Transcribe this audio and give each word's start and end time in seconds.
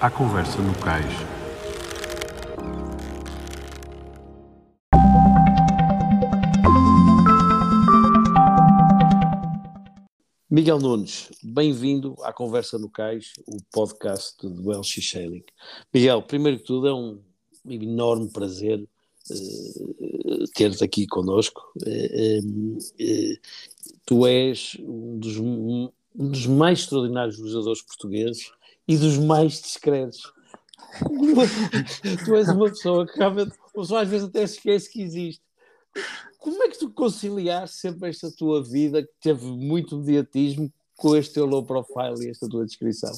à 0.00 0.08
conversa 0.08 0.62
no 0.62 0.72
cais. 0.74 1.04
Miguel 10.48 10.78
Nunes, 10.78 11.30
bem-vindo 11.42 12.14
à 12.22 12.32
Conversa 12.32 12.78
no 12.78 12.88
Cais, 12.88 13.32
o 13.46 13.56
podcast 13.72 14.36
do 14.40 14.70
LX 14.70 15.10
Sailing. 15.10 15.44
Miguel, 15.92 16.22
primeiro 16.22 16.58
que 16.58 16.64
tudo, 16.64 16.86
é 16.86 16.94
um 16.94 17.20
enorme 17.68 18.30
prazer 18.30 18.80
uh, 18.80 20.44
ter-te 20.54 20.84
aqui 20.84 21.06
connosco. 21.08 21.60
Uh, 21.76 22.78
uh, 22.78 23.38
tu 24.06 24.26
és 24.26 24.76
um 24.80 25.18
dos, 25.18 25.38
um 25.38 25.90
dos 26.14 26.46
mais 26.46 26.80
extraordinários 26.80 27.36
jogadores 27.36 27.82
portugueses 27.82 28.52
e 28.88 28.96
dos 28.96 29.18
mais 29.18 29.60
discretos. 29.60 30.32
tu 32.24 32.34
és 32.34 32.48
uma 32.48 32.70
pessoa 32.70 33.06
que 33.06 33.18
realmente, 33.18 33.52
a 33.52 33.78
pessoa 33.78 34.02
às 34.02 34.08
vezes 34.08 34.26
até 34.26 34.42
esquece 34.42 34.90
que 34.90 35.02
existe. 35.02 35.42
Como 36.38 36.62
é 36.62 36.68
que 36.68 36.78
tu 36.78 36.90
conciliaste 36.90 37.76
sempre 37.76 38.08
esta 38.08 38.30
tua 38.32 38.64
vida 38.64 39.02
que 39.02 39.12
teve 39.20 39.44
muito 39.44 39.98
mediatismo 39.98 40.72
com 40.96 41.14
este 41.14 41.34
teu 41.34 41.44
low 41.44 41.64
profile 41.64 42.26
e 42.26 42.30
esta 42.30 42.48
tua 42.48 42.64
descrição? 42.64 43.12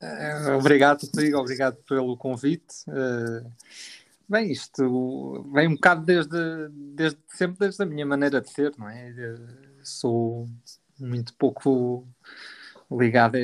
Uh, 0.00 0.56
obrigado, 0.56 1.02
Rodrigo, 1.02 1.38
obrigado 1.38 1.76
pelo 1.88 2.16
convite. 2.16 2.74
Uh, 2.88 3.50
bem, 4.28 4.52
isto 4.52 5.44
vem 5.52 5.68
um 5.68 5.74
bocado 5.74 6.04
desde, 6.04 6.68
desde 6.70 7.18
sempre 7.28 7.58
desde 7.58 7.82
a 7.82 7.86
minha 7.86 8.06
maneira 8.06 8.40
de 8.40 8.48
ser, 8.50 8.72
não 8.78 8.88
é? 8.88 9.10
Eu 9.10 9.38
sou 9.82 10.48
muito 10.98 11.34
pouco 11.34 12.06
ligado 12.90 13.36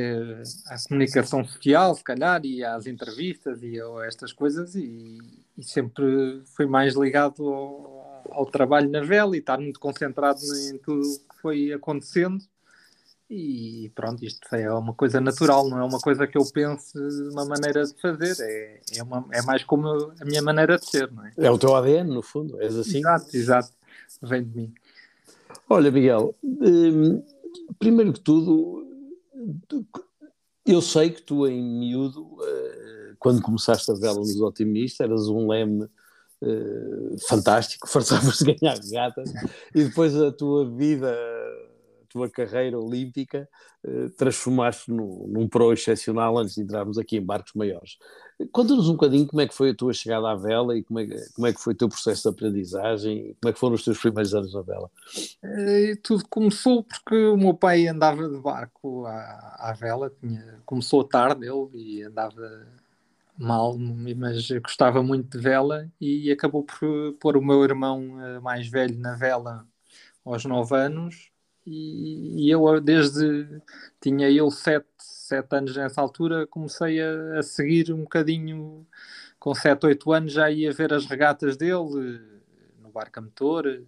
à 0.67 0.77
comunicação 0.89 1.45
social, 1.45 1.95
se 1.95 2.03
calhar, 2.03 2.45
e 2.45 2.65
às 2.65 2.87
entrevistas 2.87 3.63
e 3.63 3.81
a 3.81 4.07
estas 4.07 4.33
coisas, 4.33 4.75
e, 4.75 5.19
e 5.57 5.63
sempre 5.63 6.43
fui 6.57 6.67
mais 6.67 6.95
ligado 6.95 7.47
ao, 7.47 8.25
ao, 8.31 8.47
trabalho 8.47 8.91
na 8.91 9.03
vela 9.03 9.37
e 9.37 9.39
estar 9.39 9.59
muito 9.59 9.79
concentrado 9.79 10.41
em 10.73 10.79
tudo 10.79 11.01
o 11.01 11.19
que 11.29 11.41
foi 11.41 11.73
acontecendo. 11.73 12.43
E 13.29 13.91
pronto, 13.95 14.25
isto 14.25 14.55
é 14.55 14.73
uma 14.73 14.95
coisa 14.95 15.21
natural, 15.21 15.69
não 15.69 15.79
é 15.79 15.85
uma 15.85 15.99
coisa 15.99 16.27
que 16.29 16.39
eu 16.39 16.45
pense 16.53 16.97
uma 17.33 17.45
maneira 17.45 17.85
de 17.85 18.01
fazer, 18.01 18.37
é, 18.41 18.81
é, 18.99 19.03
uma, 19.03 19.27
é 19.33 19.43
mais 19.43 19.65
como 19.65 19.89
a 20.21 20.25
minha 20.25 20.43
maneira 20.43 20.77
de 20.77 20.87
ser, 20.89 21.11
não 21.11 21.27
é? 21.27 21.33
É 21.37 21.51
o 21.51 21.59
teu 21.59 21.75
ADN, 21.75 22.09
no 22.09 22.23
fundo, 22.23 22.61
és 22.61 22.77
assim? 22.77 22.99
Exato, 22.99 23.37
exato, 23.37 23.73
vem 24.23 24.45
de 24.45 24.57
mim. 24.57 24.75
Olha, 25.69 25.91
Miguel, 25.91 26.37
hum, 26.45 27.21
primeiro 27.81 28.13
que 28.13 28.21
tudo, 28.21 28.87
eu 30.67 30.83
sei 30.83 31.11
que 31.11 31.23
tu, 31.23 31.47
em 31.47 31.63
miúdo, 31.63 32.37
eh, 32.43 33.15
quando 33.19 33.41
começaste 33.41 33.91
a 33.91 33.95
vela 33.95 34.19
nos 34.19 34.41
Otimistas, 34.41 35.09
eras 35.09 35.29
um 35.29 35.49
leme 35.49 35.85
uh, 35.85 37.17
fantástico, 37.29 37.87
fartavas 37.89 38.39
de 38.39 38.55
ganhar 38.55 38.79
gatas, 38.91 39.33
e 39.75 39.85
depois 39.85 40.15
a 40.17 40.33
tua 40.33 40.69
vida, 40.69 41.11
a 41.11 41.36
tua 42.07 42.31
carreira 42.31 42.79
olímpica, 42.79 43.49
uh, 43.85 44.11
transformaste 44.11 44.91
num, 44.91 45.27
num 45.29 45.49
pro 45.49 45.73
excepcional 45.73 46.39
antes 46.39 46.55
de 46.55 46.63
entrarmos 46.63 46.99
aqui 46.99 47.17
em 47.17 47.23
barcos 47.23 47.53
maiores. 47.55 47.99
Conta-nos 48.53 48.89
um 48.89 48.93
bocadinho 48.93 49.27
como 49.27 49.41
é 49.41 49.49
que 49.49 49.55
foi 49.55 49.71
a 49.71 49.75
tua 49.75 49.93
chegada 49.93 50.31
à 50.31 50.35
vela 50.35 50.77
e 50.77 50.83
como 50.83 51.01
é, 51.01 51.07
como 51.35 51.47
é 51.47 51.53
que 51.53 51.61
foi 51.61 51.73
o 51.73 51.77
teu 51.77 51.89
processo 51.89 52.23
de 52.23 52.29
aprendizagem 52.29 53.35
como 53.41 53.51
é 53.51 53.53
que 53.53 53.59
foram 53.59 53.75
os 53.75 53.85
teus 53.85 53.99
primeiros 53.99 54.35
anos 54.35 54.55
na 54.55 54.63
vela. 54.63 54.91
E 55.43 55.97
tudo 56.03 56.25
começou 56.29 56.83
porque 56.83 57.15
o 57.15 57.37
meu 57.37 57.55
pai 57.55 57.87
andava 57.89 58.29
de 58.29 58.39
barco 58.39 59.07
à, 59.07 59.71
à 59.71 59.73
vela, 59.73 60.13
tinha, 60.21 60.61
começou 60.67 61.03
tarde 61.03 61.47
ele 61.47 61.71
e 61.75 62.03
andava 62.03 62.67
mal, 63.39 63.77
mas 64.17 64.51
gostava 64.63 65.03
muito 65.03 65.37
de 65.37 65.43
vela 65.43 65.91
e 66.01 66.31
acabou 66.31 66.65
por 66.65 67.15
pôr 67.21 67.37
o 67.37 67.45
meu 67.45 67.63
irmão 67.65 68.21
eh, 68.21 68.41
mais 68.41 68.67
velho 68.69 68.99
na 68.99 69.15
vela 69.15 69.67
aos 70.25 70.45
9 70.45 70.75
anos 70.75 71.31
e, 71.67 72.47
e 72.47 72.51
eu 72.51 72.81
desde 72.81 73.61
tinha 74.01 74.31
eu 74.31 74.51
sete 74.51 74.87
sete 75.27 75.57
anos 75.57 75.77
nessa 75.77 76.01
altura, 76.01 76.47
comecei 76.47 77.01
a, 77.03 77.41
a, 77.41 77.43
seguir 77.43 77.93
um 77.93 78.03
bocadinho, 78.03 78.87
com 79.39 79.55
sete, 79.55 79.87
oito 79.87 80.13
anos 80.13 80.33
já 80.33 80.51
ia 80.51 80.73
ver 80.73 80.93
as 80.93 81.05
regatas 81.07 81.57
dele 81.57 82.21
no 82.81 82.91
barco 82.91 83.19
a 83.19 83.23
motor, 83.23 83.83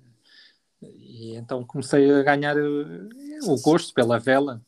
e 0.82 1.36
então 1.36 1.64
comecei 1.64 2.10
a 2.10 2.22
ganhar 2.22 2.56
eh, 2.56 3.40
o 3.44 3.60
gosto 3.60 3.94
pela 3.94 4.18
vela. 4.18 4.60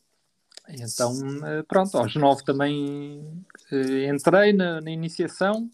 Então, 0.69 1.13
eh, 1.45 1.63
pronto, 1.63 1.97
aos 1.97 2.15
nove 2.15 2.43
também 2.43 3.43
eh, 3.71 4.07
entrei 4.07 4.53
na, 4.53 4.79
na 4.81 4.91
iniciação 4.91 5.69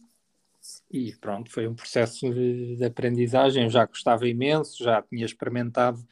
e 0.92 1.14
pronto, 1.16 1.52
foi 1.52 1.68
um 1.68 1.76
processo 1.76 2.32
de, 2.34 2.76
de, 2.76 2.86
aprendizagem. 2.86 3.64
Eu 3.64 3.70
já 3.70 3.86
gostava 3.86 4.28
imenso, 4.28 4.84
já 4.84 5.02
tinha 5.02 5.26
experimentado 5.26 6.06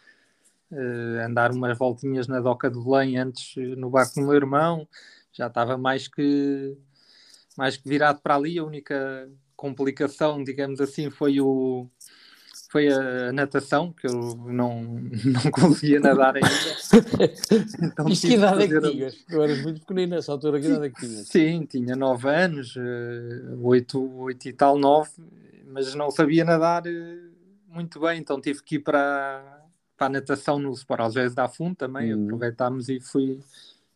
andar 1.26 1.52
umas 1.52 1.78
voltinhas 1.78 2.28
na 2.28 2.40
doca 2.40 2.70
do 2.70 2.84
Belém 2.84 3.18
antes 3.18 3.56
eh, 3.58 3.76
no 3.76 3.90
barco 3.90 4.16
do 4.16 4.22
meu 4.22 4.34
irmão, 4.34 4.88
já 5.32 5.48
estava 5.48 5.78
mais 5.78 6.08
que, 6.08 6.78
mais 7.58 7.78
que 7.78 7.88
virado 7.88 8.20
para 8.22 8.36
ali. 8.36 8.58
A 8.58 8.64
única 8.64 9.30
complicação, 9.56 10.44
digamos 10.44 10.82
assim, 10.82 11.10
foi 11.10 11.40
o 11.40 11.88
foi 12.72 12.90
a 12.90 13.32
natação, 13.32 13.94
que 13.94 14.06
eu 14.06 14.36
não, 14.48 14.84
não 15.24 15.52
conseguia 15.52 15.98
nadar 15.98 16.36
ainda. 16.36 16.50
então, 17.82 18.08
Isto 18.10 18.28
que 18.28 18.34
idade 18.34 18.64
é 18.64 18.68
que 18.68 18.92
tinhas? 18.92 19.16
Tu 19.16 19.42
eras 19.42 19.62
muito 19.62 19.80
pequenino 19.80 20.16
nessa 20.16 20.34
altura, 20.34 20.60
que 20.60 20.68
idade 20.68 20.86
é 20.88 20.90
que 20.90 21.00
tinhas? 21.08 21.28
Sim, 21.28 21.66
tinha 21.66 21.96
9 21.96 22.28
anos, 22.28 22.76
8, 23.62 23.98
eh, 23.98 24.22
8 24.24 24.50
e 24.50 24.54
tal, 24.54 24.78
9, 24.78 25.10
mas 25.68 25.96
não 25.96 26.12
sabia 26.12 26.44
nadar 26.44 26.84
muito 27.76 28.00
bem, 28.00 28.20
então 28.20 28.40
tive 28.40 28.64
que 28.64 28.76
ir 28.76 28.80
para, 28.80 29.55
para 29.98 30.08
a 30.08 30.10
natação 30.10 30.60
no 30.60 30.72
Sport 30.72 31.00
Algés 31.00 31.34
da 31.34 31.48
Fundo 31.48 31.76
também, 31.76 32.14
uhum. 32.14 32.26
aproveitámos 32.26 32.90
e 32.90 33.00
fui, 33.00 33.40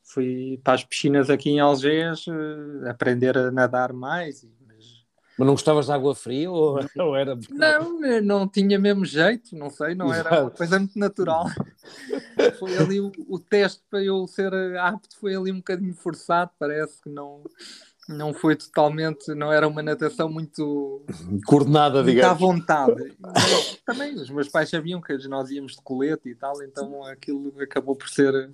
fui 0.03 0.59
para 0.63 0.73
as 0.73 0.83
piscinas 0.83 1.29
aqui 1.29 1.49
em 1.49 1.59
Algés 1.59 2.25
uh, 2.27 2.89
aprender 2.89 3.37
a 3.37 3.51
nadar 3.51 3.93
mais. 3.93 4.47
Mas... 4.65 5.05
mas 5.37 5.47
não 5.47 5.53
gostavas 5.53 5.87
de 5.87 5.91
água 5.91 6.15
fria 6.15 6.49
ou, 6.49 6.79
ou 6.97 7.15
era? 7.15 7.37
Não, 7.49 8.21
não 8.21 8.47
tinha 8.47 8.79
mesmo 8.79 9.05
jeito, 9.05 9.55
não 9.55 9.69
sei, 9.69 9.95
não 9.95 10.13
Exato. 10.13 10.27
era 10.27 10.41
uma 10.43 10.51
coisa 10.51 10.79
muito 10.79 10.97
natural. 10.97 11.45
foi 12.59 12.77
ali 12.77 12.99
o, 12.99 13.11
o 13.27 13.39
teste 13.39 13.83
para 13.89 14.03
eu 14.03 14.25
ser 14.27 14.53
apto, 14.77 15.17
foi 15.19 15.35
ali 15.35 15.51
um 15.51 15.57
bocadinho 15.57 15.93
forçado, 15.93 16.51
parece 16.57 17.01
que 17.01 17.09
não 17.09 17.43
não 18.09 18.33
foi 18.33 18.55
totalmente, 18.55 19.35
não 19.35 19.53
era 19.53 19.67
uma 19.67 19.83
natação 19.83 20.27
muito 20.27 21.05
coordenada, 21.45 22.01
muito 22.01 22.15
digamos. 22.15 22.31
à 22.31 22.33
vontade. 22.33 23.15
Mas, 23.21 23.79
também 23.85 24.15
os 24.15 24.29
meus 24.31 24.49
pais 24.49 24.69
sabiam 24.69 24.99
que 24.99 25.15
nós 25.27 25.51
íamos 25.51 25.75
de 25.75 25.81
colete 25.83 26.27
e 26.27 26.35
tal, 26.35 26.61
então 26.63 27.03
aquilo 27.05 27.53
acabou 27.61 27.95
por 27.95 28.09
ser 28.09 28.51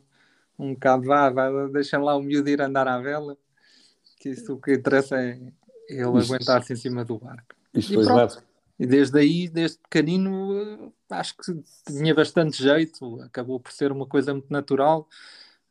um 0.59 0.73
bocado 0.73 1.03
vá, 1.03 1.29
vá 1.29 1.67
deixa 1.67 1.97
lá 1.97 2.15
o 2.15 2.21
miúdo 2.21 2.49
ir 2.49 2.61
andar 2.61 2.87
à 2.87 2.99
vela, 2.99 3.37
que 4.19 4.29
isso 4.29 4.53
o 4.53 4.59
que 4.59 4.73
interessa 4.73 5.15
é 5.15 5.39
ele 5.87 6.03
aguentar-se 6.03 6.73
em 6.73 6.75
cima 6.75 7.05
do 7.05 7.17
barco. 7.17 7.55
Isto 7.73 7.93
e, 7.93 8.05
pronto, 8.05 8.43
e 8.77 8.85
desde 8.85 9.17
aí, 9.17 9.47
desde 9.47 9.77
pequenino, 9.77 10.91
acho 11.09 11.33
que 11.37 11.63
tinha 11.87 12.13
bastante 12.13 12.61
jeito, 12.61 13.21
acabou 13.21 13.57
por 13.57 13.71
ser 13.71 13.91
uma 13.91 14.05
coisa 14.05 14.33
muito 14.33 14.51
natural 14.51 15.07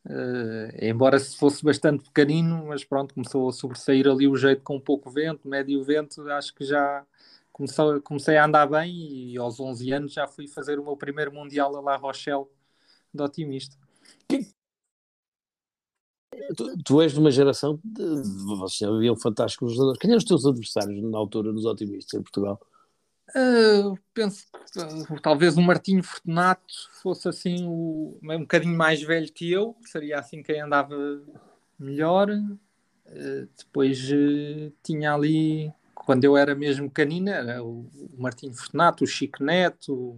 Uh, 0.05 0.69
embora 0.79 1.17
se 1.17 1.35
fosse 1.35 1.63
bastante 1.63 2.03
pequenino, 2.03 2.67
mas 2.67 2.83
pronto, 2.83 3.15
começou 3.15 3.49
a 3.49 3.51
sobressair 3.51 4.07
ali 4.07 4.27
o 4.27 4.35
jeito 4.35 4.61
com 4.61 4.79
pouco 4.79 5.09
vento, 5.09 5.47
médio 5.47 5.83
vento, 5.83 6.21
acho 6.29 6.53
que 6.53 6.63
já 6.63 7.03
comecei, 7.51 7.99
comecei 8.03 8.37
a 8.37 8.45
andar 8.45 8.67
bem 8.67 8.93
e 8.93 9.37
aos 9.37 9.59
11 9.59 9.91
anos 9.91 10.13
já 10.13 10.27
fui 10.27 10.47
fazer 10.47 10.77
o 10.77 10.83
meu 10.83 10.95
primeiro 10.95 11.31
Mundial 11.33 11.75
a 11.75 11.81
La 11.81 11.95
Rochelle 11.95 12.45
de 13.11 13.23
otimista. 13.23 13.75
Tu, 16.55 16.77
tu, 16.83 17.01
és 17.01 17.13
de 17.13 17.19
uma 17.19 17.31
geração 17.31 17.79
de, 17.83 18.03
vocês 18.57 18.87
haviam 18.89 19.15
fantásticos 19.15 19.73
jogadores. 19.73 19.99
Quem 19.99 20.09
eram 20.09 20.17
os 20.17 20.25
teus 20.25 20.45
adversários 20.45 21.01
na 21.01 21.17
altura 21.17 21.51
nos 21.51 21.65
otimistas 21.65 22.19
em 22.19 22.21
Portugal? 22.21 22.59
Uh, 23.29 23.97
penso 24.13 24.45
que 24.71 24.79
uh, 24.79 25.19
talvez 25.21 25.57
o 25.57 25.61
Martinho 25.61 26.03
Fortunato 26.03 26.73
fosse 27.01 27.27
assim 27.27 27.65
o, 27.65 28.17
um 28.21 28.39
bocadinho 28.41 28.77
mais 28.77 29.01
velho 29.01 29.31
que 29.33 29.51
eu, 29.51 29.75
seria 29.85 30.19
assim 30.19 30.43
quem 30.43 30.61
andava 30.61 30.95
melhor. 31.79 32.29
Uh, 32.29 33.49
depois 33.57 33.99
tinha 34.83 35.13
ali, 35.13 35.71
quando 35.93 36.23
eu 36.23 36.37
era 36.37 36.53
mesmo 36.53 36.89
canina, 36.89 37.31
era 37.31 37.63
o, 37.63 37.89
o 37.95 38.21
Martinho 38.21 38.53
Fortunato, 38.53 39.03
o 39.03 39.07
Chico 39.07 39.43
Neto, 39.43 40.15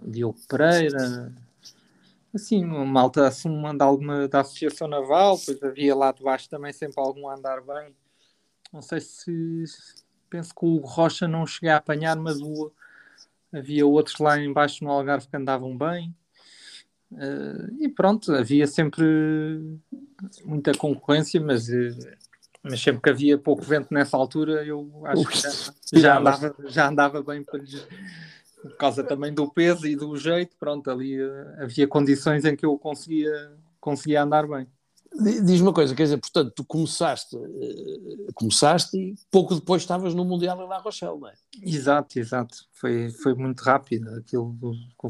o 0.00 0.10
Diogo 0.10 0.38
Pereira, 0.48 1.32
assim, 2.34 2.64
uma 2.64 2.84
malta 2.84 3.26
assim, 3.26 3.48
anda 3.64 3.84
alguma 3.84 4.28
da 4.28 4.40
Associação 4.40 4.86
Naval, 4.86 5.38
depois 5.38 5.62
havia 5.62 5.94
lá 5.94 6.12
de 6.12 6.22
baixo 6.22 6.48
também 6.50 6.72
sempre 6.72 7.00
algum 7.00 7.28
a 7.28 7.34
andar 7.34 7.62
bem. 7.62 7.94
Não 8.72 8.82
sei 8.82 9.00
se 9.00 9.74
penso 10.28 10.54
que 10.54 10.64
o 10.64 10.78
Rocha 10.78 11.28
não 11.28 11.46
cheguei 11.46 11.70
a 11.70 11.76
apanhar, 11.76 12.16
mas 12.16 12.40
o, 12.40 12.72
havia 13.52 13.86
outros 13.86 14.18
lá 14.18 14.38
embaixo 14.38 14.84
no 14.84 14.90
Algarve 14.90 15.28
que 15.28 15.36
andavam 15.36 15.76
bem. 15.76 16.14
Uh, 17.12 17.72
e 17.80 17.88
pronto, 17.88 18.32
havia 18.32 18.66
sempre 18.66 19.04
muita 20.44 20.72
concorrência, 20.72 21.40
mas, 21.40 21.68
uh, 21.68 22.10
mas 22.62 22.80
sempre 22.80 23.02
que 23.02 23.10
havia 23.10 23.38
pouco 23.38 23.62
vento 23.62 23.94
nessa 23.94 24.16
altura, 24.16 24.64
eu 24.64 25.02
acho 25.04 25.24
que 25.28 25.38
já, 25.38 25.50
já, 26.00 26.18
andava, 26.18 26.56
já 26.64 26.88
andava 26.88 27.22
bem 27.22 27.44
para 27.44 27.60
lhes, 27.60 27.86
por 28.60 28.76
causa 28.76 29.04
também 29.04 29.32
do 29.32 29.48
peso 29.48 29.86
e 29.86 29.94
do 29.94 30.16
jeito, 30.16 30.56
pronto, 30.58 30.90
ali 30.90 31.22
uh, 31.22 31.62
havia 31.62 31.86
condições 31.86 32.44
em 32.44 32.56
que 32.56 32.66
eu 32.66 32.76
conseguia, 32.76 33.52
conseguia 33.78 34.22
andar 34.22 34.48
bem. 34.48 34.66
Diz 35.16 35.60
uma 35.60 35.72
coisa, 35.72 35.94
quer 35.94 36.02
dizer, 36.02 36.18
portanto, 36.18 36.52
tu 36.56 36.64
começaste, 36.64 37.36
uh, 37.36 38.32
começaste 38.34 38.96
e 38.96 39.14
pouco 39.30 39.54
depois 39.54 39.82
estavas 39.82 40.12
no 40.12 40.24
Mundial 40.24 40.60
em 40.60 40.68
La 40.68 40.78
Rochelle, 40.78 41.18
não 41.20 41.28
é? 41.28 41.34
Exato, 41.62 42.18
exato. 42.18 42.56
Foi, 42.72 43.10
foi 43.10 43.34
muito 43.34 43.60
rápido. 43.60 44.10
Aquilo 44.16 44.56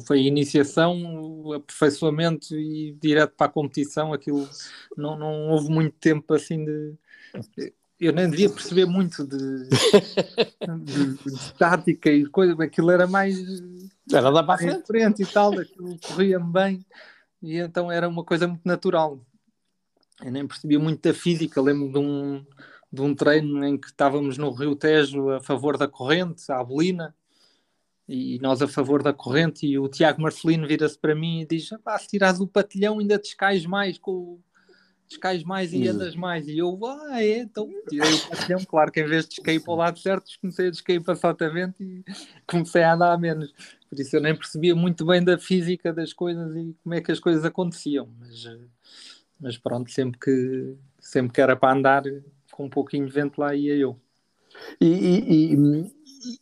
foi 0.06 0.18
a 0.18 0.22
iniciação, 0.22 1.52
aperfeiçoamento 1.54 2.54
e 2.54 2.92
direto 3.00 3.34
para 3.34 3.46
a 3.46 3.50
competição. 3.50 4.12
Aquilo 4.12 4.46
não, 4.94 5.18
não 5.18 5.48
houve 5.48 5.70
muito 5.70 5.96
tempo 5.98 6.34
assim 6.34 6.64
de. 6.64 6.94
Eu 7.98 8.12
nem 8.12 8.28
devia 8.28 8.50
perceber 8.50 8.84
muito 8.84 9.26
de, 9.26 9.68
de, 10.82 11.14
de 11.14 11.52
tática 11.58 12.10
e 12.10 12.26
coisa, 12.26 12.62
aquilo 12.62 12.90
era 12.90 13.06
mais. 13.06 13.38
Era 14.12 14.28
lá 14.28 14.42
para 14.42 14.54
a 14.54 14.58
frente. 14.58 14.86
frente 14.86 15.22
e 15.22 15.26
tal, 15.26 15.58
aquilo 15.58 15.98
corria-me 16.00 16.52
bem 16.52 16.86
e 17.42 17.58
então 17.58 17.90
era 17.90 18.08
uma 18.08 18.24
coisa 18.24 18.46
muito 18.46 18.66
natural 18.66 19.18
eu 20.24 20.32
nem 20.32 20.46
percebia 20.46 20.78
muito 20.78 21.02
da 21.02 21.12
física. 21.12 21.60
Lembro 21.60 21.92
de 21.92 21.98
um, 21.98 22.44
de 22.90 23.02
um 23.02 23.14
treino 23.14 23.62
em 23.62 23.76
que 23.76 23.88
estávamos 23.88 24.38
no 24.38 24.50
Rio 24.50 24.74
Tejo 24.74 25.28
a 25.28 25.40
favor 25.40 25.76
da 25.76 25.86
corrente, 25.86 26.50
à 26.50 26.60
Abelina, 26.60 27.14
e 28.08 28.38
nós 28.40 28.62
a 28.62 28.66
favor 28.66 29.02
da 29.02 29.12
corrente. 29.12 29.66
E 29.66 29.78
o 29.78 29.86
Tiago 29.86 30.22
Marcelino 30.22 30.66
vira-se 30.66 30.98
para 30.98 31.14
mim 31.14 31.42
e 31.42 31.46
diz: 31.46 31.68
ah, 31.84 31.98
se 31.98 32.08
tirares 32.08 32.40
o 32.40 32.48
patilhão, 32.48 32.98
ainda 32.98 33.18
descais 33.18 33.66
mais 33.66 33.98
com 33.98 34.40
descais 35.06 35.44
mais 35.44 35.74
e 35.74 35.86
andas 35.86 36.16
mais. 36.16 36.48
E 36.48 36.56
eu, 36.56 36.80
ah, 36.86 37.22
é, 37.22 37.40
então 37.40 37.68
tirei 37.86 38.10
o 38.10 38.28
patilhão. 38.28 38.64
Claro 38.64 38.90
que 38.90 39.00
em 39.00 39.06
vez 39.06 39.24
de 39.24 39.36
descair 39.36 39.62
para 39.62 39.74
o 39.74 39.76
lado 39.76 39.98
certo, 39.98 40.30
comecei 40.40 40.68
a 40.68 40.70
descair 40.70 41.02
para 41.02 41.14
sotavento 41.14 41.82
e 41.82 42.02
comecei 42.48 42.82
a 42.82 42.94
andar 42.94 43.12
a 43.12 43.18
menos. 43.18 43.52
Por 43.90 44.00
isso 44.00 44.16
eu 44.16 44.22
nem 44.22 44.34
percebia 44.34 44.74
muito 44.74 45.04
bem 45.04 45.22
da 45.22 45.36
física 45.36 45.92
das 45.92 46.14
coisas 46.14 46.56
e 46.56 46.74
como 46.82 46.94
é 46.94 47.02
que 47.02 47.12
as 47.12 47.20
coisas 47.20 47.44
aconteciam. 47.44 48.08
Mas 48.18 48.46
eh, 48.46 48.58
mas 49.40 49.58
pronto, 49.58 49.90
sempre 49.90 50.18
que, 50.18 50.76
sempre 51.00 51.32
que 51.32 51.40
era 51.40 51.56
para 51.56 51.74
andar 51.74 52.02
com 52.52 52.66
um 52.66 52.70
pouquinho 52.70 53.06
de 53.06 53.12
vento 53.12 53.40
lá 53.40 53.54
ia 53.54 53.74
eu. 53.76 53.98
E, 54.80 54.86
e, 54.86 55.54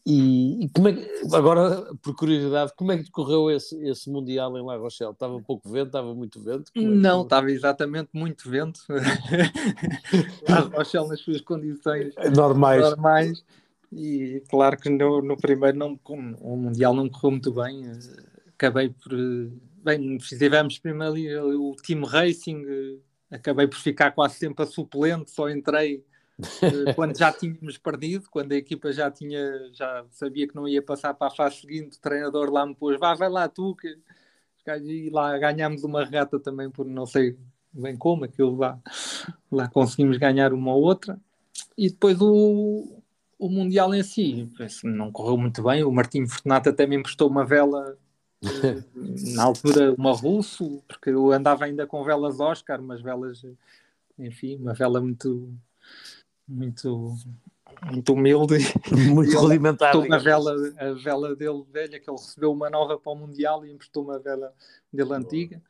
e, 0.06 0.64
e, 0.64 0.68
como 0.74 0.88
é 0.88 0.92
que, 0.92 1.34
agora, 1.34 1.94
por 2.02 2.14
curiosidade, 2.14 2.72
como 2.76 2.92
é 2.92 2.98
que 2.98 3.04
decorreu 3.04 3.50
esse, 3.50 3.76
esse 3.86 4.10
Mundial 4.10 4.56
em 4.56 4.64
La 4.64 4.76
Rochelle? 4.76 5.12
Estava 5.12 5.40
pouco 5.40 5.68
vento, 5.68 5.86
estava 5.86 6.14
muito 6.14 6.40
vento? 6.40 6.70
É 6.74 6.80
Não, 6.80 7.22
estava 7.22 7.50
exatamente 7.50 8.10
muito 8.12 8.48
vento. 8.48 8.80
La 10.48 10.60
Rochelle 10.76 11.08
nas 11.08 11.20
suas 11.20 11.40
condições 11.40 12.14
normais. 12.34 12.82
normais. 12.82 13.44
E 13.92 14.42
claro 14.48 14.76
que 14.78 14.88
no, 14.88 15.20
no 15.20 15.36
primeiro 15.36 15.76
não, 15.76 15.98
o 16.40 16.56
Mundial 16.56 16.94
não 16.94 17.08
correu 17.08 17.32
muito 17.32 17.52
bem. 17.52 17.90
Acabei 18.54 18.90
por 18.90 19.12
bem, 19.82 20.18
fizemos 20.20 20.78
primeiro 20.78 21.12
ali 21.12 21.36
o 21.36 21.74
Team 21.76 22.04
Racing, 22.04 22.64
eh, 22.66 23.36
acabei 23.36 23.66
por 23.66 23.78
ficar 23.78 24.12
quase 24.12 24.36
sempre 24.36 24.62
a 24.62 24.66
suplente, 24.66 25.30
só 25.30 25.48
entrei 25.48 26.04
eh, 26.62 26.92
quando 26.94 27.16
já 27.16 27.32
tínhamos 27.32 27.78
perdido, 27.78 28.28
quando 28.30 28.52
a 28.52 28.56
equipa 28.56 28.92
já 28.92 29.10
tinha, 29.10 29.70
já 29.72 30.04
sabia 30.10 30.46
que 30.46 30.54
não 30.54 30.68
ia 30.68 30.82
passar 30.82 31.14
para 31.14 31.28
a 31.28 31.34
fase 31.34 31.60
seguinte, 31.60 31.96
o 31.96 32.00
treinador 32.00 32.50
lá 32.50 32.66
me 32.66 32.74
pôs, 32.74 32.98
vá, 32.98 33.14
vai 33.14 33.28
lá 33.28 33.48
tu, 33.48 33.74
que 33.76 33.96
e 34.66 35.10
lá 35.10 35.36
ganhámos 35.38 35.82
uma 35.82 36.04
regata 36.04 36.38
também 36.38 36.70
por 36.70 36.86
não 36.86 37.04
sei 37.04 37.36
bem 37.72 37.96
como, 37.96 38.24
aquilo 38.24 38.56
lá, 38.56 38.78
lá 39.50 39.68
conseguimos 39.68 40.18
ganhar 40.18 40.52
uma 40.52 40.74
ou 40.74 40.82
outra. 40.82 41.18
E 41.76 41.88
depois 41.88 42.20
o, 42.20 43.02
o 43.38 43.48
Mundial 43.48 43.94
em 43.94 44.02
si, 44.02 44.48
não 44.84 45.10
correu 45.10 45.36
muito 45.36 45.62
bem, 45.62 45.82
o 45.82 45.90
Martinho 45.90 46.28
Fortunato 46.28 46.68
até 46.68 46.86
me 46.86 46.96
emprestou 46.96 47.28
uma 47.28 47.44
vela 47.44 47.96
na 49.34 49.44
altura 49.44 49.94
uma 49.96 50.12
russo, 50.12 50.82
porque 50.88 51.10
eu 51.10 51.32
andava 51.32 51.64
ainda 51.64 51.86
com 51.86 52.02
velas 52.04 52.40
Oscar, 52.40 52.80
umas 52.80 53.00
velas, 53.00 53.44
enfim, 54.18 54.56
uma 54.56 54.74
vela 54.74 55.00
muito 55.00 55.52
muito 56.46 57.16
muito 57.90 58.12
humilde. 58.12 58.58
Muito 59.10 59.36
rudimentar 59.38 59.96
uma 59.96 60.18
vela, 60.18 60.54
a 60.78 60.92
vela 60.92 61.34
dele 61.34 61.64
velha 61.72 61.98
que 61.98 62.08
ele 62.08 62.18
recebeu 62.18 62.52
uma 62.52 62.68
nova 62.68 62.98
para 62.98 63.12
o 63.12 63.16
Mundial 63.16 63.64
e 63.64 63.72
emprestou 63.72 64.04
uma 64.04 64.18
vela 64.18 64.52
dele 64.92 65.14
antiga. 65.14 65.60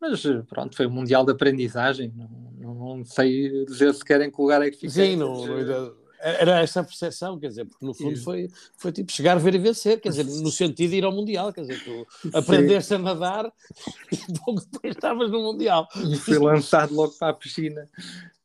Mas 0.00 0.22
pronto, 0.48 0.76
foi 0.76 0.86
um 0.86 0.90
Mundial 0.90 1.24
de 1.24 1.32
aprendizagem 1.32 2.12
não, 2.16 2.30
não, 2.58 2.96
não 2.96 3.04
sei 3.04 3.64
dizer 3.66 3.92
se 3.92 4.04
querem 4.04 4.30
que 4.30 4.40
lugar 4.40 4.62
é 4.62 4.70
que 4.70 4.76
fiquei 4.76 5.10
Sim, 5.10 5.16
não, 5.16 5.46
não, 5.46 5.94
era 6.22 6.60
essa 6.60 6.80
a 6.80 6.84
percepção, 6.84 7.38
quer 7.38 7.48
dizer, 7.48 7.64
porque 7.64 7.84
no 7.84 7.94
fundo 7.94 8.16
foi, 8.20 8.48
foi 8.76 8.92
tipo 8.92 9.10
chegar, 9.10 9.38
ver 9.38 9.54
e 9.54 9.58
vencer, 9.58 10.00
quer 10.00 10.10
dizer, 10.10 10.24
no 10.24 10.50
sentido 10.50 10.90
de 10.90 10.96
ir 10.96 11.04
ao 11.04 11.12
Mundial, 11.12 11.52
quer 11.52 11.62
dizer, 11.62 11.82
tu 11.84 12.06
aprendeste 12.36 12.94
a 12.94 12.98
nadar 12.98 13.50
e 14.12 14.38
pouco 14.38 14.60
depois 14.60 14.94
estavas 14.94 15.30
no 15.30 15.42
Mundial. 15.42 15.88
E 15.96 16.16
fui 16.16 16.38
lançado 16.38 16.94
logo 16.94 17.12
para 17.18 17.30
a 17.30 17.34
piscina, 17.34 17.88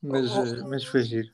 mas, 0.01 0.31
oh, 0.31 0.67
mas 0.67 0.83
foi 0.83 1.03
giro. 1.03 1.27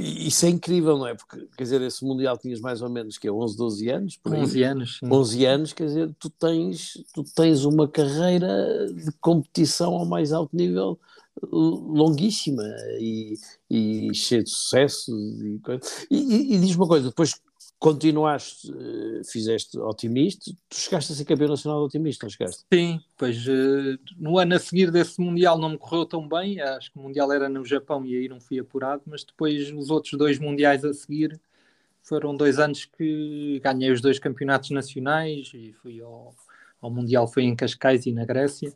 Isso 0.00 0.44
é 0.46 0.48
incrível, 0.48 0.98
não 0.98 1.06
é? 1.06 1.14
Porque, 1.14 1.48
quer 1.56 1.62
dizer, 1.62 1.80
esse 1.82 2.04
Mundial 2.04 2.36
tinhas 2.36 2.60
mais 2.60 2.82
ou 2.82 2.90
menos, 2.90 3.16
que 3.16 3.28
é 3.28 3.32
11, 3.32 3.56
12 3.56 3.88
anos? 3.88 4.16
Por 4.16 4.34
aí. 4.34 4.42
11 4.42 4.62
anos. 4.64 4.98
Sim. 4.98 5.08
11 5.10 5.44
anos, 5.46 5.72
quer 5.72 5.86
dizer, 5.86 6.16
tu 6.18 6.28
tens, 6.28 7.04
tu 7.14 7.22
tens 7.22 7.64
uma 7.64 7.86
carreira 7.86 8.92
de 8.92 9.12
competição 9.20 9.94
ao 9.94 10.04
mais 10.04 10.32
alto 10.32 10.54
nível 10.54 10.98
longuíssima 11.50 12.64
e, 12.98 13.34
e 13.70 14.14
cheia 14.14 14.42
de 14.42 14.50
sucesso 14.50 15.12
e, 16.10 16.16
e, 16.16 16.54
e 16.54 16.58
diz 16.58 16.74
uma 16.76 16.86
coisa, 16.86 17.08
depois 17.08 17.40
continuaste, 17.78 18.72
eh, 18.72 19.22
fizeste 19.24 19.78
otimista, 19.78 20.50
tu 20.68 20.76
chegaste 20.76 21.12
a 21.12 21.14
ser 21.14 21.24
campeão 21.24 21.48
nacional 21.48 21.84
otimista, 21.84 22.26
não 22.26 22.30
chegaste? 22.30 22.64
Sim, 22.72 23.00
pois 23.16 23.46
uh, 23.46 23.98
no 24.16 24.36
ano 24.38 24.56
a 24.56 24.58
seguir 24.58 24.90
desse 24.90 25.20
Mundial 25.20 25.56
não 25.58 25.70
me 25.70 25.78
correu 25.78 26.04
tão 26.04 26.28
bem, 26.28 26.60
acho 26.60 26.90
que 26.90 26.98
o 26.98 27.02
Mundial 27.02 27.32
era 27.32 27.48
no 27.48 27.64
Japão 27.64 28.04
e 28.04 28.16
aí 28.16 28.28
não 28.28 28.40
fui 28.40 28.58
apurado, 28.58 29.02
mas 29.06 29.22
depois 29.22 29.70
os 29.72 29.90
outros 29.90 30.14
dois 30.14 30.40
Mundiais 30.40 30.84
a 30.84 30.92
seguir 30.92 31.40
foram 32.02 32.34
dois 32.34 32.58
anos 32.58 32.84
que 32.84 33.60
ganhei 33.62 33.92
os 33.92 34.00
dois 34.00 34.18
campeonatos 34.18 34.70
nacionais 34.70 35.52
e 35.54 35.72
fui 35.80 36.00
ao, 36.00 36.34
ao 36.80 36.90
Mundial 36.90 37.28
foi 37.28 37.44
em 37.44 37.54
Cascais 37.54 38.06
e 38.06 38.12
na 38.12 38.24
Grécia 38.24 38.72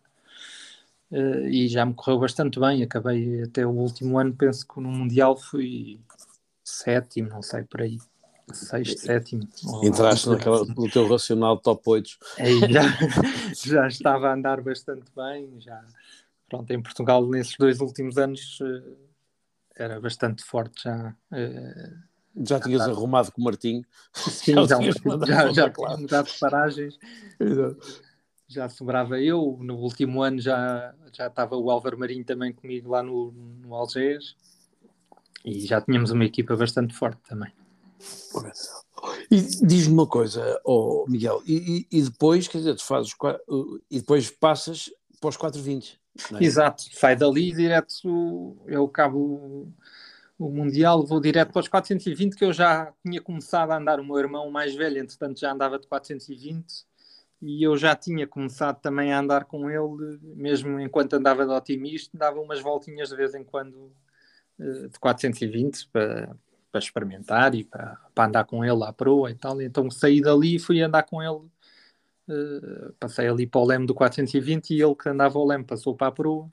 uh, 1.13 1.47
e 1.47 1.69
já 1.69 1.85
me 1.85 1.95
correu 1.95 2.19
bastante 2.19 2.59
bem. 2.59 2.83
Acabei 2.83 3.43
até 3.43 3.65
o 3.67 3.71
último 3.71 4.19
ano, 4.19 4.35
penso 4.35 4.67
que 4.67 4.81
no 4.81 4.91
Mundial 4.91 5.37
fui 5.37 6.01
sétimo, 6.65 7.29
não 7.29 7.43
sei 7.43 7.63
por 7.65 7.83
aí. 7.83 7.99
Sexto, 8.53 8.99
sétimo. 8.99 9.49
Entraste 9.83 10.29
naquela, 10.29 10.65
no 10.65 10.91
teu 10.91 11.09
racional 11.09 11.59
top 11.59 11.83
8. 11.87 12.11
Aí 12.39 12.61
já, 12.73 12.83
já 13.55 13.87
estava 13.87 14.29
a 14.29 14.35
andar 14.35 14.61
bastante 14.61 15.05
bem. 15.15 15.49
Já, 15.61 15.83
pronto, 16.49 16.71
em 16.71 16.83
Portugal, 16.83 17.27
nesses 17.29 17.57
dois 17.57 17.81
últimos 17.81 18.19
anos, 18.19 18.59
uh, 18.61 18.97
era 19.77 20.01
bastante 20.01 20.43
forte 20.43 20.83
já. 20.83 21.15
Uh, 21.31 22.13
já 22.47 22.59
tinhas 22.59 22.83
arrumado 22.83 23.31
com 23.31 23.41
o 23.41 23.45
Martinho. 23.45 23.85
Sim, 24.13 24.55
já, 24.67 24.81
já, 24.81 24.93
já, 25.27 25.53
já 25.53 25.71
claro. 25.71 26.01
mudado 26.01 26.31
paragens. 26.41 26.99
Exato 27.39 28.12
já 28.53 28.69
sobrava 28.69 29.21
eu. 29.21 29.59
No 29.61 29.77
último 29.77 30.23
ano 30.23 30.41
já, 30.41 30.95
já 31.13 31.27
estava 31.27 31.57
o 31.57 31.71
Álvaro 31.71 31.99
Marinho 31.99 32.25
também 32.25 32.53
comigo 32.53 32.91
lá 32.91 33.03
no, 33.03 33.33
no 33.33 33.75
Algés 33.75 34.37
e 35.45 35.67
já 35.67 35.81
tínhamos 35.81 36.11
uma 36.11 36.25
equipa 36.25 36.57
bastante 36.57 36.95
forte 36.95 37.21
também. 37.29 37.53
E 39.31 39.41
diz-me 39.67 39.95
uma 39.95 40.07
coisa, 40.07 40.61
oh 40.65 41.05
Miguel, 41.09 41.43
e, 41.47 41.87
e, 41.91 42.03
depois, 42.03 42.47
quer 42.47 42.59
dizer, 42.59 42.77
tu 42.77 42.85
fazes 42.85 43.13
e 43.91 43.99
depois 43.99 44.31
passas 44.31 44.91
para 45.21 45.29
os 45.29 45.37
420. 45.37 46.01
É? 46.35 46.45
Exato, 46.45 46.85
sai 46.93 47.17
dali 47.17 47.53
direto, 47.53 48.57
eu 48.67 48.87
cabo 48.89 49.73
o 50.39 50.51
Mundial, 50.51 51.05
vou 51.05 51.21
direto 51.21 51.53
para 51.53 51.61
os 51.61 51.69
420, 51.69 52.37
que 52.37 52.45
eu 52.45 52.53
já 52.53 52.93
tinha 53.05 53.21
começado 53.21 53.71
a 53.71 53.79
andar, 53.79 53.99
o 53.99 54.05
meu 54.05 54.19
irmão 54.19 54.51
mais 54.51 54.75
velho, 54.75 54.99
entretanto 54.99 55.41
já 55.41 55.53
andava 55.53 55.79
de 55.79 55.87
420 55.87 56.85
e 57.43 57.65
eu 57.65 57.77
já 57.77 57.97
tinha 57.97 58.25
começado 58.25 58.81
também 58.81 59.13
a 59.13 59.19
andar 59.19 59.47
com 59.47 59.69
ele, 59.69 60.19
mesmo 60.23 60.79
enquanto 60.79 61.15
andava 61.15 61.45
de 61.45 61.51
otimista, 61.51 62.17
dava 62.17 62.41
umas 62.41 62.61
voltinhas 62.61 63.09
de 63.09 63.17
vez 63.17 63.35
em 63.35 63.43
quando 63.43 63.93
eh, 64.61 64.87
de 64.89 64.99
420 65.01 65.89
para, 65.89 66.37
para 66.71 66.79
experimentar 66.79 67.53
e 67.57 67.65
para, 67.65 68.01
para 68.15 68.29
andar 68.29 68.45
com 68.45 68.65
ele 68.65 68.85
à 68.85 68.93
proa 68.93 69.29
e 69.31 69.35
tal. 69.35 69.61
Então 69.61 69.91
saí 69.91 70.21
dali 70.21 70.55
e 70.55 70.59
fui 70.61 70.81
andar 70.81 71.03
com 71.03 71.21
ele. 71.21 71.51
Uh, 72.29 72.93
passei 73.01 73.27
ali 73.27 73.49
para 73.49 73.61
o 73.61 73.67
leme 73.67 73.85
do 73.85 73.95
420 73.95 74.71
e 74.71 74.81
ele 74.81 74.95
que 74.95 75.09
andava 75.09 75.37
ao 75.37 75.45
leme 75.45 75.65
passou 75.65 75.97
para 75.97 76.07
a 76.07 76.13
proa 76.13 76.49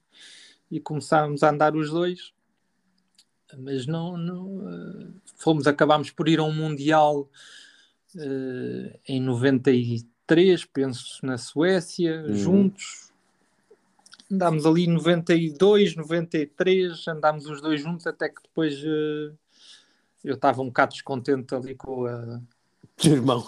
e 0.72 0.80
começámos 0.80 1.44
a 1.44 1.52
andar 1.52 1.76
os 1.76 1.92
dois. 1.92 2.34
Mas 3.56 3.86
não, 3.86 4.18
não 4.18 4.58
uh, 4.58 5.14
fomos, 5.38 5.68
acabámos 5.68 6.10
por 6.10 6.28
ir 6.28 6.40
a 6.40 6.44
um 6.44 6.54
Mundial 6.54 7.30
uh, 8.16 9.00
em 9.08 9.22
93 9.22 10.09
três, 10.30 10.64
penso, 10.64 11.26
na 11.26 11.40
Suécia, 11.40 12.24
hum. 12.28 12.34
juntos. 12.36 13.12
andámos 14.32 14.64
ali 14.64 14.86
92, 14.86 15.96
93, 15.96 17.08
andámos 17.08 17.48
os 17.48 17.60
dois 17.60 17.82
juntos 17.82 18.06
até 18.06 18.30
que 18.30 18.40
depois 18.44 18.80
uh, 18.84 19.36
eu 20.24 20.36
estava 20.36 20.62
um 20.62 20.68
bocado 20.68 20.94
descontente 20.94 21.56
ali 21.56 21.74
com 21.74 22.06
a. 22.06 22.40
Teu 23.00 23.14
irmão. 23.14 23.42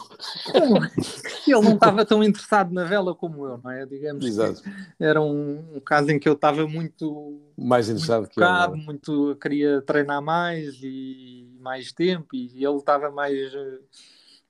Ele 1.45 1.61
não 1.61 1.73
estava 1.73 2.05
tão 2.05 2.23
interessado 2.23 2.73
na 2.73 2.85
vela 2.85 3.13
como 3.13 3.45
eu, 3.45 3.59
não 3.61 3.69
é? 3.69 3.85
Digamos 3.85 4.25
Exato. 4.25 4.61
era 4.97 5.21
um, 5.21 5.75
um, 5.75 5.79
caso 5.81 6.09
em 6.09 6.17
que 6.17 6.29
eu 6.29 6.33
estava 6.33 6.65
muito 6.65 7.37
mais 7.57 7.89
interessado 7.89 8.21
muito 8.21 8.29
que 8.29 8.35
focado, 8.35 8.75
ele. 8.75 8.85
Muito 8.85 9.35
queria 9.41 9.81
treinar 9.81 10.21
mais 10.21 10.79
e 10.81 11.53
mais 11.59 11.91
tempo, 11.91 12.33
e 12.33 12.63
ele 12.65 12.77
estava 12.77 13.11
mais 13.11 13.53
uh, 13.53 13.79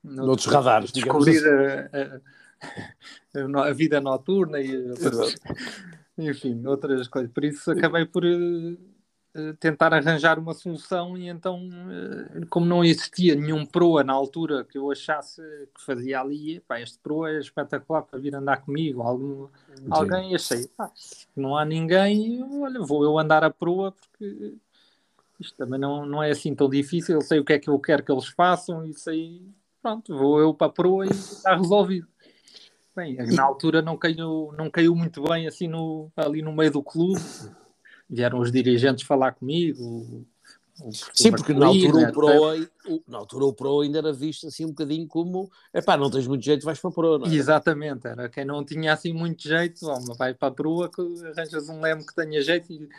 noutros 0.04 0.48
radares, 0.48 0.92
digamos 0.92 1.28
assim. 1.28 1.46
a, 3.46 3.62
a, 3.64 3.70
a, 3.70 3.74
vida 3.74 4.00
noturna 4.00 4.60
e 4.60 4.72
enfim, 6.18 6.66
outras 6.66 7.08
coisas. 7.08 7.32
Por 7.32 7.44
isso 7.44 7.72
acabei 7.72 8.06
por 8.06 8.24
uh, 8.24 9.54
tentar 9.60 9.94
arranjar 9.94 10.38
uma 10.38 10.54
solução 10.54 11.18
e 11.18 11.28
então, 11.28 11.68
uh, 11.68 12.46
como 12.50 12.66
não 12.66 12.84
existia 12.84 13.36
nenhum 13.36 13.66
proa 13.66 14.04
na 14.04 14.14
altura 14.14 14.64
que 14.64 14.78
eu 14.78 14.92
achasse 14.92 15.42
que 15.74 15.84
fazia 15.84 16.20
ali, 16.20 16.60
pá, 16.62 16.80
este 16.80 17.00
proa 17.00 17.32
é 17.32 17.40
espetacular 17.40 18.04
para 18.04 18.20
vir 18.20 18.36
andar 18.36 18.58
comigo, 18.58 19.02
algum, 19.02 19.48
alguém 19.90 20.36
achei, 20.36 20.68
pá, 20.68 20.92
não 21.36 21.58
há 21.58 21.66
ninguém, 21.66 22.44
olha, 22.62 22.82
vou 22.82 23.04
eu 23.04 23.18
andar 23.18 23.44
a 23.44 23.50
proa 23.50 23.92
porque 23.92 24.56
isto 25.40 25.58
também 25.58 25.80
não, 25.80 26.06
não 26.06 26.22
é 26.22 26.30
assim 26.30 26.54
tão 26.54 26.70
difícil, 26.70 27.16
eu 27.16 27.22
sei 27.22 27.40
o 27.40 27.46
que 27.46 27.54
é 27.54 27.60
que 27.60 27.70
eu 27.70 27.80
quero 27.80 28.04
que 28.04 28.12
eles 28.12 28.28
façam 28.28 28.86
e 28.86 28.94
sei, 28.94 29.42
pronto, 29.82 30.18
vou 30.18 30.40
eu 30.40 30.54
para 30.54 30.68
a 30.68 30.72
proa 30.72 31.06
e 31.06 31.10
está 31.12 31.56
resolvido. 31.56 32.08
Bem, 32.96 33.16
na 33.16 33.44
altura 33.44 33.82
não 33.82 33.98
caiu, 33.98 34.54
não 34.58 34.70
caiu 34.70 34.96
muito 34.96 35.24
bem 35.24 35.48
assim 35.48 35.68
no, 35.68 36.12
ali 36.16 36.42
no 36.42 36.54
meio 36.54 36.72
do 36.72 36.84
clube. 36.84 37.22
Vieram 38.10 38.40
os 38.40 38.52
dirigentes 38.52 39.06
falar 39.06 39.32
comigo. 39.32 39.82
O, 39.82 40.26
Sim, 41.14 41.32
porque 41.32 41.54
na 41.54 41.68
altura, 41.68 42.10
o 42.10 42.12
Pro, 42.12 42.96
o, 42.96 43.04
na 43.08 43.18
altura 43.20 43.46
o 43.46 43.54
Pro 43.54 43.82
ainda 43.82 44.00
era 44.00 44.12
visto 44.12 44.48
assim 44.48 44.66
um 44.66 44.70
bocadinho 44.70 45.08
como 45.08 45.52
epá, 45.74 45.96
não 45.96 46.10
tens 46.10 46.28
muito 46.28 46.44
jeito, 46.44 46.66
vais 46.66 46.80
para 46.80 46.90
a 46.90 46.94
Pro, 46.94 47.20
não 47.20 47.28
é? 47.28 47.34
Exatamente, 47.34 48.08
era 48.08 48.28
quem 48.30 48.46
não 48.46 48.66
tinha 48.66 48.94
assim 48.94 49.14
muito 49.14 49.44
jeito, 49.44 49.86
ó, 49.86 50.00
vai 50.16 50.34
para 50.34 50.48
a 50.48 50.52
Pro, 50.52 50.82
arranjas 50.84 51.70
um 51.70 51.82
leme 51.82 52.06
que 52.06 52.16
tenha 52.16 52.42
jeito. 52.42 52.72
E... 52.72 52.90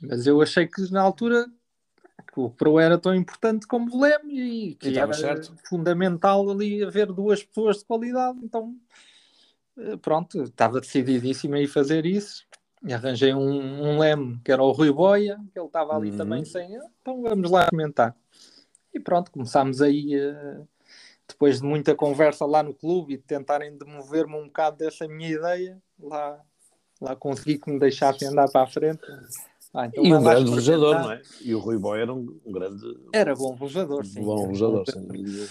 Mas 0.00 0.26
eu 0.26 0.40
achei 0.42 0.66
que 0.66 0.90
na 0.90 1.00
altura 1.00 1.46
que 2.32 2.40
o 2.40 2.48
Pro 2.48 2.80
era 2.80 2.96
tão 2.96 3.14
importante 3.14 3.66
como 3.66 3.94
o 3.94 4.00
leme 4.00 4.40
e 4.40 4.74
que 4.74 4.88
e 4.88 4.98
era 4.98 5.12
certo. 5.12 5.54
fundamental 5.64 6.48
ali 6.50 6.82
haver 6.82 7.12
duas 7.12 7.42
pessoas 7.44 7.78
de 7.78 7.84
qualidade, 7.84 8.38
então 8.42 8.74
eh, 9.78 9.96
pronto, 9.98 10.42
estava 10.42 10.80
decididíssimo 10.80 11.54
a 11.54 11.60
ir 11.60 11.68
fazer 11.68 12.06
isso. 12.06 12.44
E 12.84 12.92
arranjei 12.92 13.32
um, 13.32 13.90
um 13.90 13.98
leme 13.98 14.40
que 14.44 14.50
era 14.50 14.62
o 14.62 14.72
Rui 14.72 14.90
Boia, 14.90 15.38
que 15.52 15.58
ele 15.58 15.66
estava 15.66 15.94
ali 15.94 16.10
uhum. 16.10 16.16
também 16.16 16.44
sem. 16.44 16.74
Então 17.00 17.22
vamos 17.22 17.50
lá 17.50 17.68
comentar. 17.68 18.16
E 18.92 18.98
pronto, 18.98 19.30
começámos 19.30 19.80
aí, 19.80 20.16
uh, 20.16 20.66
depois 21.28 21.60
de 21.60 21.66
muita 21.66 21.94
conversa 21.94 22.44
lá 22.44 22.62
no 22.62 22.74
clube 22.74 23.14
e 23.14 23.16
de 23.18 23.22
tentarem 23.22 23.76
demover-me 23.76 24.34
um 24.34 24.46
bocado 24.46 24.78
dessa 24.78 25.06
minha 25.06 25.30
ideia, 25.30 25.80
lá, 25.98 26.40
lá 27.00 27.14
consegui 27.14 27.58
que 27.58 27.70
me 27.70 27.78
deixassem 27.78 28.28
andar 28.28 28.50
para 28.50 28.62
a 28.62 28.66
frente. 28.66 29.02
Ah, 29.74 29.86
então 29.86 30.04
e 30.04 30.12
um 30.12 30.22
grande 30.22 30.50
velejador, 30.50 31.00
não 31.00 31.10
é? 31.10 31.22
E 31.40 31.54
o 31.54 31.58
Rui 31.58 31.78
Boia 31.78 32.02
era 32.02 32.12
um, 32.12 32.38
grande. 32.46 32.84
Era 33.12 33.34
bom 33.34 33.54
velejador, 33.54 34.04
sim. 34.04 34.22
Bom 34.22 34.46
velejador, 34.46 34.84
sim. 34.86 35.48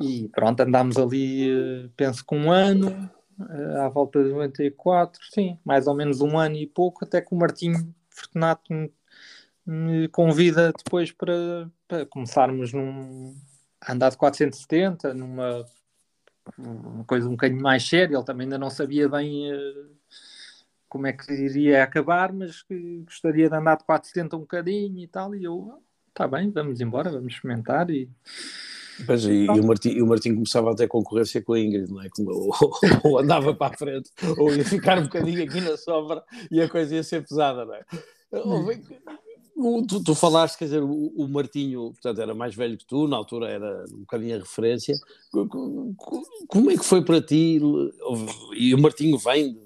E 0.00 0.28
pronto, 0.28 0.60
andámos 0.60 0.96
ali, 0.98 1.50
eh, 1.50 1.88
penso 1.96 2.24
que 2.24 2.34
um 2.34 2.50
ano, 2.50 3.10
eh, 3.50 3.80
à 3.80 3.88
volta 3.88 4.22
de 4.22 4.30
94, 4.30 5.20
sim, 5.30 5.58
mais 5.64 5.86
ou 5.86 5.94
menos 5.94 6.20
um 6.20 6.38
ano 6.38 6.56
e 6.56 6.66
pouco, 6.66 7.04
até 7.04 7.20
que 7.20 7.34
o 7.34 7.38
Martinho 7.38 7.94
Fortunato 8.10 8.72
me, 8.72 8.92
me 9.66 10.08
convida 10.08 10.72
depois 10.72 11.12
para, 11.12 11.70
para, 11.88 12.06
começarmos 12.06 12.72
num 12.72 13.34
a 13.80 13.92
andar 13.92 14.10
de 14.10 14.16
470, 14.16 15.12
numa 15.12 15.66
uma 16.58 17.04
coisa 17.04 17.28
um 17.28 17.32
bocadinho 17.32 17.62
mais 17.62 17.88
séria, 17.88 18.16
ele 18.16 18.24
também 18.24 18.44
ainda 18.44 18.58
não 18.58 18.70
sabia 18.70 19.08
bem 19.08 19.52
uh, 19.52 19.90
como 20.92 21.06
é 21.06 21.12
que 21.14 21.32
iria 21.32 21.82
acabar, 21.82 22.34
mas 22.34 22.62
que 22.62 23.02
gostaria 23.06 23.48
de 23.48 23.56
andar 23.56 23.78
de 23.78 23.84
470 23.84 24.36
um 24.36 24.40
bocadinho 24.40 24.98
e 24.98 25.06
tal, 25.06 25.34
e 25.34 25.42
eu, 25.42 25.72
está 26.10 26.28
bem, 26.28 26.50
vamos 26.50 26.82
embora, 26.82 27.10
vamos 27.10 27.32
experimentar 27.32 27.88
e 27.88 28.10
Pois, 29.06 29.24
e, 29.24 29.46
e, 29.46 29.48
o 29.48 29.66
Martim, 29.66 29.88
e 29.88 30.02
o 30.02 30.06
Martim 30.06 30.34
começava 30.34 30.70
a 30.70 30.74
ter 30.74 30.86
concorrência 30.86 31.40
com 31.40 31.54
a 31.54 31.60
Ingrid, 31.60 31.90
não 31.90 32.02
é? 32.02 32.08
Ou, 32.26 32.52
ou, 33.04 33.18
andava 33.18 33.54
para 33.54 33.74
a 33.74 33.78
frente, 33.78 34.10
ou 34.36 34.54
ia 34.54 34.66
ficar 34.66 34.98
um 34.98 35.04
bocadinho 35.04 35.42
aqui 35.42 35.62
na 35.62 35.78
sombra 35.78 36.22
e 36.50 36.60
a 36.60 36.68
coisa 36.68 36.94
ia 36.96 37.02
ser 37.02 37.26
pesada, 37.26 37.64
não 37.64 37.74
é? 37.74 37.84
Tu, 39.88 40.04
tu, 40.04 40.14
falaste, 40.14 40.58
quer 40.58 40.66
dizer, 40.66 40.82
o, 40.82 41.12
o, 41.16 41.26
Martinho, 41.26 41.92
portanto, 41.92 42.20
era 42.20 42.34
mais 42.34 42.54
velho 42.54 42.76
que 42.76 42.86
tu, 42.86 43.08
na 43.08 43.16
altura 43.16 43.48
era 43.48 43.84
um 43.90 44.00
bocadinho 44.00 44.36
a 44.36 44.40
referência. 44.40 44.94
Como 46.48 46.70
é 46.70 46.76
que 46.76 46.84
foi 46.84 47.02
para 47.02 47.22
ti? 47.22 47.58
E 48.54 48.74
o 48.74 48.78
Martinho 48.78 49.16
vem, 49.18 49.58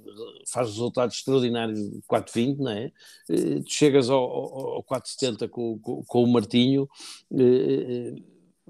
faz 0.47 0.69
resultados 0.69 1.17
extraordinários 1.17 1.79
de 1.91 2.01
420, 2.07 2.59
não 2.59 2.71
é? 2.71 2.93
Tu 3.27 3.71
chegas 3.71 4.09
ao, 4.09 4.23
ao, 4.23 4.69
ao 4.77 4.83
470 4.83 5.49
com, 5.49 5.79
com, 5.79 6.03
com 6.05 6.25
o 6.25 6.27
Martinho 6.27 6.89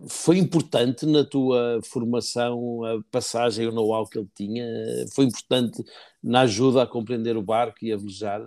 foi 0.09 0.37
importante 0.39 1.07
na 1.07 1.25
tua 1.25 1.81
formação 1.83 2.85
a 2.85 3.03
passagem, 3.11 3.67
o 3.67 3.73
know-how 3.73 4.07
que 4.07 4.19
ele 4.19 4.29
tinha? 4.35 4.65
Foi 5.15 5.25
importante 5.25 5.83
na 6.23 6.43
ajuda 6.43 6.83
a 6.83 6.87
compreender 6.87 7.37
o 7.37 7.43
barco 7.43 7.79
e 7.83 7.93
a 7.93 7.97
velejar? 7.97 8.43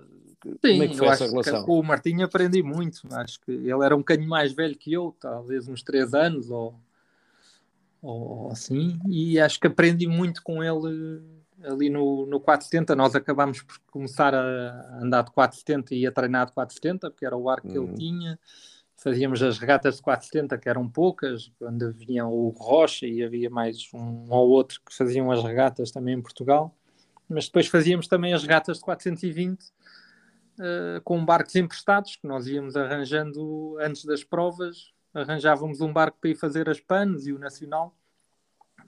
Sim, 0.45 0.57
Como 0.61 0.83
é 0.83 0.87
que 0.87 0.97
foi 0.97 1.07
essa 1.07 1.27
relação? 1.27 1.65
Com 1.65 1.79
o 1.79 1.83
Martinho 1.83 2.23
aprendi 2.23 2.61
muito. 2.61 3.01
Acho 3.11 3.39
que 3.41 3.51
ele 3.51 3.83
era 3.83 3.95
um 3.95 3.99
bocadinho 3.99 4.29
mais 4.29 4.53
velho 4.53 4.77
que 4.77 4.93
eu, 4.93 5.15
talvez 5.19 5.67
uns 5.67 5.81
3 5.81 6.13
anos 6.13 6.51
ou, 6.51 6.75
ou 8.01 8.51
assim, 8.51 8.99
e 9.09 9.39
acho 9.39 9.59
que 9.59 9.67
aprendi 9.67 10.07
muito 10.07 10.43
com 10.43 10.63
ele 10.63 11.21
ali 11.63 11.89
no, 11.89 12.25
no 12.25 12.39
470. 12.39 12.95
Nós 12.95 13.15
acabámos 13.15 13.61
por 13.61 13.79
começar 13.91 14.33
a 14.35 14.99
andar 15.01 15.23
de 15.23 15.31
470 15.31 15.95
e 15.95 16.05
a 16.05 16.11
treinar 16.11 16.47
de 16.47 16.53
470, 16.53 17.09
porque 17.11 17.25
era 17.25 17.35
o 17.35 17.43
barco 17.43 17.67
que 17.67 17.77
ele 17.77 17.87
uhum. 17.87 17.95
tinha 17.95 18.39
fazíamos 19.01 19.41
as 19.41 19.57
regatas 19.57 19.95
de 19.95 20.01
470, 20.01 20.57
que 20.57 20.69
eram 20.69 20.87
poucas, 20.87 21.51
quando 21.57 21.91
vinha 21.93 22.27
o 22.27 22.49
Rocha 22.49 23.07
e 23.07 23.23
havia 23.23 23.49
mais 23.49 23.89
um 23.93 24.25
ou 24.29 24.49
outro 24.49 24.81
que 24.85 24.95
faziam 24.95 25.31
as 25.31 25.43
regatas 25.43 25.91
também 25.91 26.15
em 26.15 26.21
Portugal, 26.21 26.75
mas 27.27 27.45
depois 27.45 27.67
fazíamos 27.67 28.07
também 28.07 28.33
as 28.33 28.41
regatas 28.41 28.77
de 28.77 28.83
420 28.83 29.61
uh, 29.61 29.65
eh, 30.59 31.01
com 31.03 31.23
barcos 31.23 31.55
emprestados, 31.55 32.17
que 32.17 32.27
nós 32.27 32.47
íamos 32.47 32.75
arranjando 32.75 33.77
antes 33.79 34.03
das 34.03 34.23
provas, 34.23 34.91
arranjávamos 35.13 35.79
um 35.79 35.93
barco 35.93 36.17
para 36.19 36.31
ir 36.31 36.35
fazer 36.35 36.69
as 36.69 36.79
panes 36.79 37.25
e 37.25 37.31
o 37.31 37.39
Nacional, 37.39 37.95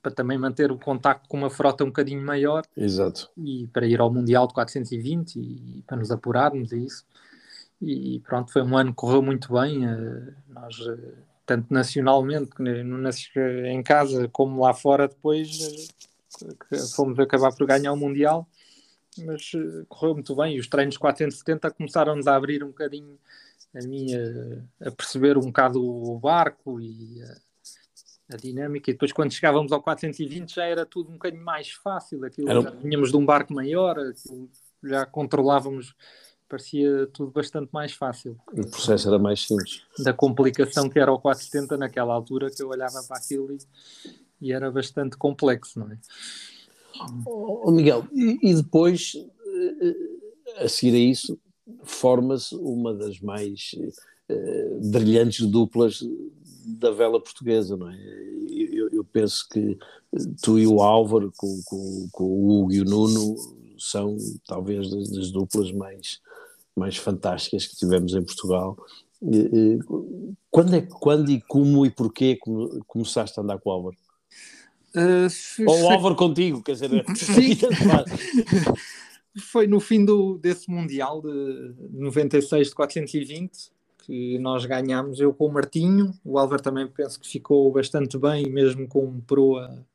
para 0.01 0.12
também 0.12 0.38
manter 0.38 0.72
o 0.72 0.77
contacto 0.77 1.29
com 1.29 1.38
uma 1.38 1.50
frota 1.50 1.84
um 1.84 1.88
bocadinho 1.88 2.24
maior. 2.25 2.63
Exato. 2.75 3.29
E 3.38 3.67
para 3.72 3.86
ir 3.86 4.00
ao 4.00 4.12
Mundial 4.12 4.48
de 4.48 4.53
420 4.53 5.36
e 5.36 5.84
para 5.86 5.98
nos 5.98 6.12
apurarmos 6.12 6.74
a 6.74 6.77
isso 6.77 7.05
e 7.81 8.20
pronto, 8.20 8.51
foi 8.51 8.62
um 8.62 8.77
ano 8.77 8.91
que 8.91 8.98
correu 8.98 9.24
muito 9.24 9.51
bem. 9.53 9.86
Eh, 9.88 10.34
nós, 10.50 10.75
eh, 10.79 11.13
tanto 11.46 11.74
nacionalmente, 11.74 12.51
em 13.67 13.81
casa, 13.81 14.27
como 14.29 14.62
lá 14.62 14.74
fora, 14.74 15.08
depois 15.08 15.89
eh, 16.72 16.77
fomos 16.96 17.20
acabar 17.20 17.53
por 17.55 17.65
ganhar 17.65 17.91
o 17.91 17.98
Mundial, 17.98 18.48
mas 19.25 19.51
correu 19.89 20.13
muito 20.13 20.36
bem. 20.36 20.55
E 20.55 20.60
os 20.60 20.67
treinos 20.67 20.96
470 20.98 21.72
começaram-nos 21.72 22.27
a 22.27 22.36
abrir 22.36 22.63
um 22.63 22.67
bocadinho 22.67 23.17
a 23.74 23.88
minha, 23.88 24.63
a 24.86 24.91
perceber 24.91 25.38
um 25.38 25.48
bocado 25.48 25.84
o 25.84 26.20
barco 26.20 26.79
e 26.79 27.24
a, 27.24 27.36
a, 28.34 28.38
dinâmica. 28.38 28.90
E 28.90 28.94
depois, 28.94 29.12
quando 29.12 29.32
chegávamos 29.32 29.72
ao 29.72 29.82
420, 29.82 30.56
já 30.56 30.66
era 30.66 30.86
tudo 30.86 31.10
um 31.10 31.14
bocadinho 31.14 31.44
mais 31.44 31.70
fácil. 31.72 32.24
Aquilo, 32.26 32.50
era... 32.50 32.72
Vinhamos 32.72 33.12
de 33.12 33.18
um 33.18 33.26
barco 33.26 33.54
maior, 33.54 33.98
já 34.84 35.06
controlávamos 35.06 35.96
parecia 36.52 37.08
tudo 37.14 37.32
bastante 37.32 37.70
mais 37.72 37.94
fácil. 37.94 38.38
O 38.52 38.70
processo 38.70 39.08
era 39.08 39.18
mais 39.18 39.48
simples. 39.48 39.84
Da 40.00 40.12
complicação 40.12 40.90
que 40.90 41.00
era 41.00 41.10
o 41.10 41.18
470 41.18 41.78
naquela 41.78 42.14
altura, 42.14 42.52
que 42.52 42.62
eu 42.62 42.68
olhava 42.68 43.02
para 43.08 43.18
aquilo 43.18 43.54
e, 43.54 43.58
e 44.42 44.52
era 44.52 44.70
bastante 44.70 45.16
complexo, 45.16 45.80
não 45.80 45.90
é? 45.90 45.98
Oh, 47.26 47.72
Miguel, 47.72 48.06
e, 48.12 48.52
e, 48.52 48.54
depois, 48.54 49.14
eh, 49.82 50.64
a 50.66 50.68
seguir 50.68 50.96
a 50.96 51.00
isso, 51.00 51.40
forma-se 51.84 52.54
uma 52.56 52.94
das 52.94 53.20
mais 53.22 53.74
uh, 54.30 54.92
brilhantes 54.92 55.46
duplas 55.48 56.02
da 56.65 56.91
vela 56.91 57.20
portuguesa, 57.20 57.75
não 57.75 57.89
é? 57.89 57.98
Eu, 58.50 58.89
eu, 58.89 59.03
penso 59.03 59.48
que 59.50 59.77
tu 60.41 60.60
e 60.60 60.68
o 60.68 60.82
Álvaro, 60.82 61.32
com, 61.36 61.62
com, 61.65 62.10
com 62.12 62.24
o 62.24 62.62
Hugo 62.62 62.74
e 62.74 62.82
o 62.82 62.86
Nuno, 62.86 63.36
são 63.77 64.18
talvez 64.46 64.89
das, 64.89 65.10
das 65.10 65.32
duplas 65.32 65.72
mais 65.72 66.20
mais 66.75 66.98
fantásticas 66.98 67.68
que 67.68 67.75
tivemos 67.75 68.13
em 68.13 68.24
Portugal. 68.24 68.77
Quando, 70.50 70.75
é, 70.75 70.82
quando 70.82 71.30
e 71.30 71.41
como 71.41 71.86
e 71.86 71.91
porquê 71.91 72.38
começaste 72.88 73.39
a 73.39 73.44
andar 73.44 73.60
com 73.60 73.70
o 73.70 73.74
Álvaro? 73.74 73.98
Uh, 74.96 75.68
Ou 75.68 75.84
o 75.84 75.89
Álvaro 75.89 76.15
contigo, 76.15 76.62
quer 76.62 76.74
dizer, 76.74 76.89
Sim. 77.15 77.58
foi 79.39 79.68
no 79.68 79.80
fim 79.80 80.03
do, 80.03 80.38
desse 80.38 80.70
Mundial 80.70 81.22
de 81.22 81.74
96 81.94 82.70
de 82.70 82.75
420 82.75 83.72
que 84.12 84.38
nós 84.39 84.65
ganhámos, 84.65 85.22
eu 85.22 85.34
com 85.34 85.46
o 85.46 85.53
Martinho, 85.53 86.13
o 86.25 86.38
Álvaro 86.38 86.62
também 86.62 86.86
penso 86.86 87.18
que 87.18 87.25
ficou 87.25 87.72
bastante 87.72 88.18
bem, 88.18 88.51
mesmo 88.51 88.86
com 88.86 89.06
um 89.06 89.22
proa 89.22 89.86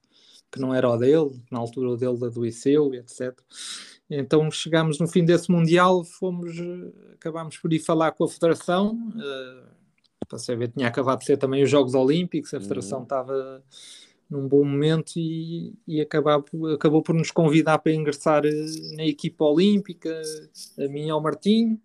que 0.51 0.59
não 0.59 0.75
era 0.75 0.89
o 0.89 0.97
dele, 0.97 1.39
na 1.51 1.59
altura 1.59 1.91
o 1.91 1.97
dele 1.99 2.25
adoeceu, 2.25 2.95
etc. 2.95 3.39
Então 4.09 4.51
chegámos 4.51 4.99
no 4.99 5.07
fim 5.07 5.23
desse 5.23 5.53
Mundial, 5.53 6.03
fomos, 6.03 6.55
acabámos 7.13 7.59
por 7.59 7.71
ir 7.75 7.79
falar 7.79 8.13
com 8.13 8.25
a 8.25 8.29
Federação, 8.29 8.95
uh, 8.95 9.69
para 10.27 10.39
saber, 10.39 10.69
tinha 10.69 10.89
acabado 10.89 11.19
de 11.19 11.27
ser 11.27 11.37
também 11.37 11.63
os 11.63 11.69
Jogos 11.69 11.95
Olímpicos, 11.95 12.55
a 12.55 12.61
Federação 12.61 13.01
uhum. 13.01 13.05
estava 13.05 13.63
num 14.31 14.49
bom 14.49 14.65
momento 14.65 15.13
e, 15.19 15.75
e 15.87 16.01
acabou, 16.01 16.43
acabou 16.75 17.03
por 17.03 17.15
nos 17.15 17.31
convidar 17.31 17.81
para 17.81 17.93
ingressar 17.93 18.47
eh, 18.47 18.97
na 18.97 19.05
equipa 19.05 19.45
olímpica, 19.45 20.23
a 20.79 20.89
mim 20.89 21.09
e 21.09 21.11
ao 21.11 21.21
Martinho. 21.21 21.79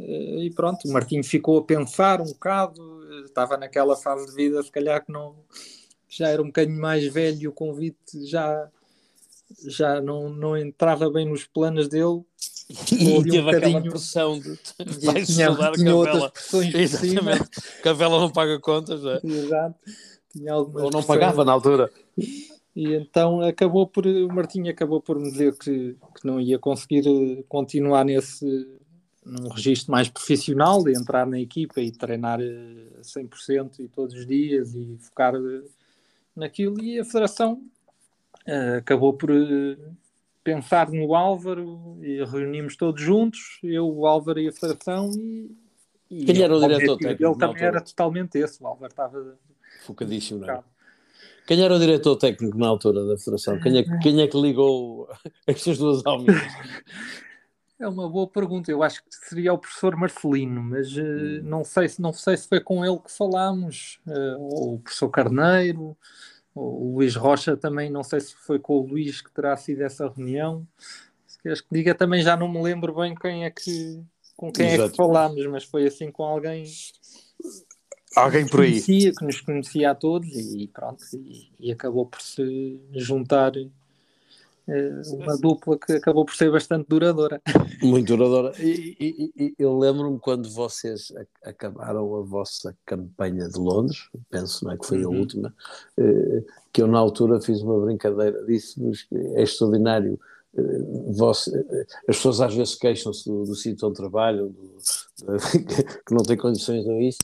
Eh, 0.00 0.44
e 0.44 0.50
pronto, 0.50 0.88
o 0.88 0.92
Martinho 0.92 1.22
ficou 1.22 1.58
a 1.58 1.64
pensar 1.64 2.20
um 2.20 2.26
bocado, 2.26 3.24
estava 3.24 3.56
naquela 3.56 3.96
fase 3.96 4.26
de 4.26 4.34
vida, 4.34 4.62
se 4.62 4.70
calhar 4.70 5.04
que 5.04 5.12
não 5.12 5.36
já 6.08 6.28
era 6.28 6.42
um 6.42 6.46
bocadinho 6.46 6.80
mais 6.80 7.06
velho, 7.06 7.50
o 7.50 7.52
convite 7.52 8.26
já, 8.26 8.68
já 9.64 10.00
não, 10.00 10.28
não 10.28 10.56
entrava 10.56 11.08
bem 11.08 11.28
nos 11.28 11.44
planos 11.44 11.88
dele. 11.88 12.22
E 12.92 13.18
um 13.18 13.22
teve 13.24 13.50
aquela 13.50 13.80
pressão 13.82 14.38
de 14.38 14.56
vai 15.04 15.24
tinha, 15.24 15.72
tinha 15.72 15.96
outras 15.96 16.30
pressões 16.30 16.72
Exatamente, 16.72 17.50
que 17.82 17.88
a 17.88 17.92
vela 17.92 18.20
não 18.20 18.30
paga 18.30 18.60
contas. 18.60 19.04
É? 19.04 19.20
Exato. 19.24 19.74
Tinha 20.32 20.54
Ou 20.54 20.68
não 20.68 20.90
pressões. 20.90 21.06
pagava 21.06 21.44
na 21.44 21.50
altura. 21.50 21.90
E 22.76 22.94
então 22.94 23.40
acabou 23.40 23.88
por, 23.88 24.06
o 24.06 24.28
Martinho 24.28 24.70
acabou 24.70 25.00
por 25.00 25.18
me 25.18 25.32
dizer 25.32 25.56
que, 25.58 25.96
que 26.14 26.24
não 26.24 26.40
ia 26.40 26.60
conseguir 26.60 27.08
eh, 27.08 27.42
continuar 27.48 28.04
nesse, 28.04 28.46
num 29.24 29.48
registro 29.48 29.92
mais 29.92 30.08
profissional, 30.08 30.82
de 30.82 30.96
entrar 30.96 31.26
na 31.26 31.38
equipa 31.38 31.80
e 31.80 31.90
treinar 31.90 32.40
eh, 32.40 32.98
a 32.98 33.02
100% 33.02 33.80
e 33.80 33.88
todos 33.88 34.14
os 34.14 34.26
dias 34.26 34.74
e 34.74 34.96
focar 34.98 35.34
eh, 35.34 35.62
naquilo. 36.34 36.82
E 36.82 36.98
a 36.98 37.04
Federação 37.04 37.62
uh, 38.48 38.78
acabou 38.78 39.12
por 39.12 39.30
uh, 39.30 39.76
pensar 40.42 40.90
no 40.90 41.14
Álvaro 41.14 41.98
e 42.02 42.24
reunimos 42.24 42.76
todos 42.76 43.02
juntos, 43.02 43.58
eu, 43.62 43.86
o 43.88 44.06
Álvaro 44.06 44.40
e 44.40 44.48
a 44.48 44.52
Federação. 44.52 45.10
E, 45.14 45.50
e 46.10 46.24
Quem 46.24 46.42
era 46.42 46.56
o 46.56 46.60
diretor 46.60 46.96
técnico? 46.96 47.24
Ele 47.24 47.38
também 47.38 47.62
era 47.62 47.80
totalmente 47.80 48.38
esse, 48.38 48.62
o 48.62 48.66
Álvaro 48.66 48.90
estava 48.90 49.38
focadíssimo, 49.84 50.40
não 50.40 50.50
é? 50.54 50.62
Quem 51.46 51.62
era 51.62 51.74
o 51.74 51.78
diretor 51.78 52.16
técnico 52.16 52.56
na 52.56 52.68
altura 52.68 53.04
da 53.04 53.18
Federação? 53.18 53.58
Quem 53.60 53.78
é, 53.78 53.98
quem 53.98 54.20
é 54.20 54.28
que 54.28 54.40
ligou 54.40 55.08
estas 55.46 55.78
duas 55.78 56.04
almas? 56.06 56.36
É 57.80 57.88
uma 57.88 58.06
boa 58.06 58.28
pergunta. 58.28 58.70
Eu 58.70 58.82
acho 58.82 59.02
que 59.02 59.08
seria 59.10 59.54
o 59.54 59.58
professor 59.58 59.96
Marcelino, 59.96 60.62
mas 60.62 60.94
uh, 60.98 61.00
hum. 61.00 61.40
não, 61.44 61.64
sei 61.64 61.88
se, 61.88 62.00
não 62.00 62.12
sei 62.12 62.36
se 62.36 62.46
foi 62.46 62.60
com 62.60 62.84
ele 62.84 62.98
que 62.98 63.10
falámos, 63.10 63.98
uh, 64.06 64.38
ou 64.38 64.74
o 64.74 64.78
professor 64.78 65.08
Carneiro, 65.08 65.96
ou 66.54 66.82
o 66.82 66.94
Luís 66.96 67.16
Rocha 67.16 67.56
também, 67.56 67.88
não 67.88 68.02
sei 68.02 68.20
se 68.20 68.34
foi 68.34 68.58
com 68.58 68.74
o 68.74 68.86
Luís 68.86 69.22
que 69.22 69.32
terá 69.32 69.56
sido 69.56 69.80
essa 69.80 70.06
reunião. 70.06 70.68
Se 71.26 71.38
queres 71.38 71.62
que 71.62 71.68
diga, 71.72 71.94
também 71.94 72.20
já 72.20 72.36
não 72.36 72.48
me 72.48 72.62
lembro 72.62 72.94
bem 72.94 73.14
quem 73.14 73.46
é 73.46 73.50
que, 73.50 74.04
com 74.36 74.52
quem 74.52 74.66
Exato. 74.66 74.82
é 74.82 74.90
que 74.90 74.96
falámos, 74.96 75.46
mas 75.46 75.64
foi 75.64 75.86
assim 75.86 76.10
com 76.10 76.22
alguém. 76.22 76.64
Alguém 78.14 78.46
por 78.46 78.60
aí. 78.60 78.72
Conhecia, 78.72 79.12
que 79.14 79.24
nos 79.24 79.40
conhecia 79.40 79.92
a 79.92 79.94
todos 79.94 80.28
e 80.28 80.68
pronto, 80.68 81.02
e, 81.14 81.50
e 81.58 81.72
acabou 81.72 82.04
por 82.04 82.20
se 82.20 82.78
juntar 82.92 83.52
uma 85.12 85.36
dupla 85.36 85.78
que 85.78 85.92
acabou 85.92 86.24
por 86.24 86.34
ser 86.34 86.50
bastante 86.50 86.86
duradoura. 86.88 87.40
Muito 87.82 88.16
duradoura. 88.16 88.52
E, 88.58 88.96
e, 89.00 89.32
e 89.36 89.54
eu 89.58 89.78
lembro-me 89.78 90.18
quando 90.18 90.48
vocês 90.50 91.12
acabaram 91.44 92.16
a 92.16 92.22
vossa 92.22 92.76
campanha 92.84 93.48
de 93.48 93.58
Londres, 93.58 94.08
penso 94.30 94.64
não 94.64 94.72
é, 94.72 94.78
que 94.78 94.86
foi 94.86 95.04
uhum. 95.04 95.14
a 95.14 95.18
última, 95.18 95.54
eh, 95.96 96.44
que 96.72 96.82
eu 96.82 96.86
na 96.86 96.98
altura 96.98 97.40
fiz 97.40 97.60
uma 97.62 97.78
brincadeira, 97.80 98.44
disse-vos 98.46 99.02
que 99.04 99.16
é 99.16 99.42
extraordinário. 99.42 100.18
Eh, 100.56 101.12
você, 101.12 101.56
eh, 101.56 101.86
as 102.08 102.16
pessoas 102.16 102.40
às 102.40 102.54
vezes 102.54 102.74
queixam-se 102.74 103.28
do, 103.28 103.44
do 103.44 103.54
sítio 103.54 103.88
onde 103.88 103.96
trabalham, 103.96 104.48
do, 104.48 104.76
que 106.06 106.14
não 106.14 106.22
têm 106.22 106.36
condições 106.36 106.86
a 106.88 107.00
isso, 107.00 107.18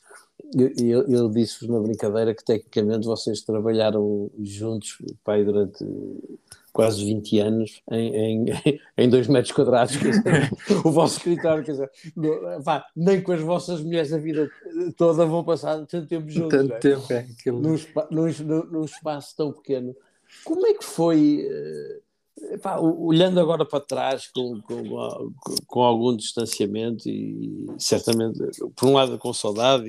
e 0.55 0.91
eu, 0.91 1.03
eu 1.09 1.29
disse-vos 1.29 1.69
na 1.69 1.81
brincadeira 1.81 2.35
que 2.35 2.45
tecnicamente 2.45 3.07
vocês 3.07 3.41
trabalharam 3.41 4.31
juntos 4.39 4.99
pai, 5.25 5.45
durante 5.45 5.85
quase 6.77 7.03
20 7.03 7.39
anos 7.39 7.83
em, 7.91 8.15
em, 8.15 8.81
em 8.99 9.09
dois 9.09 9.27
metros 9.29 9.51
quadrados. 9.55 9.97
o 10.85 10.91
vosso 10.91 11.17
escritório, 11.17 11.65
quer 11.65 11.71
dizer, 11.71 11.91
vá, 12.61 12.85
nem 12.95 13.23
com 13.23 13.33
as 13.33 13.41
vossas 13.41 13.81
mulheres 13.81 14.13
a 14.13 14.19
vida 14.19 14.51
toda 14.95 15.25
vão 15.25 15.43
passar 15.43 15.87
tanto 15.87 16.07
tempo 16.07 16.29
juntos. 16.29 16.51
Tanto 16.51 16.75
é? 16.75 16.79
tempo, 16.79 17.13
é. 17.15 17.19
Aquilo... 17.21 17.63
Num, 17.63 17.77
num, 18.11 18.65
num, 18.65 18.85
espaço 18.85 19.35
tão 19.35 19.53
pequeno. 19.53 19.97
Como 20.45 20.67
é 20.67 20.75
que 20.75 20.85
foi, 20.85 21.49
uh, 22.69 22.83
olhando 22.83 23.41
agora 23.41 23.65
para 23.65 23.81
trás 23.81 24.27
com, 24.27 24.61
com, 24.61 25.33
com, 25.67 25.81
algum 25.81 26.15
distanciamento 26.15 27.09
e 27.09 27.69
certamente, 27.79 28.39
por 28.77 28.87
um 28.87 28.93
lado, 28.93 29.17
com 29.17 29.33
saudade 29.33 29.89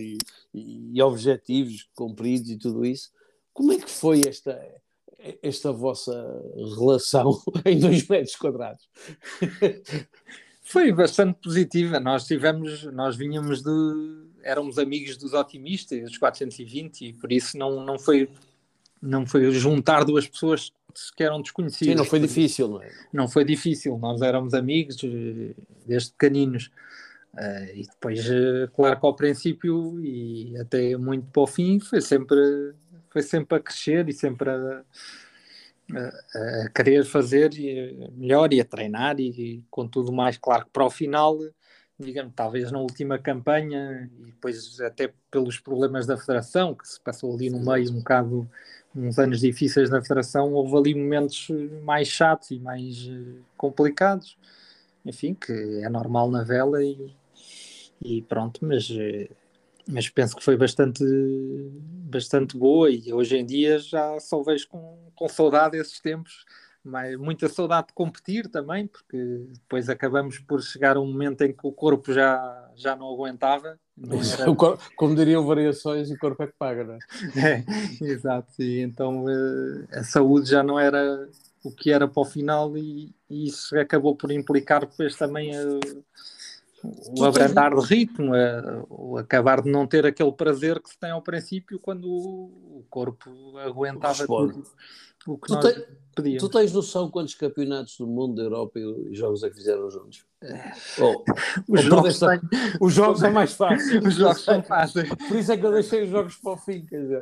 e, 0.54 0.93
e 0.93 1.02
objetivos 1.02 1.86
cumpridos 1.93 2.50
e 2.50 2.58
tudo 2.58 2.86
isso, 2.86 3.10
como 3.54 3.73
é 3.73 3.78
que 3.78 3.89
foi 3.89 4.21
esta 4.26 4.58
esta 5.41 5.71
vossa 5.71 6.13
relação 6.77 7.41
em 7.65 7.79
dois 7.79 8.07
metros 8.07 8.35
quadrados? 8.35 8.87
Foi 10.61 10.91
bastante 10.91 11.39
positiva. 11.41 11.99
Nós 11.99 12.25
tivemos, 12.25 12.83
nós 12.93 13.15
vinhamos 13.15 13.61
de, 13.63 13.69
éramos 14.43 14.77
amigos 14.77 15.17
dos 15.17 15.33
otimistas, 15.33 16.01
dos 16.01 16.17
420, 16.17 17.05
e 17.05 17.13
por 17.13 17.31
isso 17.31 17.57
não, 17.57 17.85
não 17.85 17.97
foi 17.97 18.29
não 19.01 19.25
foi 19.25 19.51
juntar 19.51 20.03
duas 20.03 20.27
pessoas 20.27 20.71
que 21.15 21.23
eram 21.23 21.41
desconhecidas. 21.41 21.93
Sim, 21.93 21.95
não 21.95 22.05
foi 22.05 22.19
difícil, 22.19 22.67
não 22.67 22.81
é? 22.81 22.91
Não 23.13 23.27
foi 23.27 23.45
difícil. 23.45 23.97
Nós 23.97 24.21
éramos 24.21 24.53
amigos 24.53 24.97
eh, 25.03 25.53
desde 25.85 26.11
pequeninos. 26.11 26.71
Uh, 27.33 27.69
e 27.75 27.83
depois, 27.83 28.27
uh, 28.27 28.67
claro 28.75 28.99
que 28.99 29.05
ao 29.05 29.15
princípio 29.15 29.99
e 30.03 30.57
até 30.57 30.97
muito 30.97 31.27
para 31.27 31.43
o 31.43 31.45
fim, 31.45 31.79
foi 31.79 32.01
sempre 32.01 32.73
foi 33.17 33.23
sempre 33.23 33.58
a 33.58 33.60
crescer 33.60 34.08
e 34.08 34.13
sempre 34.13 34.49
a, 34.49 34.84
a, 35.93 36.65
a 36.65 36.69
querer 36.69 37.03
fazer 37.03 37.49
melhor 38.15 38.53
e 38.53 38.62
a 38.62 38.65
treinar 38.65 39.19
e, 39.19 39.30
e 39.30 39.63
com 39.71 39.88
tudo 39.88 40.12
mais, 40.12 40.38
claro 40.38 40.65
que 40.65 40.71
para 40.71 40.86
o 40.86 40.89
final 40.89 41.38
digamos, 41.99 42.34
talvez 42.36 42.71
na 42.71 42.80
última 42.80 43.17
campanha 43.17 44.08
e 44.19 44.25
depois 44.25 44.80
até 44.82 45.12
pelos 45.32 45.60
problemas 45.60 46.06
da 46.06 46.15
federação, 46.15 46.75
que 46.75 46.88
se 46.88 46.99
passou 47.01 47.34
ali 47.34 47.49
no 47.49 47.60
meio 47.60 47.91
um 47.91 47.95
bocado, 47.95 48.47
uns 48.95 49.17
anos 49.17 49.39
difíceis 49.39 49.89
da 49.89 49.99
federação, 49.99 50.53
houve 50.53 50.77
ali 50.77 50.95
momentos 50.95 51.47
mais 51.84 52.08
chatos 52.08 52.51
e 52.51 52.60
mais 52.60 53.08
uh, 53.08 53.43
complicados, 53.58 54.38
enfim, 55.03 55.34
que 55.34 55.51
é 55.51 55.89
normal 55.89 56.30
na 56.30 56.43
vela 56.43 56.84
e, 56.84 57.15
e 57.99 58.21
pronto, 58.21 58.63
mas 58.63 58.88
uh, 58.91 59.27
mas 59.88 60.10
penso 60.10 60.36
que 60.36 60.43
foi 60.43 60.58
bastante, 60.58 61.04
bastante 62.10 62.58
boa 62.58 62.89
e 62.89 63.13
hoje 63.13 63.38
em 63.38 63.45
dia 63.45 63.80
já 63.80 64.19
só 64.19 64.41
vejo 64.43 64.67
com, 64.67 65.12
com 65.15 65.30
saudade 65.30 65.78
esses 65.78 66.00
tempos, 66.00 66.45
mas 66.84 67.15
muita 67.17 67.50
saudade 67.50 67.88
de 67.88 67.93
competir 67.93 68.47
também, 68.47 68.88
porque 68.88 69.17
depois 69.54 69.89
acabamos 69.89 70.39
por 70.39 70.62
chegar 70.62 70.97
a 70.97 71.02
um 71.02 71.06
momento 71.06 71.41
em 71.41 71.54
que 71.54 71.65
o 71.67 71.71
corpo 71.71 72.13
já, 72.13 72.71
já 72.76 72.95
não 72.95 73.13
aguentava. 73.13 73.80
Não 73.95 74.19
era... 74.21 74.78
Como 74.95 75.15
diriam 75.15 75.45
variações, 75.45 76.10
o 76.10 76.17
corpo 76.17 76.43
é 76.43 76.47
que 76.47 76.54
paga, 76.58 76.84
não 76.84 76.93
é? 76.93 77.00
é 78.02 78.06
exato, 78.06 78.62
e 78.62 78.80
então 78.82 79.26
eh, 79.28 80.00
a 80.00 80.04
saúde 80.04 80.50
já 80.50 80.63
não 80.63 80.80
era 80.80 81.28
o 81.63 81.71
que 81.71 81.91
era 81.91 82.08
para 82.08 82.21
o 82.21 82.26
final 82.26 82.78
e, 82.78 83.13
e 83.30 83.47
isso 83.47 83.78
acabou 83.78 84.15
por 84.15 84.32
implicar 84.32 84.86
depois 84.86 85.15
também 85.15 85.52
a 85.56 85.63
o 87.17 87.23
abrandar 87.23 87.76
de 87.76 87.86
ritmo, 87.86 88.32
o 88.89 89.17
acabar 89.17 89.62
de 89.62 89.69
não 89.69 89.88
ter 89.88 90.06
aquele 90.06 90.32
prazer 90.32 90.82
que 90.82 90.89
se 90.89 91.00
tem 91.00 91.12
ao 91.12 91.21
princípio 91.21 91.80
quando 91.80 92.08
o 92.08 92.86
corpo 92.89 93.58
aguentava 93.58 94.26
tudo 94.26 94.63
o 95.28 95.38
que 95.38 95.47
tu 95.47 95.56
nós 95.56 95.73
te, 95.73 95.86
pedíamos. 96.15 96.43
Tu 96.43 96.50
tens 96.50 96.71
noção 96.71 97.12
quantos 97.12 97.36
campeonatos 97.36 97.97
do 97.97 98.08
mundo, 98.08 98.36
da 98.36 98.43
Europa 98.43 98.80
e 98.80 99.13
jogos 99.13 99.43
é 99.43 99.50
que 99.50 99.56
fizeram 99.56 99.91
juntos? 99.91 100.26
Oh, 101.00 101.23
os, 101.67 101.82
jogos 101.82 102.19
têm... 102.19 102.39
os 102.80 102.93
jogos 102.93 103.23
é 103.23 103.30
mais 103.30 103.54
fácil. 103.54 104.00
os 104.08 104.13
jogos 104.15 104.43
são 104.43 104.63
fáceis. 104.63 105.10
Por 105.10 105.38
isso 105.38 105.52
é 105.52 105.58
que 105.58 105.65
eu 105.65 105.71
deixei 105.71 106.04
os 106.04 106.10
jogos 106.10 106.36
para 106.38 106.54
o 106.54 106.58
fim, 106.58 106.86
quer 106.86 107.02
dizer. 107.02 107.21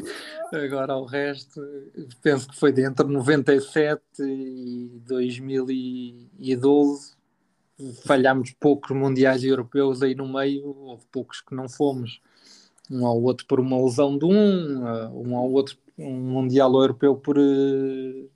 Agora 0.52 0.96
o 0.96 1.04
resto, 1.04 1.60
penso 2.22 2.48
que 2.48 2.56
foi 2.56 2.72
de 2.72 2.84
entre 2.84 3.06
97 3.06 4.00
e 4.20 5.02
2012 5.06 7.20
falhámos 8.04 8.54
poucos 8.58 8.96
mundiais 8.96 9.44
europeus 9.44 10.02
aí 10.02 10.14
no 10.14 10.30
meio, 10.30 10.66
houve 10.66 11.04
poucos 11.10 11.40
que 11.40 11.54
não 11.54 11.68
fomos. 11.68 12.20
Um 12.90 13.06
ao 13.06 13.20
outro 13.22 13.46
por 13.46 13.60
uma 13.60 13.82
lesão 13.82 14.18
de 14.18 14.24
um, 14.24 14.82
uh, 14.82 15.28
um 15.28 15.36
ao 15.36 15.50
outro 15.50 15.76
um 15.98 16.12
mundial 16.12 16.72
europeu 16.74 17.14
por 17.16 17.38
uh, 17.38 18.30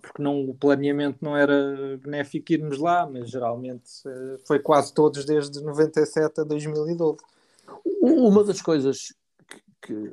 porque 0.00 0.22
não, 0.22 0.48
o 0.48 0.54
planeamento 0.54 1.18
não 1.20 1.36
era 1.36 1.98
benéfico 2.02 2.52
irmos 2.52 2.78
lá, 2.78 3.08
mas 3.08 3.30
geralmente 3.30 3.90
uh, 4.06 4.38
foi 4.46 4.58
quase 4.58 4.92
todos 4.94 5.24
desde 5.24 5.62
97 5.62 6.40
a 6.40 6.44
2012. 6.44 7.18
Uma 8.00 8.42
das 8.42 8.62
coisas 8.62 9.14
que, 9.46 9.60
que 9.82 10.12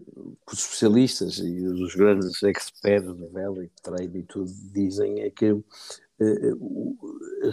os 0.52 0.60
especialistas 0.60 1.38
e 1.40 1.66
os 1.66 1.96
grandes 1.96 2.44
experts 2.44 3.16
da 3.16 3.28
vela 3.28 3.64
e 3.64 3.72
treino 3.82 4.18
e 4.18 4.24
tudo 4.24 4.52
dizem 4.74 5.22
é 5.22 5.30
que 5.30 5.58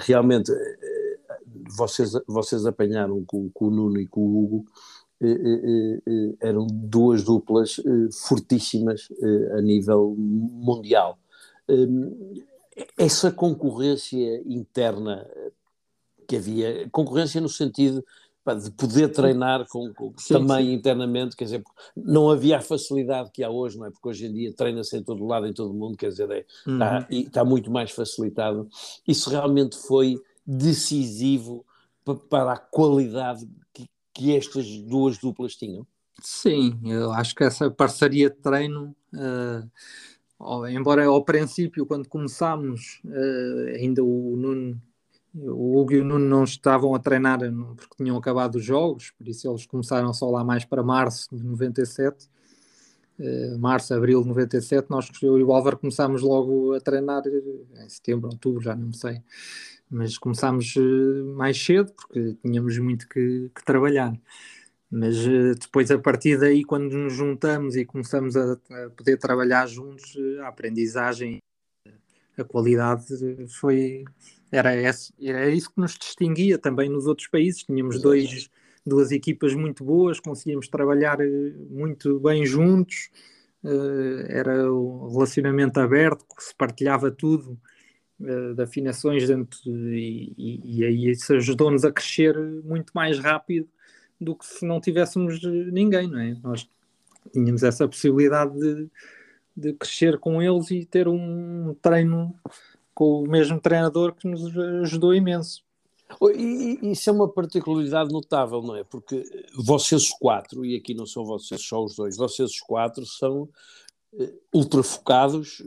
realmente 0.01 0.53
vocês, 1.69 2.13
vocês 2.27 2.67
apanharam 2.67 3.25
com, 3.25 3.51
com, 3.51 3.67
o 3.67 3.71
Nuno 3.71 4.01
e 4.01 4.07
com 4.07 4.21
o 4.21 4.45
Hugo, 4.45 4.67
eh, 5.21 5.27
eh, 5.29 6.03
eh, 6.07 6.35
eram 6.41 6.67
duas 6.67 7.25
duplas 7.25 7.81
fortíssimas 8.13 9.09
a 9.57 9.61
nível 9.61 10.15
mundial. 10.17 11.19
essa 12.97 13.33
concorrência 13.33 14.43
interna 14.47 15.27
que 16.27 16.37
havia, 16.37 16.89
concorrência 16.91 17.41
no 17.41 17.49
sentido 17.49 18.05
de 18.55 18.71
poder 18.71 19.09
treinar 19.09 19.67
com, 19.69 19.93
com 19.93 20.13
sim, 20.17 20.35
também 20.35 20.67
sim. 20.67 20.73
internamente, 20.73 21.37
quer 21.37 21.45
dizer, 21.45 21.63
não 21.97 22.31
havia 22.31 22.59
a 22.59 22.63
facilidade 22.63 23.31
que 23.31 23.43
há 23.43 23.51
hoje, 23.51 23.79
não 23.79 23.87
é? 23.87 23.91
Porque 23.91 24.09
hoje 24.09 24.27
em 24.27 24.33
dia 24.33 24.53
treina-se 24.55 24.97
em 24.97 25.03
todo 25.03 25.27
lado, 25.27 25.47
em 25.47 25.53
todo 25.53 25.75
mundo, 25.75 25.97
quer 25.97 26.09
dizer, 26.09 26.31
é, 26.31 26.47
uhum. 26.67 26.75
está, 26.75 27.07
está 27.11 27.45
muito 27.45 27.71
mais 27.71 27.91
facilitado. 27.91 28.69
Isso 29.07 29.29
realmente 29.29 29.77
foi 29.77 30.19
decisivo 30.49 31.67
para 32.31 32.55
a 32.55 32.57
qualidade 32.57 33.47
que, 33.71 33.87
que 34.15 34.35
estas 34.35 34.67
duas 34.79 35.19
duplas 35.19 35.55
tinham? 35.55 35.87
Sim, 36.23 36.81
eu 36.85 37.13
acho 37.13 37.35
que 37.35 37.45
essa 37.45 37.71
parceria 37.71 38.31
de 38.31 38.37
treino, 38.37 38.97
uh, 39.15 40.67
embora 40.69 41.05
ao 41.05 41.23
princípio, 41.23 41.85
quando 41.85 42.09
começámos, 42.09 43.01
uh, 43.05 43.77
ainda 43.77 44.03
o 44.03 44.37
Nuno, 44.37 44.81
o 45.35 45.79
Hugo 45.79 45.93
e 45.93 46.01
o 46.01 46.05
Nuno 46.05 46.27
não 46.27 46.45
estavam 46.45 46.95
a 46.95 46.99
treinar 46.99 47.39
porque 47.77 48.03
tinham 48.03 48.17
acabado 48.17 48.57
os 48.57 48.65
jogos, 48.65 49.11
por 49.11 49.29
isso 49.29 49.49
eles 49.49 49.67
começaram 49.67 50.13
só 50.15 50.31
lá 50.31 50.43
mais 50.43 50.65
para 50.65 50.83
março 50.83 51.29
de 51.37 51.45
97. 51.45 52.27
Uh, 53.21 53.59
março, 53.59 53.93
abril 53.93 54.23
de 54.23 54.29
97, 54.29 54.89
nós 54.89 55.11
eu 55.23 55.39
e 55.39 55.43
o 55.43 55.53
Álvaro 55.53 55.77
começámos 55.77 56.23
logo 56.23 56.73
a 56.73 56.81
treinar 56.81 57.23
em 57.27 57.89
setembro, 57.89 58.31
outubro, 58.31 58.63
já 58.63 58.75
não 58.75 58.93
sei 58.93 59.23
mas 59.91 60.19
começámos 60.19 60.75
eh, 60.77 61.23
mais 61.35 61.63
cedo 61.63 61.93
porque 61.93 62.37
tínhamos 62.43 62.79
muito 62.79 63.09
que, 63.09 63.51
que 63.55 63.65
trabalhar. 63.65 64.13
Mas 64.91 65.17
eh, 65.27 65.55
depois, 65.61 65.91
a 65.91 65.99
partir 65.99 66.39
daí, 66.39 66.65
quando 66.65 66.93
nos 66.93 67.15
juntamos 67.15 67.77
e 67.77 67.85
começamos 67.85 68.37
a, 68.37 68.53
a 68.53 68.91
poder 68.91 69.17
trabalhar 69.19 69.67
juntos, 69.67 70.17
eh, 70.17 70.41
a 70.41 70.49
aprendizagem, 70.49 71.39
a 72.37 72.45
qualidade 72.45 73.07
foi. 73.49 74.05
Era, 74.51 74.75
esse, 74.77 75.13
era 75.21 75.49
isso 75.51 75.71
que 75.71 75.81
nos 75.81 75.99
distinguia 75.99 76.59
também 76.59 76.89
nos 76.89 77.07
outros 77.07 77.29
países. 77.29 77.65
Tínhamos 77.65 78.01
dois, 78.01 78.49
duas 78.87 79.11
equipas 79.11 79.55
muito 79.55 79.85
boas, 79.85 80.21
conseguíamos 80.21 80.69
trabalhar 80.69 81.19
muito 81.69 82.19
bem 82.21 82.47
juntos, 82.47 83.11
era 84.29 84.73
um 84.73 85.11
relacionamento 85.11 85.79
aberto, 85.81 86.25
se 86.39 86.55
partilhava 86.55 87.11
tudo 87.11 87.59
de 88.19 88.63
afinações 88.63 89.29
dentro 89.29 89.61
e, 89.69 90.35
e, 90.37 90.79
e 90.79 90.85
aí 90.85 91.11
isso 91.11 91.33
ajudou-nos 91.35 91.85
a 91.85 91.93
crescer 91.93 92.37
muito 92.65 92.91
mais 92.93 93.19
rápido 93.19 93.69
do 94.21 94.35
que 94.35 94.45
se 94.45 94.67
não 94.67 94.81
tivéssemos 94.81 95.41
ninguém, 95.73 96.09
não 96.09 96.19
é? 96.19 96.37
Nós 96.43 96.69
tínhamos 97.33 97.63
essa 97.63 97.87
possibilidade 97.87 98.59
de, 98.59 98.91
de 99.57 99.73
crescer 99.75 100.19
com 100.19 100.43
eles 100.43 100.71
e 100.71 100.85
ter 100.85 101.07
um 101.07 101.77
treino 101.81 102.35
com 102.93 103.23
o 103.23 103.29
mesmo 103.29 103.61
treinador 103.61 104.13
que 104.13 104.27
nos 104.27 104.57
ajudou 104.83 105.15
imenso. 105.15 105.63
E, 106.35 106.91
isso 106.91 107.11
é 107.11 107.13
uma 107.13 107.29
particularidade 107.29 108.11
notável, 108.11 108.61
não 108.63 108.75
é? 108.75 108.83
Porque 108.83 109.23
vocês 109.55 110.11
quatro, 110.19 110.65
e 110.65 110.75
aqui 110.75 110.95
não 110.95 111.07
são 111.07 111.25
vocês 111.25 111.63
só 111.63 111.85
os 111.85 111.95
dois, 111.95 112.17
vocês 112.17 112.61
quatro 112.61 113.07
são 113.07 113.49
uh, 114.15 114.41
ultra 114.53 114.83
focados, 114.83 115.63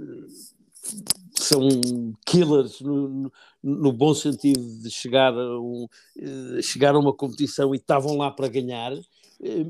são 1.36 2.14
killers 2.26 2.82
no, 2.82 3.32
no, 3.64 3.92
bom 3.92 4.14
sentido 4.14 4.62
de 4.82 4.90
chegar 4.90 5.34
a, 5.34 5.60
um, 5.60 5.88
eh, 6.18 6.62
chegar 6.62 6.96
a 6.96 7.00
uma 7.00 7.14
competição 7.14 7.74
e 7.74 7.78
estavam 7.78 8.18
lá 8.18 8.32
para 8.32 8.48
ganhar, 8.48 8.94
eh, 9.44 9.66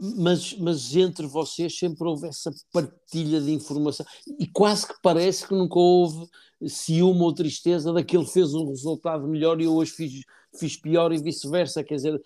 mas, 0.00 0.54
mas 0.58 0.94
entre 0.96 1.26
vocês 1.26 1.76
sempre 1.78 2.06
houve 2.06 2.26
essa 2.28 2.50
partilha 2.72 3.40
de 3.40 3.52
informação. 3.52 4.04
E 4.38 4.46
quase 4.46 4.86
que 4.86 4.94
parece 5.02 5.46
que 5.46 5.54
nunca 5.54 5.78
houve 5.78 6.28
ciúme 6.68 7.20
ou 7.20 7.32
tristeza 7.32 7.92
daquele 7.92 8.26
fez 8.26 8.54
um 8.54 8.68
resultado 8.68 9.26
melhor 9.26 9.60
e 9.60 9.64
eu 9.64 9.74
hoje 9.74 9.92
fiz, 9.92 10.24
fiz 10.58 10.76
pior 10.76 11.12
e 11.12 11.22
vice-versa, 11.22 11.84
quer 11.84 11.96
dizer, 11.96 12.22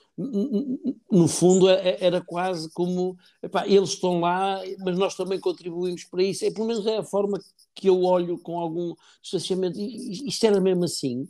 no 1.11 1.27
fundo 1.29 1.69
é, 1.69 1.91
é, 1.91 2.05
era 2.05 2.21
quase 2.21 2.71
como 2.73 3.17
epá, 3.43 3.67
eles 3.67 3.91
estão 3.91 4.21
lá, 4.21 4.61
mas 4.81 4.99
nós 4.99 5.15
também 5.15 5.41
contribuímos 5.41 6.05
para 6.05 6.23
isso, 6.23 6.45
é, 6.45 6.51
pelo 6.51 6.67
menos 6.67 6.87
é 6.87 6.99
a 6.99 7.05
forma 7.05 7.39
que 7.75 7.89
eu 7.89 8.03
olho 8.03 8.39
com 8.39 8.59
algum 8.59 8.95
distanciamento, 9.23 9.79
isto 9.79 10.47
era 10.47 10.61
mesmo 10.61 10.85
assim? 10.85 11.29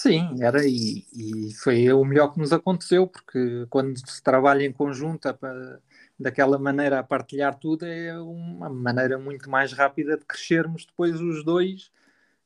Sim, 0.00 0.36
era 0.40 0.64
e, 0.64 1.04
e, 1.12 1.52
foi 1.54 1.92
o 1.92 2.04
melhor 2.04 2.32
que 2.32 2.38
nos 2.38 2.52
aconteceu, 2.52 3.08
porque 3.08 3.66
quando 3.68 3.98
se 4.08 4.22
trabalha 4.22 4.64
em 4.64 4.72
conjunto 4.72 5.34
para, 5.34 5.80
daquela 6.16 6.56
maneira 6.56 7.00
a 7.00 7.02
partilhar 7.02 7.56
tudo 7.58 7.84
é 7.84 8.16
uma 8.20 8.68
maneira 8.70 9.18
muito 9.18 9.50
mais 9.50 9.72
rápida 9.72 10.16
de 10.16 10.24
crescermos 10.24 10.86
depois 10.86 11.20
os 11.20 11.44
dois 11.44 11.90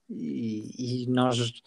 e, 0.09 1.05
e 1.05 1.07
nós 1.11 1.63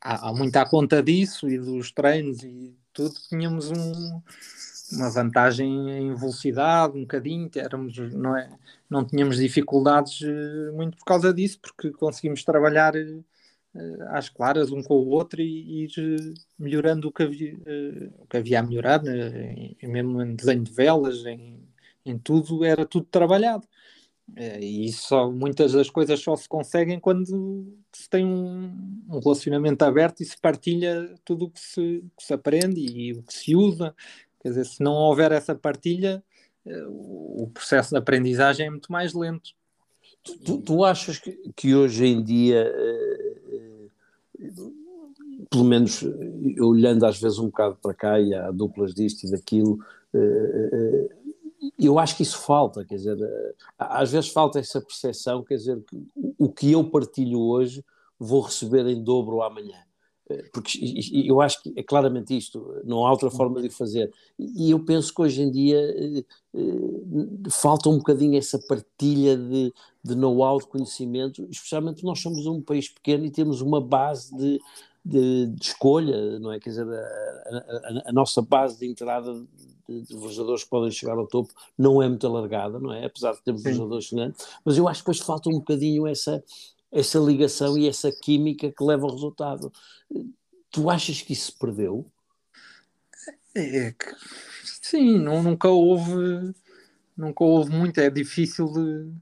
há, 0.00 0.30
há 0.30 0.32
muito 0.32 0.56
à 0.56 0.66
conta 0.68 1.00
disso 1.00 1.48
e 1.48 1.58
dos 1.58 1.92
treinos 1.92 2.42
e 2.42 2.76
tudo 2.92 3.14
tínhamos 3.28 3.70
um, 3.70 4.20
uma 4.94 5.10
vantagem 5.10 5.90
em 5.92 6.14
velocidade 6.16 6.98
um 6.98 7.02
bocadinho, 7.02 7.48
éramos, 7.54 7.96
não, 8.12 8.36
é, 8.36 8.50
não 8.90 9.04
tínhamos 9.04 9.36
dificuldades 9.36 10.22
eh, 10.22 10.72
muito 10.72 10.96
por 10.98 11.04
causa 11.04 11.32
disso, 11.32 11.60
porque 11.60 11.92
conseguimos 11.92 12.42
trabalhar 12.44 12.96
eh, 12.96 13.20
às 14.10 14.28
claras 14.28 14.70
um 14.70 14.82
com 14.82 14.94
o 14.94 15.08
outro 15.08 15.40
e 15.40 15.84
ir 15.84 15.90
eh, 15.98 16.34
melhorando 16.58 17.08
o 17.08 17.12
que 17.12 17.22
havia, 17.22 17.56
o 18.18 18.26
que 18.26 18.36
havia 18.36 18.60
a 18.60 18.62
melhorar, 18.62 19.02
né? 19.02 19.74
mesmo 19.82 20.22
em 20.22 20.34
desenho 20.34 20.62
de 20.62 20.72
velas, 20.72 21.24
em, 21.26 21.60
em 22.04 22.18
tudo, 22.18 22.64
era 22.64 22.86
tudo 22.86 23.06
trabalhado. 23.10 23.66
E 24.60 24.90
só, 24.92 25.30
muitas 25.30 25.72
das 25.72 25.90
coisas 25.90 26.18
só 26.20 26.34
se 26.34 26.48
conseguem 26.48 26.98
quando 26.98 27.76
se 27.92 28.08
tem 28.08 28.24
um, 28.24 29.02
um 29.08 29.18
relacionamento 29.18 29.84
aberto 29.84 30.22
e 30.22 30.24
se 30.24 30.40
partilha 30.40 31.14
tudo 31.24 31.46
o 31.46 31.50
que 31.50 31.60
se, 31.60 32.02
que 32.16 32.24
se 32.24 32.32
aprende 32.32 32.80
e 32.80 33.12
o 33.12 33.22
que 33.22 33.34
se 33.34 33.54
usa. 33.54 33.94
Quer 34.40 34.48
dizer, 34.50 34.64
se 34.64 34.82
não 34.82 34.92
houver 34.92 35.30
essa 35.32 35.54
partilha, 35.54 36.22
o 36.88 37.50
processo 37.52 37.90
de 37.90 37.98
aprendizagem 37.98 38.66
é 38.66 38.70
muito 38.70 38.90
mais 38.90 39.12
lento. 39.12 39.50
Tu, 40.44 40.58
tu 40.62 40.84
achas 40.84 41.18
que, 41.18 41.32
que, 41.54 41.74
hoje 41.74 42.06
em 42.06 42.22
dia, 42.22 42.64
pelo 45.50 45.64
menos 45.64 46.02
olhando 46.60 47.06
às 47.06 47.20
vezes 47.20 47.38
um 47.38 47.46
bocado 47.46 47.76
para 47.80 47.94
cá 47.94 48.20
e 48.20 48.34
há 48.34 48.50
duplas 48.50 48.94
disto 48.94 49.24
e 49.24 49.30
daquilo, 49.30 49.78
eu 51.78 51.98
acho 51.98 52.16
que 52.16 52.22
isso 52.22 52.38
falta, 52.38 52.84
quer 52.84 52.96
dizer, 52.96 53.18
às 53.78 54.12
vezes 54.12 54.30
falta 54.30 54.58
essa 54.58 54.80
percepção, 54.80 55.42
quer 55.42 55.56
dizer, 55.56 55.82
que 55.84 56.06
o 56.38 56.48
que 56.48 56.72
eu 56.72 56.84
partilho 56.84 57.40
hoje 57.40 57.84
vou 58.18 58.42
receber 58.42 58.86
em 58.86 59.02
dobro 59.02 59.42
amanhã. 59.42 59.78
Porque 60.52 60.78
eu 61.12 61.40
acho 61.40 61.62
que 61.62 61.72
é 61.76 61.82
claramente 61.82 62.36
isto, 62.36 62.80
não 62.84 63.04
há 63.04 63.10
outra 63.10 63.30
forma 63.30 63.60
de 63.60 63.68
fazer. 63.68 64.10
E 64.38 64.70
eu 64.70 64.80
penso 64.80 65.12
que 65.14 65.20
hoje 65.20 65.42
em 65.42 65.50
dia 65.50 65.78
eh, 65.78 66.24
eh, 66.54 67.50
falta 67.50 67.90
um 67.90 67.98
bocadinho 67.98 68.38
essa 68.38 68.58
partilha 68.58 69.36
de, 69.36 69.72
de 70.02 70.14
know-how, 70.14 70.58
de 70.58 70.66
conhecimento, 70.66 71.46
especialmente 71.50 72.04
nós 72.04 72.20
somos 72.20 72.46
um 72.46 72.62
país 72.62 72.88
pequeno 72.88 73.26
e 73.26 73.30
temos 73.30 73.60
uma 73.60 73.82
base 73.82 74.34
de, 74.34 74.60
de, 75.04 75.46
de 75.48 75.62
escolha, 75.62 76.38
não 76.38 76.52
é? 76.52 76.58
Quer 76.58 76.70
dizer, 76.70 76.88
a, 76.88 77.56
a, 77.56 78.02
a 78.06 78.12
nossa 78.12 78.40
base 78.40 78.78
de 78.78 78.86
entrada 78.86 79.34
de, 79.86 80.02
de 80.02 80.16
que 80.16 80.70
podem 80.70 80.90
chegar 80.90 81.18
ao 81.18 81.26
topo 81.26 81.52
não 81.76 82.02
é 82.02 82.08
muito 82.08 82.26
alargada, 82.26 82.78
não 82.78 82.92
é? 82.92 83.04
Apesar 83.04 83.32
de 83.34 83.42
termos 83.42 83.64
excelentes, 83.66 84.46
mas 84.64 84.78
eu 84.78 84.88
acho 84.88 85.00
que 85.00 85.10
depois 85.10 85.26
falta 85.26 85.50
um 85.50 85.58
bocadinho 85.58 86.06
essa, 86.06 86.42
essa 86.94 87.18
ligação 87.18 87.76
e 87.76 87.88
essa 87.88 88.12
química 88.12 88.70
que 88.70 88.84
leva 88.84 89.04
ao 89.04 89.12
resultado. 89.12 89.72
Tu 90.70 90.88
achas 90.88 91.20
que 91.20 91.32
isso 91.32 91.50
se 91.50 91.58
perdeu? 91.58 92.10
É 93.54 93.92
que, 93.92 94.06
sim, 94.64 95.18
não, 95.18 95.42
nunca 95.42 95.68
houve 95.68 96.54
nunca 97.16 97.44
houve 97.44 97.70
muito, 97.70 97.98
é 97.98 98.10
difícil 98.10 98.72
de, 98.72 99.12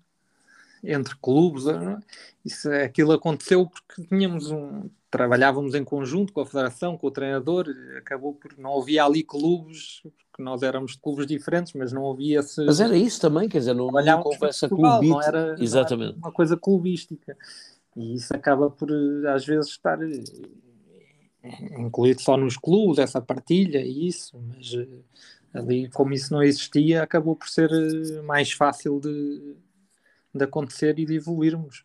entre 0.83 1.15
clubes, 1.17 1.67
é? 1.67 1.99
isso, 2.45 2.71
aquilo 2.71 3.13
aconteceu 3.13 3.69
porque 3.69 4.07
tínhamos 4.07 4.51
um, 4.51 4.89
trabalhávamos 5.13 5.75
em 5.75 5.85
conjunto 5.85 6.33
com 6.33 6.41
a 6.41 6.47
federação, 6.47 6.97
com 6.97 7.07
o 7.07 7.11
treinador, 7.11 7.67
acabou 7.99 8.33
por 8.33 8.57
não 8.57 8.81
havia 8.81 9.05
ali 9.05 9.23
clubes, 9.23 10.01
porque 10.03 10.43
nós 10.43 10.63
éramos 10.63 10.97
clubes 10.97 11.27
diferentes, 11.27 11.75
mas 11.75 11.93
não 11.93 12.11
havia 12.11 12.41
esse. 12.41 12.65
Mas 12.65 12.81
era 12.81 12.97
isso 12.97 13.21
também, 13.21 13.47
quer 13.47 13.59
dizer, 13.59 13.75
não, 13.75 13.89
não 13.89 14.23
conversa 14.23 14.71
clubística. 14.71 15.07
Não 15.07 15.23
era, 15.23 15.55
Exatamente. 15.63 16.13
Não 16.13 16.19
era 16.19 16.27
uma 16.27 16.33
coisa 16.33 16.57
clubística. 16.57 17.37
E 17.95 18.15
isso 18.15 18.35
acaba 18.35 18.71
por, 18.71 18.89
às 19.27 19.45
vezes, 19.45 19.73
estar 19.73 19.99
incluído 21.79 22.23
só 22.23 22.39
nos 22.39 22.57
clubes, 22.57 22.99
essa 22.99 23.21
partilha 23.21 23.83
e 23.83 24.09
isso, 24.09 24.41
mas 24.49 24.73
ali, 25.53 25.91
como 25.91 26.15
isso 26.15 26.33
não 26.33 26.43
existia, 26.43 27.03
acabou 27.03 27.37
por 27.37 27.49
ser 27.49 27.69
mais 28.23 28.51
fácil 28.51 28.99
de, 28.99 29.57
de 30.35 30.43
acontecer 30.43 30.99
e 30.99 31.05
de 31.05 31.17
evoluirmos. 31.17 31.85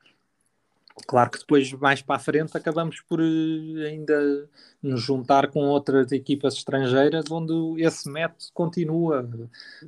Claro 1.05 1.29
que 1.29 1.39
depois, 1.39 1.71
mais 1.73 2.01
para 2.01 2.15
a 2.15 2.19
frente, 2.19 2.57
acabamos 2.57 3.01
por 3.01 3.19
eh, 3.19 3.87
ainda 3.87 4.49
nos 4.81 5.01
juntar 5.01 5.49
com 5.49 5.59
outras 5.59 6.11
equipas 6.11 6.55
estrangeiras 6.55 7.29
onde 7.29 7.83
esse 7.83 8.09
método 8.09 8.45
continua. 8.53 9.29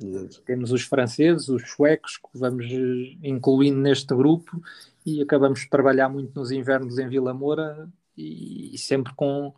Exato. 0.00 0.42
Temos 0.42 0.70
os 0.70 0.82
franceses, 0.82 1.48
os 1.48 1.68
suecos, 1.70 2.16
que 2.16 2.38
vamos 2.38 2.64
eh, 2.66 3.16
incluindo 3.24 3.80
neste 3.80 4.14
grupo 4.14 4.62
e 5.04 5.20
acabamos 5.20 5.60
de 5.60 5.68
trabalhar 5.68 6.08
muito 6.08 6.38
nos 6.38 6.50
invernos 6.50 6.98
em 6.98 7.08
Vila 7.08 7.34
Moura 7.34 7.88
e, 8.16 8.74
e 8.74 8.78
sempre 8.78 9.12
com, 9.14 9.52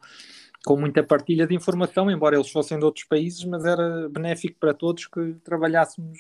com 0.65 0.77
muita 0.77 1.03
partilha 1.03 1.47
de 1.47 1.55
informação, 1.55 2.11
embora 2.11 2.37
eles 2.37 2.51
fossem 2.51 2.79
de 2.79 2.85
outros 2.85 3.05
países, 3.05 3.45
mas 3.45 3.65
era 3.65 4.09
benéfico 4.09 4.59
para 4.59 4.73
todos 4.73 5.07
que 5.07 5.35
trabalhássemos 5.45 6.19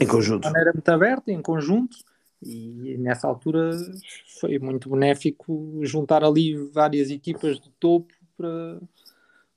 em 0.00 0.06
conjunto. 0.06 0.42
de 0.42 0.48
maneira 0.48 0.72
muito 0.72 0.88
aberta, 0.88 1.30
em 1.30 1.40
conjunto 1.40 1.96
e 2.42 2.96
nessa 2.98 3.26
altura 3.26 3.70
foi 4.40 4.58
muito 4.58 4.88
benéfico 4.88 5.80
juntar 5.82 6.22
ali 6.22 6.56
várias 6.72 7.10
equipas 7.10 7.60
de 7.60 7.70
topo 7.80 8.12
para, 8.36 8.80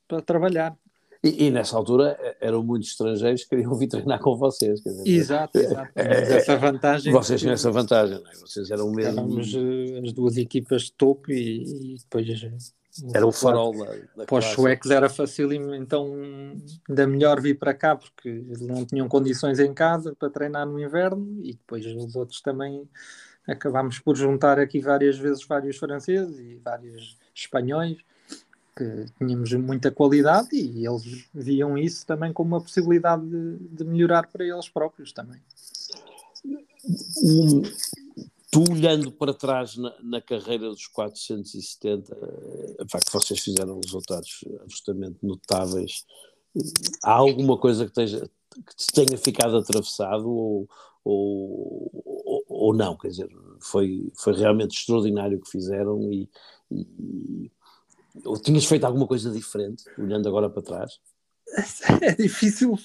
para 0.08 0.22
trabalhar. 0.22 0.76
E, 1.24 1.46
e, 1.46 1.52
nessa 1.52 1.78
altura 1.78 2.18
eram 2.42 2.64
muitos 2.64 2.90
estrangeiros 2.90 3.44
que 3.44 3.50
queriam 3.50 3.76
vir 3.76 3.88
treinar 3.88 4.20
com 4.20 4.36
vocês. 4.36 4.82
Dizer, 4.82 5.08
exato, 5.08 5.60
exato. 5.60 5.92
É, 5.96 6.02
é, 6.02 6.38
essa 6.38 6.58
vantagem. 6.58 7.14
Vocês 7.14 7.40
tinham 7.40 7.54
essa 7.54 7.70
vantagem, 7.70 8.20
não 8.20 8.32
é? 8.32 8.34
Vocês 8.34 8.72
eram 8.72 8.92
mesmo. 8.92 9.20
Éramos 9.20 9.54
eh, 9.54 10.00
as 10.04 10.14
duas 10.14 10.38
equipas 10.38 10.84
de 10.84 10.94
topo 10.94 11.32
e, 11.32 11.94
e 11.94 11.98
depois 12.00 12.26
era 13.14 13.26
o 13.26 13.32
farol 13.32 13.74
da, 14.16 14.26
Para 14.26 14.40
os 14.40 14.46
suecos 14.46 14.92
era 14.92 15.10
facílimo, 15.10 15.74
então 15.74 16.14
ainda 16.90 17.08
melhor 17.08 17.40
vir 17.40 17.58
para 17.58 17.74
cá 17.74 17.96
porque 17.96 18.44
não 18.60 18.86
tinham 18.86 19.08
condições 19.08 19.60
em 19.60 19.74
casa 19.74 20.16
para 20.18 20.30
treinar 20.30 20.66
no 20.66 20.80
inverno 20.80 21.40
e 21.42 21.54
depois 21.54 21.86
os 21.86 22.16
outros 22.16 22.42
também 22.42 22.88
acabámos 23.48 24.00
por 24.00 24.16
juntar 24.16 24.60
aqui 24.60 24.80
várias 24.80 25.18
vezes 25.18 25.46
vários 25.46 25.78
franceses 25.78 26.38
e 26.38 26.60
vários 26.64 27.18
espanhóis 27.34 27.98
que 28.76 29.06
tínhamos 29.18 29.54
muita 29.54 29.92
qualidade 29.92 30.50
e 30.54 30.86
eles 30.86 31.28
viam 31.34 31.78
isso 31.78 32.06
também 32.06 32.32
como 32.32 32.56
uma 32.56 32.62
possibilidade 32.62 33.24
de, 33.26 33.58
de 33.58 33.84
melhorar 33.84 34.28
para 34.28 34.46
eles 34.46 34.70
próprios 34.70 35.12
também. 35.12 35.42
Um, 37.24 37.62
tu 38.52 38.64
olhando 38.70 39.12
para 39.12 39.34
trás 39.34 39.78
na, 39.78 39.96
na 40.04 40.22
carreira 40.22 40.70
dos 40.70 40.86
470, 40.88 42.14
a 42.80 42.90
facto 42.90 43.12
vocês 43.12 43.40
fizeram 43.40 43.80
resultados 43.80 44.44
absolutamente 44.62 45.18
notáveis, 45.24 46.06
há 47.02 47.14
alguma 47.14 47.58
coisa 47.58 47.86
que, 47.86 47.92
esteja, 47.92 48.30
que 48.54 48.76
te 48.76 48.88
tenha 48.88 49.18
ficado 49.18 49.56
atravessado 49.56 50.30
ou, 50.30 50.70
ou, 51.06 52.44
ou, 52.50 52.74
não? 52.76 52.98
Quer 52.98 53.08
dizer, 53.08 53.30
foi, 53.62 54.12
foi 54.16 54.34
realmente 54.34 54.78
extraordinário 54.78 55.38
o 55.38 55.42
que 55.42 55.50
fizeram 55.50 56.12
e, 56.12 56.30
e 56.70 57.52
ou 58.26 58.38
tinhas 58.38 58.66
feito 58.66 58.84
alguma 58.84 59.08
coisa 59.08 59.32
diferente, 59.32 59.86
olhando 59.98 60.28
agora 60.28 60.50
para 60.50 60.62
trás? 60.62 61.00
É 62.02 62.16
difícil 62.16 62.78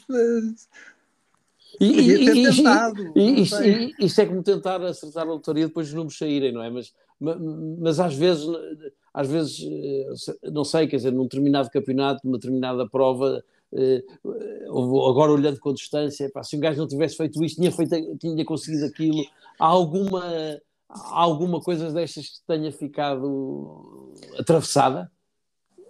e, 1.81 1.87
e, 1.87 2.55
tentado, 2.55 3.13
e, 3.15 3.43
e, 3.43 4.07
isto 4.07 4.21
é 4.21 4.27
como 4.27 4.43
tentar 4.43 4.83
acertar 4.83 5.27
a 5.27 5.31
lotaria 5.31 5.67
depois 5.67 5.89
os 5.89 5.95
números 5.95 6.17
saírem, 6.17 6.53
não 6.53 6.63
é? 6.63 6.71
Mas, 6.71 6.93
mas, 7.21 7.37
mas, 7.79 8.01
às 8.01 8.15
vezes, 8.15 8.47
às 9.13 9.29
vezes, 9.29 9.61
eh, 9.63 10.51
não 10.51 10.65
sei, 10.65 10.87
quer 10.87 10.97
dizer, 10.97 11.13
num 11.13 11.25
determinado 11.25 11.71
campeonato, 11.71 12.21
numa 12.25 12.39
determinada 12.39 12.89
prova, 12.89 13.43
eh, 13.73 14.03
agora 15.09 15.33
olhando 15.33 15.59
com 15.59 15.75
distância, 15.75 16.31
pá, 16.31 16.43
se 16.43 16.57
um 16.57 16.61
gajo 16.61 16.79
não 16.79 16.89
tivesse 16.89 17.17
feito 17.17 17.43
isto, 17.45 17.57
tinha, 17.57 17.73
feito, 17.73 18.17
tinha 18.19 18.45
conseguido 18.45 18.87
aquilo, 18.87 19.25
há 19.59 19.67
alguma, 19.67 20.25
há 20.89 21.21
alguma 21.21 21.61
coisa 21.61 21.91
destas 21.93 22.29
que 22.29 22.47
tenha 22.47 22.73
ficado 22.73 24.15
atravessada? 24.39 25.11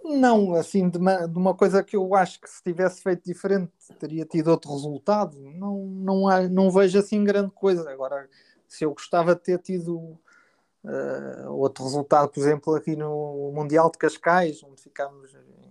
Não, 0.09 0.53
assim, 0.53 0.89
de 0.89 0.97
uma, 0.97 1.27
de 1.27 1.37
uma, 1.37 1.53
coisa 1.53 1.83
que 1.83 1.97
eu 1.97 2.15
acho 2.15 2.39
que 2.39 2.49
se 2.49 2.63
tivesse 2.63 3.01
feito 3.01 3.25
diferente 3.25 3.71
teria 3.99 4.25
tido 4.25 4.47
outro 4.47 4.71
resultado. 4.71 5.37
Não, 5.37 5.85
não, 5.85 6.27
há, 6.29 6.47
não 6.47 6.71
vejo 6.71 6.97
assim 6.97 7.25
grande 7.25 7.51
coisa. 7.51 7.89
Agora, 7.91 8.29
se 8.69 8.85
eu 8.85 8.93
gostava 8.93 9.35
de 9.35 9.41
ter 9.41 9.59
tido 9.59 9.97
uh, 9.97 11.49
outro 11.49 11.83
resultado, 11.83 12.29
por 12.29 12.39
exemplo, 12.39 12.73
aqui 12.73 12.95
no 12.95 13.51
Mundial 13.53 13.91
de 13.91 13.97
Cascais, 13.97 14.63
onde 14.63 14.81
ficámos 14.81 15.33
em 15.35 15.67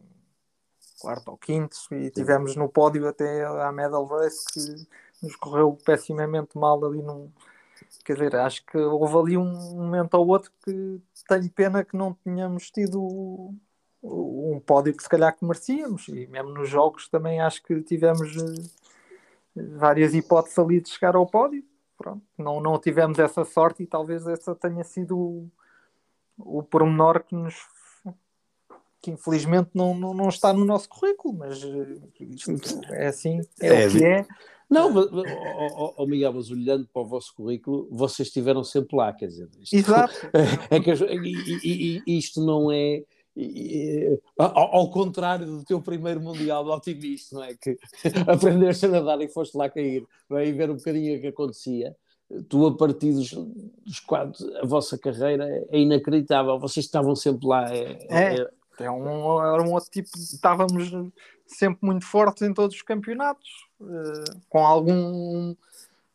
quarto 1.01 1.31
ou 1.31 1.39
quinto 1.39 1.77
e 1.93 2.11
tivemos 2.11 2.57
no 2.57 2.69
pódio 2.69 3.09
até 3.09 3.45
a 3.45 3.73
medal 3.73 4.05
race 4.05 4.45
que 4.53 4.87
nos 5.23 5.35
correu 5.37 5.79
pessimamente 5.85 6.59
mal 6.59 6.85
ali 6.85 7.03
num. 7.03 7.33
Quer 8.05 8.15
dizer, 8.15 8.37
acho 8.37 8.65
que 8.67 8.77
houve 8.77 9.17
ali 9.17 9.37
um 9.39 9.75
momento 9.75 10.15
ou 10.15 10.29
outro 10.29 10.53
que 10.63 11.01
tenho 11.27 11.51
pena 11.51 11.85
que 11.85 11.97
não 11.97 12.15
tínhamos 12.15 12.71
tido 12.71 13.55
um 14.07 14.61
pódio 14.61 14.97
que 14.97 15.03
se 15.03 15.09
calhar 15.09 15.37
que 15.37 15.45
merecíamos 15.45 16.09
e 16.09 16.27
mesmo 16.27 16.51
nos 16.51 16.69
jogos 16.69 17.09
também 17.09 17.41
acho 17.41 17.63
que 17.63 17.83
tivemos 17.83 18.37
eh, 18.37 19.63
várias 19.77 20.15
hipóteses 20.15 20.59
ali 20.59 20.81
de 20.81 20.89
chegar 20.89 21.17
ao 21.17 21.27
pódio 21.27 21.65
Pronto, 21.97 22.23
não, 22.37 22.61
não 22.61 22.79
tivemos 22.79 23.19
essa 23.19 23.45
sorte 23.45 23.83
e 23.83 23.87
talvez 23.87 24.27
essa 24.27 24.55
tenha 24.55 24.85
sido 24.85 25.19
o, 25.19 25.51
o 26.39 26.63
pormenor 26.63 27.25
que 27.25 27.35
nos 27.35 27.55
que 29.01 29.11
infelizmente 29.11 29.71
não, 29.73 29.95
não, 29.95 30.13
não 30.13 30.29
está 30.29 30.53
no 30.53 30.65
nosso 30.65 30.89
currículo, 30.89 31.39
mas 31.39 31.63
eh, 31.63 31.99
isto 32.21 32.53
é 32.91 33.07
assim, 33.07 33.41
é, 33.61 33.85
é 33.85 33.87
o 33.87 33.91
que 33.91 34.05
é. 34.05 34.27
Não, 34.69 34.91
mas, 34.91 35.07
oh, 35.77 35.95
oh, 35.99 36.07
Miguel, 36.07 36.33
mas 36.33 36.51
olhando 36.51 36.89
para 36.89 37.03
o 37.03 37.07
vosso 37.07 37.33
currículo, 37.33 37.89
vocês 37.93 38.27
estiveram 38.27 38.65
sempre 38.65 38.97
lá, 38.97 39.13
quer 39.13 39.29
dizer. 39.29 39.49
Isto, 39.61 39.77
Exato. 39.77 40.15
É, 40.71 40.81
que, 40.81 40.91
e, 40.93 42.03
e, 42.05 42.19
isto 42.19 42.45
não 42.45 42.73
é 42.73 43.05
e, 43.37 44.19
ao, 44.39 44.77
ao, 44.77 44.91
contrário 44.91 45.47
do 45.47 45.65
teu 45.65 45.81
primeiro 45.81 46.21
Mundial 46.21 46.65
de 46.65 46.71
Otimista, 46.71 47.37
não 47.37 47.45
é? 47.45 47.55
Que 47.55 47.77
aprendeste 48.27 48.87
a 48.87 48.89
nadar 48.89 49.21
e 49.21 49.29
foste 49.29 49.57
lá 49.57 49.69
cair, 49.69 50.07
vai 50.29 50.51
ver 50.53 50.71
um 50.71 50.77
bocadinho 50.77 51.19
o 51.19 51.21
que 51.21 51.27
acontecia. 51.27 51.95
Tu, 52.49 52.67
a 52.67 52.77
partir 52.77 53.13
dos, 53.13 53.31
dos 53.31 54.01
quadros, 54.01 54.43
a 54.57 54.67
vossa 54.67 54.99
carreira 54.99 55.47
é 55.71 55.79
inacreditável, 55.79 56.59
vocês 56.59 56.87
estavam 56.87 57.15
sempre 57.15 57.47
lá. 57.47 57.73
É, 57.73 58.07
é, 58.09 58.35
é, 58.41 58.85
é 58.85 58.91
um, 58.91 59.39
era 59.41 59.63
um 59.63 59.73
outro 59.73 59.91
tipo, 59.91 60.09
estávamos 60.17 60.91
sempre 61.47 61.79
muito 61.83 62.05
fortes 62.07 62.43
em 62.43 62.55
todos 62.55 62.75
os 62.75 62.83
campeonatos, 62.83 63.49
uh, 63.81 64.41
com 64.49 64.67
algum 64.67 65.55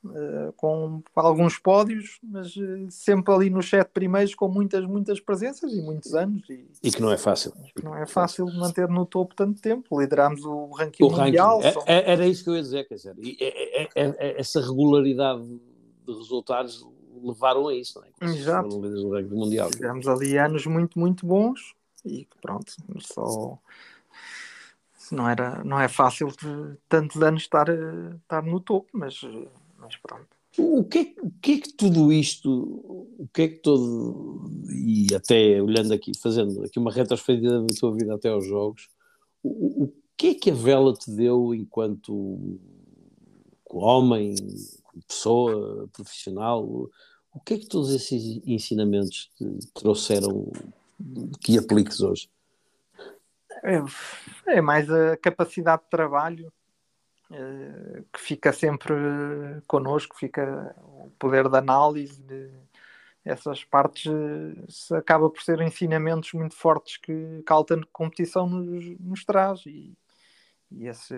Uh, 0.03 0.51
com 0.53 1.03
alguns 1.15 1.59
pódios, 1.59 2.17
mas 2.23 2.55
uh, 2.55 2.89
sempre 2.89 3.31
ali 3.31 3.49
nos 3.51 3.69
sete 3.69 3.89
primeiros 3.89 4.33
com 4.33 4.47
muitas, 4.47 4.83
muitas 4.83 5.19
presenças 5.19 5.71
e 5.73 5.79
muitos 5.79 6.15
anos. 6.15 6.41
E, 6.49 6.65
e 6.81 6.91
que 6.91 6.99
não 6.99 7.11
é 7.11 7.19
fácil. 7.19 7.53
não 7.83 7.95
é 7.95 8.07
fácil 8.07 8.47
manter 8.47 8.87
no 8.87 9.05
topo 9.05 9.35
tanto 9.35 9.61
tempo. 9.61 10.01
Liderámos 10.01 10.43
o 10.43 10.71
ranking 10.71 11.03
o 11.03 11.09
mundial. 11.11 11.61
Ranking. 11.61 11.79
É, 11.85 11.93
é, 11.93 12.11
era 12.13 12.25
isso 12.25 12.43
que 12.43 12.49
eu 12.49 12.55
ia 12.55 12.63
dizer, 12.63 12.87
quer 12.87 12.95
dizer, 12.95 13.15
é, 13.39 13.83
é, 13.83 13.89
é, 13.95 14.39
essa 14.39 14.59
regularidade 14.59 15.43
de 15.43 16.13
resultados 16.13 16.83
levaram 17.21 17.67
a 17.67 17.75
isso, 17.75 17.99
não 17.99 18.27
é? 18.27 18.33
Exato. 18.33 18.69
Do 18.79 19.11
ranking 19.11 19.35
mundial. 19.35 19.69
Tivemos 19.69 20.07
ali 20.07 20.35
anos 20.35 20.65
muito, 20.65 20.97
muito 20.97 21.27
bons 21.27 21.75
e 22.03 22.27
pronto, 22.41 22.73
só 22.99 23.59
não 25.11 25.29
era 25.29 25.63
não 25.63 25.79
é 25.79 25.87
fácil 25.87 26.27
de 26.29 26.77
tantos 26.87 27.21
anos 27.21 27.43
estar, 27.43 27.67
estar 27.69 28.41
no 28.43 28.59
topo, 28.59 28.87
mas 28.93 29.21
mas 29.81 29.95
pronto. 29.97 30.27
O 30.57 30.83
que, 30.83 30.99
é, 30.99 31.21
o 31.21 31.31
que 31.41 31.53
é 31.53 31.57
que 31.59 31.73
tudo 31.73 32.11
isto, 32.11 32.51
o 32.51 33.27
que 33.33 33.41
é 33.43 33.47
que 33.47 33.59
todo, 33.59 34.49
e 34.69 35.07
até 35.15 35.61
olhando 35.61 35.93
aqui, 35.93 36.11
fazendo 36.17 36.63
aqui 36.63 36.77
uma 36.77 36.91
retrospectiva 36.91 37.61
da 37.61 37.73
tua 37.79 37.93
vida 37.95 38.13
até 38.13 38.29
aos 38.29 38.45
jogos, 38.45 38.89
o, 39.41 39.85
o 39.85 39.93
que 40.17 40.27
é 40.27 40.33
que 40.35 40.51
a 40.51 40.53
vela 40.53 40.93
te 40.93 41.09
deu 41.09 41.55
enquanto 41.55 42.59
homem, 43.69 44.35
pessoa, 45.07 45.89
profissional? 45.93 46.89
O 47.33 47.39
que 47.39 47.53
é 47.53 47.57
que 47.57 47.67
todos 47.67 47.93
esses 47.93 48.41
ensinamentos 48.45 49.31
te 49.37 49.45
trouxeram 49.73 50.51
que 51.39 51.57
apliques 51.57 52.01
hoje? 52.01 52.29
É, 53.63 54.57
é 54.57 54.61
mais 54.61 54.89
a 54.89 55.15
capacidade 55.17 55.83
de 55.83 55.89
trabalho 55.89 56.51
que 58.11 58.19
fica 58.19 58.51
sempre 58.51 58.93
connosco, 59.67 60.17
fica 60.17 60.75
o 60.77 61.11
poder 61.17 61.49
de 61.49 61.57
análise, 61.57 62.21
de, 62.23 62.49
essas 63.23 63.63
partes 63.63 64.11
se 64.67 64.95
acaba 64.95 65.29
por 65.29 65.41
ser 65.41 65.61
ensinamentos 65.61 66.33
muito 66.33 66.55
fortes 66.55 66.97
que, 66.97 67.13
que 67.45 67.53
a 67.53 67.55
alta 67.55 67.79
competição 67.91 68.47
nos, 68.47 68.99
nos 68.99 69.23
traz 69.23 69.65
e, 69.65 69.93
e 70.71 70.87
esse, 70.87 71.15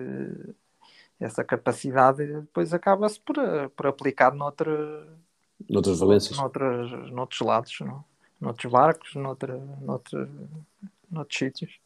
essa 1.18 1.42
capacidade 1.42 2.26
depois 2.26 2.74
acaba-se 2.74 3.18
por, 3.20 3.36
por 3.76 3.86
aplicar 3.86 4.34
noutra, 4.34 5.08
noutras 5.68 5.98
valências 5.98 6.36
noutras, 6.36 7.10
noutros 7.10 7.40
lados. 7.40 7.80
Não? 7.80 8.04
noutros 8.44 8.70
barcos, 8.70 9.14
noutra, 9.14 9.56
noutra, 9.80 10.28
noutros 11.10 11.38
sítios. 11.38 11.80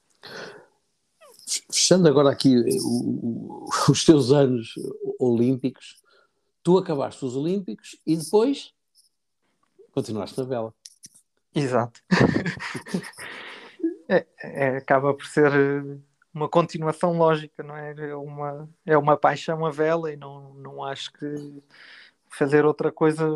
Fechando 1.70 2.08
agora 2.08 2.30
aqui 2.30 2.56
o, 2.56 3.64
o, 3.64 3.68
os 3.90 4.04
teus 4.04 4.32
anos 4.32 4.74
olímpicos, 5.18 5.96
tu 6.62 6.78
acabaste 6.78 7.24
os 7.24 7.34
Olímpicos 7.34 7.96
e 8.06 8.16
depois 8.16 8.74
continuaste 9.92 10.38
na 10.38 10.44
vela. 10.44 10.74
Exato. 11.54 12.00
é, 14.08 14.26
é, 14.42 14.76
acaba 14.76 15.14
por 15.14 15.26
ser 15.26 15.50
uma 16.32 16.48
continuação 16.48 17.16
lógica, 17.16 17.62
não 17.62 17.76
é? 17.76 17.94
É 17.98 18.14
uma, 18.14 18.68
é 18.84 18.98
uma 18.98 19.16
paixão 19.16 19.64
a 19.64 19.70
vela 19.70 20.12
e 20.12 20.16
não, 20.16 20.54
não 20.54 20.84
acho 20.84 21.12
que 21.12 21.62
fazer 22.30 22.64
outra 22.64 22.92
coisa 22.92 23.26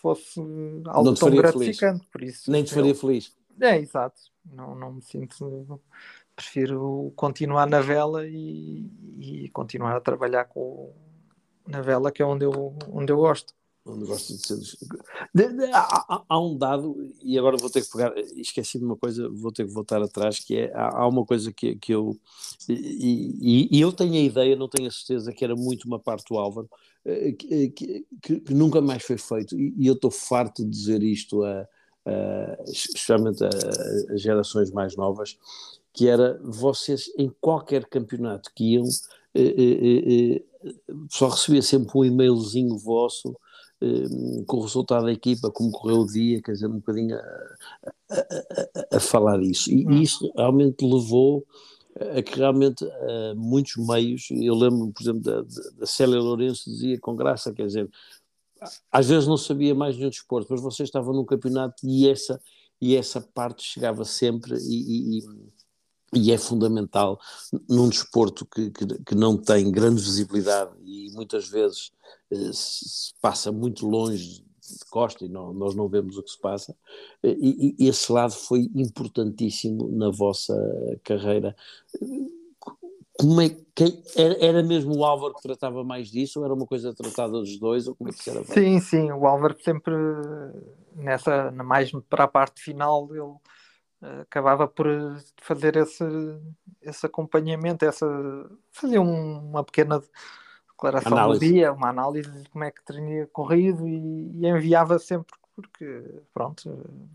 fosse 0.00 0.40
algo 0.86 1.14
tão 1.14 1.30
gratificante. 1.30 2.00
Feliz. 2.00 2.10
Por 2.10 2.22
isso, 2.22 2.50
Nem 2.50 2.64
te 2.64 2.74
faria 2.74 2.90
eu, 2.90 2.96
feliz. 2.96 3.34
É, 3.60 3.78
exato. 3.78 4.20
Não, 4.44 4.74
não 4.74 4.94
me 4.94 5.02
sinto. 5.02 5.80
Prefiro 6.36 7.12
continuar 7.16 7.66
na 7.66 7.80
vela 7.80 8.26
e, 8.26 8.90
e 9.18 9.48
continuar 9.50 9.96
a 9.96 10.00
trabalhar 10.00 10.46
com, 10.46 10.92
na 11.66 11.80
vela, 11.80 12.10
que 12.10 12.22
é 12.22 12.26
onde 12.26 12.44
eu, 12.44 12.76
onde 12.90 13.12
eu 13.12 13.16
gosto 13.16 13.54
onde 13.86 14.06
gosto 14.06 14.32
de 14.32 14.46
ser. 14.46 14.78
De, 15.34 15.48
de, 15.48 15.64
há, 15.72 16.24
há, 16.28 16.40
um 16.40 16.56
dado, 16.56 16.96
e 17.22 17.38
agora 17.38 17.56
vou 17.56 17.68
ter 17.68 17.82
que 17.82 17.90
pegar, 17.90 18.12
esqueci 18.36 18.78
de 18.78 18.84
uma 18.84 18.96
coisa, 18.96 19.28
vou 19.28 19.52
ter 19.52 19.66
que 19.66 19.72
voltar 19.72 20.02
atrás, 20.02 20.40
que 20.40 20.56
é 20.56 20.72
há, 20.74 21.00
há 21.00 21.08
uma 21.08 21.24
coisa 21.24 21.52
que, 21.52 21.76
que 21.76 21.92
eu 21.92 22.18
e, 22.68 22.72
e, 22.72 23.78
e, 23.78 23.80
eu 23.80 23.92
tenho 23.92 24.14
a 24.14 24.18
ideia, 24.18 24.56
não 24.56 24.68
tenho 24.68 24.88
a 24.88 24.90
certeza 24.90 25.32
que 25.32 25.44
era 25.44 25.54
muito 25.54 25.84
uma 25.84 25.98
parte 25.98 26.24
do 26.30 26.38
Álvaro, 26.38 26.68
eh, 27.04 27.32
que, 27.32 27.68
que, 27.70 28.06
que 28.40 28.54
nunca 28.54 28.80
mais 28.80 29.02
foi 29.02 29.18
feito, 29.18 29.58
e, 29.58 29.74
e 29.76 29.86
eu 29.86 29.94
estou 29.94 30.10
farto 30.10 30.64
de 30.64 30.70
dizer 30.70 31.02
isto 31.02 31.44
a, 31.44 31.68
a 32.06 32.64
especialmente 32.66 33.44
a, 33.44 33.48
a, 33.48 34.16
gerações 34.16 34.70
mais 34.70 34.96
novas, 34.96 35.38
que 35.94 36.06
era 36.06 36.38
vocês 36.44 37.10
em 37.16 37.32
qualquer 37.40 37.86
campeonato 37.86 38.50
que 38.54 38.74
iam. 38.74 38.84
Eh, 39.34 39.54
eh, 39.56 40.42
só 41.10 41.28
recebia 41.28 41.62
sempre 41.62 41.98
um 41.98 42.04
e-mailzinho 42.04 42.76
vosso 42.76 43.34
Hum, 43.84 44.44
com 44.46 44.58
o 44.58 44.62
resultado 44.62 45.04
da 45.04 45.12
equipa, 45.12 45.50
como 45.50 45.70
correu 45.70 46.00
o 46.00 46.06
dia, 46.06 46.40
quer 46.40 46.52
dizer, 46.52 46.68
um 46.68 46.76
bocadinho 46.76 47.16
a, 47.16 47.20
a, 48.10 48.16
a, 48.16 48.96
a 48.96 49.00
falar 49.00 49.42
isso. 49.42 49.70
E 49.70 49.86
hum. 49.86 50.00
isso 50.00 50.32
realmente 50.36 50.84
levou 50.84 51.44
a 52.16 52.22
que 52.22 52.38
realmente 52.38 52.84
muitos 53.36 53.76
meios, 53.76 54.28
eu 54.30 54.54
lembro, 54.54 54.90
por 54.92 55.02
exemplo, 55.02 55.20
da, 55.20 55.42
da 55.78 55.86
Célia 55.86 56.18
Lourenço 56.18 56.68
dizia 56.68 56.98
com 56.98 57.14
graça, 57.14 57.52
quer 57.52 57.66
dizer, 57.66 57.88
às 58.90 59.08
vezes 59.08 59.28
não 59.28 59.36
sabia 59.36 59.74
mais 59.74 59.96
nenhum 59.96 60.10
desporto, 60.10 60.48
mas 60.50 60.60
você 60.60 60.82
estava 60.82 61.12
num 61.12 61.24
campeonato 61.24 61.86
e 61.86 62.08
essa, 62.08 62.40
e 62.80 62.96
essa 62.96 63.20
parte 63.20 63.62
chegava 63.62 64.04
sempre 64.04 64.56
e, 64.56 65.18
e, 65.18 65.24
e 66.14 66.32
é 66.32 66.38
fundamental 66.38 67.20
num 67.68 67.88
desporto 67.88 68.46
que, 68.46 68.70
que, 68.70 68.86
que, 69.04 69.14
não 69.14 69.36
tem 69.36 69.70
grande 69.70 70.02
visibilidade 70.02 70.72
e 70.84 71.10
muitas 71.12 71.48
vezes 71.48 71.92
eh, 72.30 72.50
se 72.52 73.12
passa 73.20 73.50
muito 73.52 73.86
longe 73.86 74.42
de 74.42 74.84
Costa 74.90 75.24
e 75.24 75.28
não, 75.28 75.52
nós 75.52 75.74
não 75.74 75.88
vemos 75.88 76.16
o 76.16 76.22
que 76.22 76.30
se 76.30 76.40
passa, 76.40 76.76
eh, 77.22 77.36
e, 77.38 77.76
e, 77.78 77.88
esse 77.88 78.10
lado 78.10 78.32
foi 78.32 78.70
importantíssimo 78.74 79.88
na 79.90 80.10
vossa 80.10 80.54
carreira. 81.02 81.54
Como 83.16 83.40
é 83.40 83.50
que 83.74 84.02
era, 84.16 84.62
mesmo 84.62 84.96
o 84.96 85.04
Álvaro 85.04 85.34
que 85.34 85.42
tratava 85.42 85.84
mais 85.84 86.10
disso, 86.10 86.40
ou 86.40 86.44
era 86.44 86.54
uma 86.54 86.66
coisa 86.66 86.92
tratada 86.94 87.32
dos 87.32 87.58
dois, 87.58 87.86
ou 87.86 87.94
como 87.94 88.10
é 88.10 88.12
que 88.12 88.28
era? 88.28 88.42
Sim, 88.44 88.80
sim, 88.80 89.12
o 89.12 89.26
Álvaro 89.26 89.56
sempre 89.62 89.94
nessa, 90.96 91.50
mais 91.52 91.92
para 92.08 92.24
a 92.24 92.28
parte 92.28 92.60
final, 92.60 93.08
ele 93.12 93.34
acabava 94.22 94.66
por 94.66 94.86
fazer 95.40 95.76
esse, 95.76 96.04
esse 96.82 97.06
acompanhamento, 97.06 97.84
essa, 97.84 98.06
fazer 98.70 98.98
um, 98.98 99.38
uma 99.38 99.64
pequena 99.64 100.02
declaração 100.70 101.12
análise. 101.12 101.40
do 101.40 101.52
dia, 101.52 101.72
uma 101.72 101.88
análise 101.88 102.30
de 102.30 102.48
como 102.50 102.64
é 102.64 102.70
que 102.70 102.84
teria 102.84 103.26
corrido 103.28 103.88
e, 103.88 104.30
e, 104.34 104.46
enviava 104.46 104.98
sempre 104.98 105.34
porque 105.54 106.22
pronto, 106.32 106.68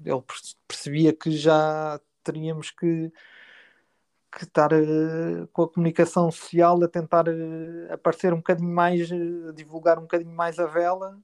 ele 0.05 0.23
percebia 0.67 1.13
que 1.13 1.31
já 1.31 1.99
teríamos 2.23 2.71
que, 2.71 3.11
que 4.31 4.43
estar 4.43 4.71
uh, 4.71 5.47
com 5.51 5.63
a 5.63 5.69
comunicação 5.69 6.31
social 6.31 6.81
a 6.81 6.87
tentar 6.87 7.27
uh, 7.27 7.93
aparecer 7.93 8.33
um 8.33 8.37
bocadinho 8.37 8.73
mais, 8.73 9.11
uh, 9.11 9.51
divulgar 9.53 9.99
um 9.99 10.03
bocadinho 10.03 10.33
mais 10.33 10.57
a 10.57 10.65
vela 10.65 11.19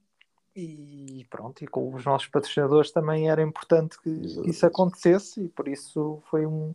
e 0.56 1.26
pronto, 1.28 1.62
e 1.62 1.66
com 1.66 1.94
os 1.94 2.04
nossos 2.04 2.28
patrocinadores 2.28 2.90
também 2.90 3.28
era 3.28 3.42
importante 3.42 4.00
que, 4.00 4.10
isso 4.10 4.64
acontecesse 4.64 5.44
e 5.44 5.48
por 5.48 5.68
isso 5.68 6.22
foi 6.30 6.46
um, 6.46 6.74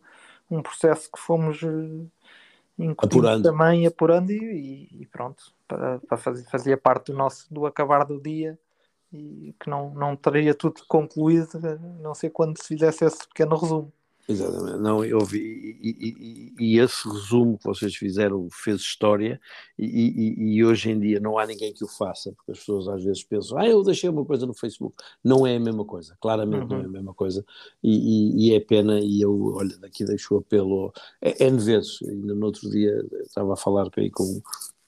um 0.50 0.62
processo 0.62 1.10
que 1.12 1.20
fomos 1.20 1.62
uh, 1.64 2.08
apurando. 2.98 3.44
também, 3.44 3.88
apurando 3.88 4.32
e, 4.32 4.88
e 4.92 5.06
pronto, 5.08 5.52
para, 5.68 6.00
para 6.00 6.18
fazer, 6.18 6.44
fazia 6.44 6.78
parte 6.78 7.12
do 7.12 7.18
nosso 7.18 7.52
do 7.52 7.66
acabar 7.66 8.06
do 8.06 8.22
dia 8.22 8.58
e 9.12 9.54
que 9.60 9.70
não, 9.70 9.94
não 9.94 10.16
teria 10.16 10.54
tudo 10.54 10.82
concluído, 10.88 11.60
não 12.00 12.14
sei 12.14 12.30
quando 12.30 12.62
se 12.62 12.68
fizesse 12.68 13.04
esse 13.04 13.28
pequeno 13.28 13.58
resumo. 13.58 13.92
Exatamente, 14.32 14.78
não, 14.78 15.04
eu 15.04 15.20
vi, 15.26 15.40
e, 15.82 15.90
e, 16.00 16.54
e, 16.58 16.80
esse 16.80 17.08
resumo 17.08 17.58
que 17.58 17.66
vocês 17.66 17.94
fizeram 17.96 18.48
fez 18.50 18.80
história, 18.80 19.40
e, 19.78 20.56
e, 20.56 20.64
hoje 20.64 20.92
em 20.92 21.00
dia 21.00 21.20
não 21.20 21.38
há 21.38 21.46
ninguém 21.46 21.74
que 21.74 21.84
o 21.84 21.88
faça, 21.88 22.32
porque 22.32 22.54
as 22.54 22.60
pessoas 22.60 22.88
às 22.88 23.04
vezes 23.04 23.24
pensam, 23.24 23.58
ah, 23.58 23.68
eu 23.68 23.84
deixei 23.84 24.10
uma 24.10 24.24
coisa 24.24 24.46
no 24.46 24.54
Facebook. 24.54 24.96
Não 25.24 25.46
é 25.46 25.58
a 25.58 25.60
mesma 25.60 25.84
coisa, 25.84 26.16
claramente 26.22 26.64
uhum. 26.64 26.68
não 26.70 26.78
é 26.78 26.82
a 26.82 26.86
uhum. 26.86 26.92
mesma 26.92 27.14
coisa, 27.14 27.46
e, 27.84 28.54
é 28.54 28.60
pena, 28.60 29.00
e 29.00 29.22
eu, 29.22 29.54
olha, 29.54 29.78
daqui 29.80 30.06
deixo 30.06 30.36
o 30.36 30.38
apelo, 30.38 30.94
é, 31.22 31.46
N 31.46 31.58
vezes, 31.58 32.00
ainda 32.04 32.34
no 32.34 32.46
outro 32.46 32.70
dia 32.70 33.04
estava 33.24 33.54
a 33.54 33.58
falar 33.58 33.90
com, 34.14 34.42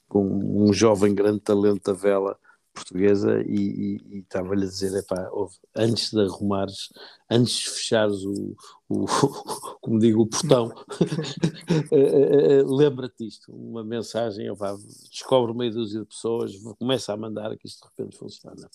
com 0.08 0.68
um 0.70 0.72
jovem 0.72 1.14
grande 1.14 1.42
talento 1.42 1.92
da 1.92 1.94
vela, 1.94 2.38
portuguesa 2.74 3.42
e, 3.46 4.00
e, 4.10 4.20
estava-lhe 4.20 4.64
a 4.64 4.68
dizer, 4.68 4.98
epá, 4.98 5.30
ouve, 5.32 5.56
antes 5.76 6.12
de 6.12 6.22
arrumares, 6.22 6.90
antes 7.30 7.56
de 7.56 7.70
fechares 7.70 8.24
o, 8.26 8.56
o 8.90 9.06
como 9.80 10.00
digo, 10.00 10.24
o 10.24 10.28
portão, 10.28 10.74
eh, 11.92 11.98
eh, 11.98 12.60
eh, 12.60 12.64
lembra-te 12.66 13.26
disto, 13.26 13.52
uma 13.52 13.84
mensagem, 13.84 14.48
eu 14.48 14.56
vá, 14.56 14.76
descobre 15.10 15.56
meia 15.56 15.72
dúzia 15.72 16.02
de 16.02 16.08
pessoas, 16.08 16.52
começa 16.80 17.14
a 17.14 17.18
mandar 17.18 17.56
que 17.58 17.68
isto 17.68 17.82
de 17.82 17.90
repente 17.90 18.18
funciona. 18.18 18.70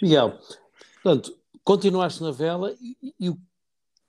Miguel, 0.00 0.38
portanto, 1.02 1.36
continuaste 1.62 2.22
na 2.22 2.30
vela 2.30 2.74
e, 2.80 3.14
e 3.20 3.28
o 3.28 3.38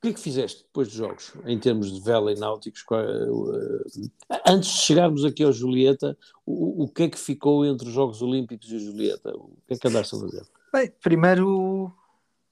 que 0.04 0.10
é 0.10 0.14
que 0.14 0.20
fizeste 0.20 0.64
depois 0.64 0.90
dos 0.90 0.98
jogos, 0.98 1.34
em 1.46 1.58
termos 1.58 1.90
de 1.90 2.02
vela 2.02 2.30
e 2.30 2.36
náuticos? 2.36 2.84
Eh, 2.92 4.40
antes 4.46 4.70
de 4.70 4.78
chegarmos 4.80 5.24
aqui 5.24 5.46
ao 5.46 5.54
Julieta, 5.54 6.18
o, 6.46 6.84
o 6.84 6.90
que 6.90 7.04
é 7.04 7.10
que 7.10 7.18
ficou 7.18 7.66
entre 7.66 7.88
os 7.88 7.94
Jogos 7.94 8.22
Olímpicos 8.22 8.70
e 8.70 8.76
o 8.76 8.80
Julieta? 8.80 9.34
O 9.34 9.58
que 9.66 9.76
é 9.76 9.78
que 9.78 9.88
andaste 9.88 10.14
a 10.14 10.20
fazer? 10.20 10.44
Bem, 10.74 10.92
primeiro, 11.02 11.90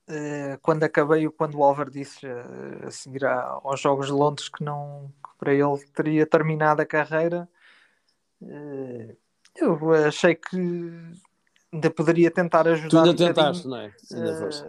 eh, 0.07 0.57
quando 0.61 0.83
acabei, 0.83 1.27
quando 1.29 1.57
o 1.57 1.63
Álvaro 1.63 1.91
disse 1.91 2.25
eh, 2.25 2.87
a 2.87 2.89
seguir 2.89 3.25
aos 3.25 3.81
Jogos 3.81 4.05
de 4.05 4.13
Londres 4.13 4.47
que, 4.47 4.63
não, 4.63 5.11
que 5.21 5.37
para 5.37 5.53
ele 5.53 5.77
teria 5.93 6.25
terminado 6.25 6.81
a 6.81 6.85
carreira, 6.85 7.49
eu 9.57 9.93
achei 10.07 10.35
que 10.35 10.57
ainda 11.69 11.91
poderia 11.91 12.31
tentar 12.31 12.65
ajudar. 12.65 12.89
Tu 12.89 13.09
ainda 13.09 13.11
um 13.11 13.27
tentaste, 13.27 13.67
não 13.67 13.77
é? 13.77 13.93
Ainda 14.13 14.39
foste 14.39 14.65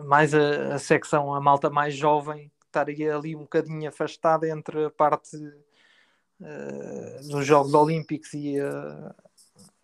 mais 0.00 0.34
a, 0.34 0.74
a, 0.74 0.78
secção, 0.78 1.34
a 1.34 1.40
malta 1.40 1.70
mais 1.70 1.94
jovem, 1.94 2.50
estaria 2.66 3.14
ali 3.14 3.36
um 3.36 3.40
bocadinho 3.40 3.88
afastada 3.88 4.48
entre 4.48 4.86
a 4.86 4.90
parte 4.90 5.36
uh, 5.36 7.28
dos 7.30 7.44
Jogos 7.46 7.74
Olímpicos 7.74 8.32
e 8.32 8.58
a, 8.58 9.14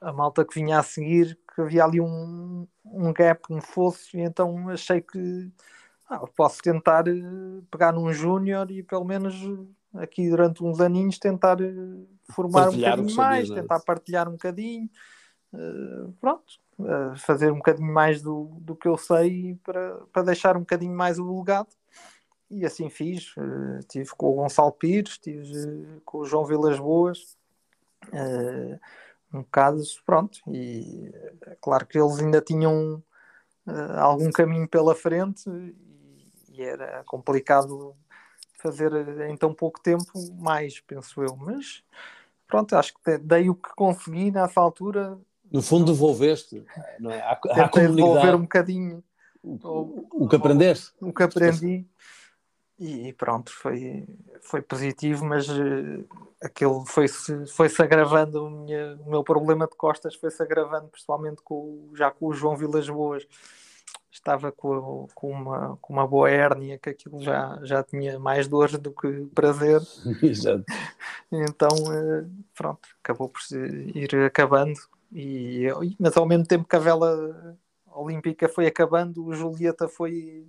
a, 0.00 0.12
malta 0.12 0.44
que 0.44 0.54
vinha 0.54 0.78
a 0.78 0.82
seguir, 0.82 1.38
que 1.54 1.60
havia 1.60 1.84
ali 1.84 2.00
um, 2.00 2.66
um 2.84 3.12
gap, 3.12 3.42
um 3.50 3.60
fosso, 3.60 4.16
e 4.16 4.20
então 4.20 4.68
achei 4.68 5.00
que 5.00 5.50
ah, 6.08 6.26
posso 6.34 6.62
tentar 6.62 7.06
eh, 7.06 7.12
pegar 7.70 7.92
num 7.92 8.10
júnior 8.12 8.70
e 8.70 8.82
pelo 8.82 9.04
menos 9.04 9.34
aqui 9.94 10.30
durante 10.30 10.64
uns 10.64 10.80
aninhos 10.80 11.18
tentar 11.18 11.60
eh, 11.60 11.74
formar 12.32 12.64
partilhar 12.64 12.98
um 12.98 13.02
bocadinho 13.02 13.16
mais, 13.16 13.50
é? 13.50 13.54
tentar 13.54 13.80
partilhar 13.80 14.28
um 14.28 14.32
bocadinho. 14.32 14.88
Uh, 15.52 16.12
pronto, 16.20 16.44
fazer 17.16 17.50
um 17.50 17.56
bocadinho 17.56 17.92
mais 17.92 18.22
do, 18.22 18.44
do 18.60 18.76
que 18.76 18.86
eu 18.86 18.96
sei 18.96 19.58
para, 19.64 19.96
para 20.12 20.22
deixar 20.22 20.56
um 20.56 20.60
bocadinho 20.60 20.94
mais 20.94 21.18
o 21.18 21.38
legado. 21.38 21.68
E 22.50 22.64
assim 22.64 22.88
fiz. 22.88 23.36
Uh, 23.36 23.80
tive 23.88 24.10
com 24.16 24.30
o 24.30 24.34
Gonçalo 24.34 24.72
Pires, 24.72 25.12
estive 25.12 25.66
uh, 25.66 26.00
com 26.04 26.18
o 26.18 26.24
João 26.24 26.46
Vilas 26.46 26.78
Boas, 26.78 27.36
uh, 28.06 28.80
um 29.32 29.42
bocado, 29.42 29.82
pronto. 30.06 30.38
E 30.48 31.12
é 31.46 31.56
claro 31.60 31.86
que 31.86 31.98
eles 31.98 32.18
ainda 32.18 32.40
tinham 32.40 33.02
algum 33.98 34.30
caminho 34.30 34.66
pela 34.66 34.94
frente 34.94 35.44
e, 35.46 36.54
e 36.54 36.62
era 36.62 37.04
complicado 37.04 37.94
fazer 38.54 38.90
em 39.28 39.36
tão 39.36 39.52
pouco 39.52 39.78
tempo 39.78 40.10
mais, 40.38 40.80
penso 40.80 41.22
eu. 41.22 41.36
Mas 41.36 41.84
pronto, 42.46 42.74
acho 42.74 42.94
que 42.94 43.18
dei 43.18 43.50
o 43.50 43.54
que 43.54 43.68
consegui 43.76 44.30
nessa 44.30 44.58
altura 44.58 45.18
no 45.50 45.62
fundo 45.62 45.92
devolveste 45.92 46.64
não 47.00 47.10
é? 47.10 47.20
à, 47.20 47.32
à 47.32 47.68
comunidade 47.68 47.96
devolver 47.96 48.34
um 48.34 48.42
bocadinho 48.42 49.04
o, 49.42 50.24
o 50.24 50.28
que 50.28 50.36
aprendeste? 50.36 50.92
O 51.00 51.12
que 51.12 51.22
aprendi 51.22 51.86
e 52.78 53.12
pronto, 53.12 53.50
foi, 53.50 54.06
foi 54.40 54.62
positivo, 54.62 55.24
mas 55.24 55.48
uh, 55.48 56.06
aquilo 56.40 56.86
foi-se 56.86 57.44
foi 57.46 57.68
-se 57.68 57.82
agravando, 57.82 58.44
o, 58.44 58.50
minha, 58.50 58.96
o 59.04 59.10
meu 59.10 59.24
problema 59.24 59.66
de 59.66 59.74
costas 59.74 60.14
foi-se 60.14 60.40
agravando, 60.40 60.86
principalmente 60.86 61.42
com, 61.42 61.90
já 61.96 62.08
com 62.10 62.26
o 62.26 62.32
João 62.32 62.56
Vilas 62.56 62.88
Boas. 62.88 63.26
Estava 64.10 64.52
com, 64.52 65.08
com, 65.14 65.30
uma, 65.30 65.76
com 65.80 65.92
uma 65.92 66.06
boa 66.06 66.30
hérnia, 66.30 66.78
que 66.78 66.90
aquilo 66.90 67.20
já, 67.20 67.58
já 67.62 67.82
tinha 67.82 68.18
mais 68.18 68.46
dores 68.46 68.78
do 68.78 68.92
que 68.92 69.26
prazer. 69.34 69.80
Exato. 70.22 70.64
Então, 71.32 71.68
uh, 71.68 72.30
pronto, 72.54 72.88
acabou 73.02 73.28
por 73.28 73.40
ir 73.94 74.14
acabando. 74.24 74.78
E, 75.12 75.66
mas 75.98 76.16
ao 76.16 76.26
mesmo 76.26 76.46
tempo 76.46 76.68
que 76.68 76.76
a 76.76 76.80
vela 76.80 77.56
olímpica 77.86 78.48
foi 78.48 78.66
acabando, 78.66 79.24
o 79.24 79.34
Julieta 79.34 79.88
foi 79.88 80.46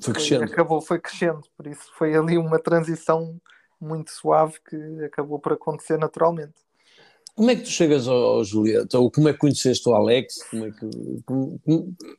foi 0.00 0.14
crescendo. 0.14 0.44
acabou, 0.44 0.80
foi 0.80 0.98
crescendo, 0.98 1.42
por 1.56 1.66
isso 1.66 1.90
foi 1.96 2.14
ali 2.14 2.36
uma 2.36 2.58
transição 2.58 3.40
muito 3.80 4.10
suave 4.10 4.58
que 4.68 5.04
acabou 5.04 5.38
por 5.38 5.52
acontecer 5.52 5.98
naturalmente. 5.98 6.54
Como 7.34 7.50
é 7.50 7.56
que 7.56 7.62
tu 7.62 7.68
chegas 7.68 8.08
ao, 8.08 8.16
ao 8.16 8.44
Julieta? 8.44 8.98
Ou 8.98 9.10
como 9.10 9.28
é 9.28 9.32
que 9.32 9.38
conheceste 9.38 9.86
o 9.88 9.94
Alex? 9.94 10.42
Como 10.50 10.66
é, 10.66 10.70
que, 10.70 11.22
como, 11.26 11.60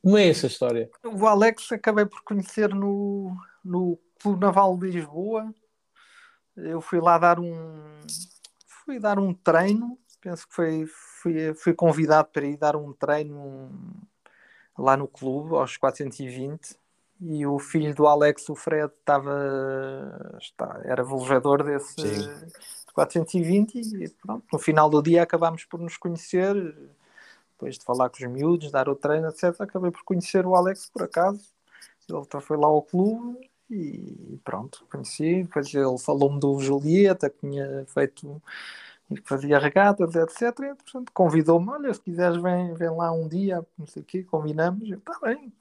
como 0.03 0.18
é 0.18 0.28
essa 0.28 0.45
história? 0.45 0.89
O 1.03 1.26
Alex 1.26 1.72
acabei 1.72 2.05
por 2.05 2.22
conhecer 2.24 2.74
no, 2.74 3.36
no 3.66 3.97
Clube 4.22 4.41
Naval 4.41 4.78
de 4.78 4.91
Lisboa. 4.91 5.51
Eu 6.55 6.82
fui 6.82 6.99
lá 6.99 7.18
dar 7.18 7.39
um 7.39 7.97
fui 8.86 8.99
dar 8.99 9.18
um 9.20 9.34
treino, 9.34 9.97
penso 10.22 10.47
que 10.47 10.53
foi 10.53 10.86
fui, 11.22 11.53
fui 11.53 11.74
convidado 11.74 12.30
para 12.32 12.45
ir 12.45 12.57
dar 12.57 12.76
um 12.76 12.93
treino 12.93 13.70
lá 14.78 14.95
no 14.95 15.07
clube 15.07 15.55
aos 15.55 15.78
420 15.78 16.78
e 17.20 17.45
o 17.45 17.57
filho 17.57 17.95
do 17.95 18.05
Alex, 18.05 18.47
o 18.49 18.55
Fred, 18.55 18.91
estava 18.93 20.38
está, 20.39 20.82
era 20.84 21.03
velejador 21.03 21.63
desse 21.63 22.01
Sim. 22.01 22.51
420 22.93 23.76
e 23.76 24.09
pronto, 24.09 24.45
no 24.51 24.59
final 24.59 24.89
do 24.89 25.01
dia 25.01 25.24
acabámos 25.24 25.65
por 25.65 25.80
nos 25.80 25.97
conhecer 25.97 26.53
depois 27.51 27.78
de 27.78 27.84
falar 27.84 28.09
com 28.09 28.18
os 28.18 28.32
miúdos, 28.32 28.72
dar 28.72 28.88
o 28.88 28.95
treino, 28.95 29.30
etc, 29.30 29.61
acabei 29.61 29.89
por 29.89 30.03
conhecer 30.03 30.45
o 30.45 30.55
Alex 30.55 30.89
por 30.91 31.03
acaso 31.03 31.57
ele 32.09 32.41
foi 32.41 32.57
lá 32.57 32.68
ao 32.68 32.82
clube 32.82 33.49
e 33.70 34.39
pronto, 34.43 34.86
conheci, 34.89 35.43
depois 35.43 35.74
ele 35.74 35.97
falou-me 35.97 36.39
do 36.39 36.59
Julieta 36.59 37.30
que 37.30 37.39
tinha 37.39 37.86
feito 37.88 38.41
e 39.10 39.18
fazia 39.24 39.60
regatas, 39.60 40.16
etc. 40.16 40.60
E, 40.60 40.76
portanto, 40.76 41.12
convidou-me, 41.14 41.70
olha, 41.70 41.93
se 41.93 42.01
quiseres 42.01 42.41
vem, 42.41 42.74
vem 42.74 42.89
lá 42.89 43.12
um 43.12 43.28
dia, 43.28 43.66
não 43.78 43.88
sei 43.88 44.01
o 44.01 44.05
quê, 44.05 44.24
combinamos, 44.24 44.89
está 44.89 45.18
bem, 45.22 45.51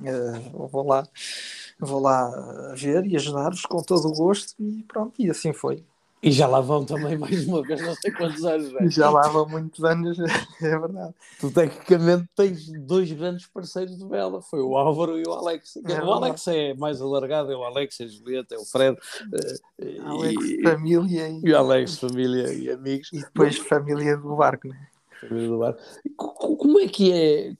Uh, 0.00 0.68
vou 0.68 0.86
lá 0.86 1.06
vou 1.78 2.00
lá 2.00 2.72
ver 2.74 3.04
e 3.06 3.16
ajudar-vos 3.16 3.62
com 3.66 3.82
todo 3.82 4.08
o 4.08 4.14
gosto 4.14 4.54
e 4.58 4.82
pronto, 4.84 5.20
e 5.20 5.30
assim 5.30 5.52
foi. 5.52 5.84
E 6.22 6.30
já 6.30 6.46
lá 6.46 6.60
vão 6.60 6.84
também 6.84 7.18
mais 7.18 7.48
uma 7.48 7.62
vez, 7.62 7.80
não 7.80 7.94
sei 7.96 8.12
quantos 8.12 8.44
anos. 8.44 8.72
Né? 8.72 8.88
Já 8.88 9.10
lá 9.10 9.22
vão 9.22 9.48
muitos 9.48 9.82
anos, 9.82 10.16
é 10.62 10.78
verdade. 10.78 11.12
Tu 11.40 11.50
tecnicamente 11.50 12.28
tens 12.36 12.70
dois 12.86 13.10
grandes 13.10 13.46
parceiros 13.48 13.98
de 13.98 14.06
vela, 14.06 14.40
foi 14.40 14.60
o 14.60 14.76
Álvaro 14.76 15.18
e 15.18 15.24
o 15.26 15.32
Alex. 15.32 15.78
É 15.84 16.00
o 16.00 16.12
Alex 16.12 16.46
é 16.46 16.74
mais 16.74 17.00
alargado, 17.00 17.50
é 17.50 17.56
o 17.56 17.64
Alex, 17.64 17.98
é 17.98 18.04
a 18.04 18.06
Julieta, 18.06 18.54
é 18.54 18.58
o 18.58 18.64
Fred. 18.64 18.96
Eh, 19.80 19.98
Alex, 19.98 20.44
e, 20.44 20.62
família. 20.62 21.28
E... 21.28 21.40
e 21.44 21.52
o 21.52 21.58
Alex, 21.58 21.98
família 21.98 22.52
e 22.52 22.70
amigos. 22.70 23.10
E 23.12 23.18
depois 23.18 23.58
família 23.58 24.16
do 24.16 24.36
barco, 24.36 24.68
né? 24.68 24.76
Do 25.28 25.58
bar. 25.58 25.76
Como 26.16 26.80
é 26.80 26.88
que 26.88 27.12
é? 27.12 27.54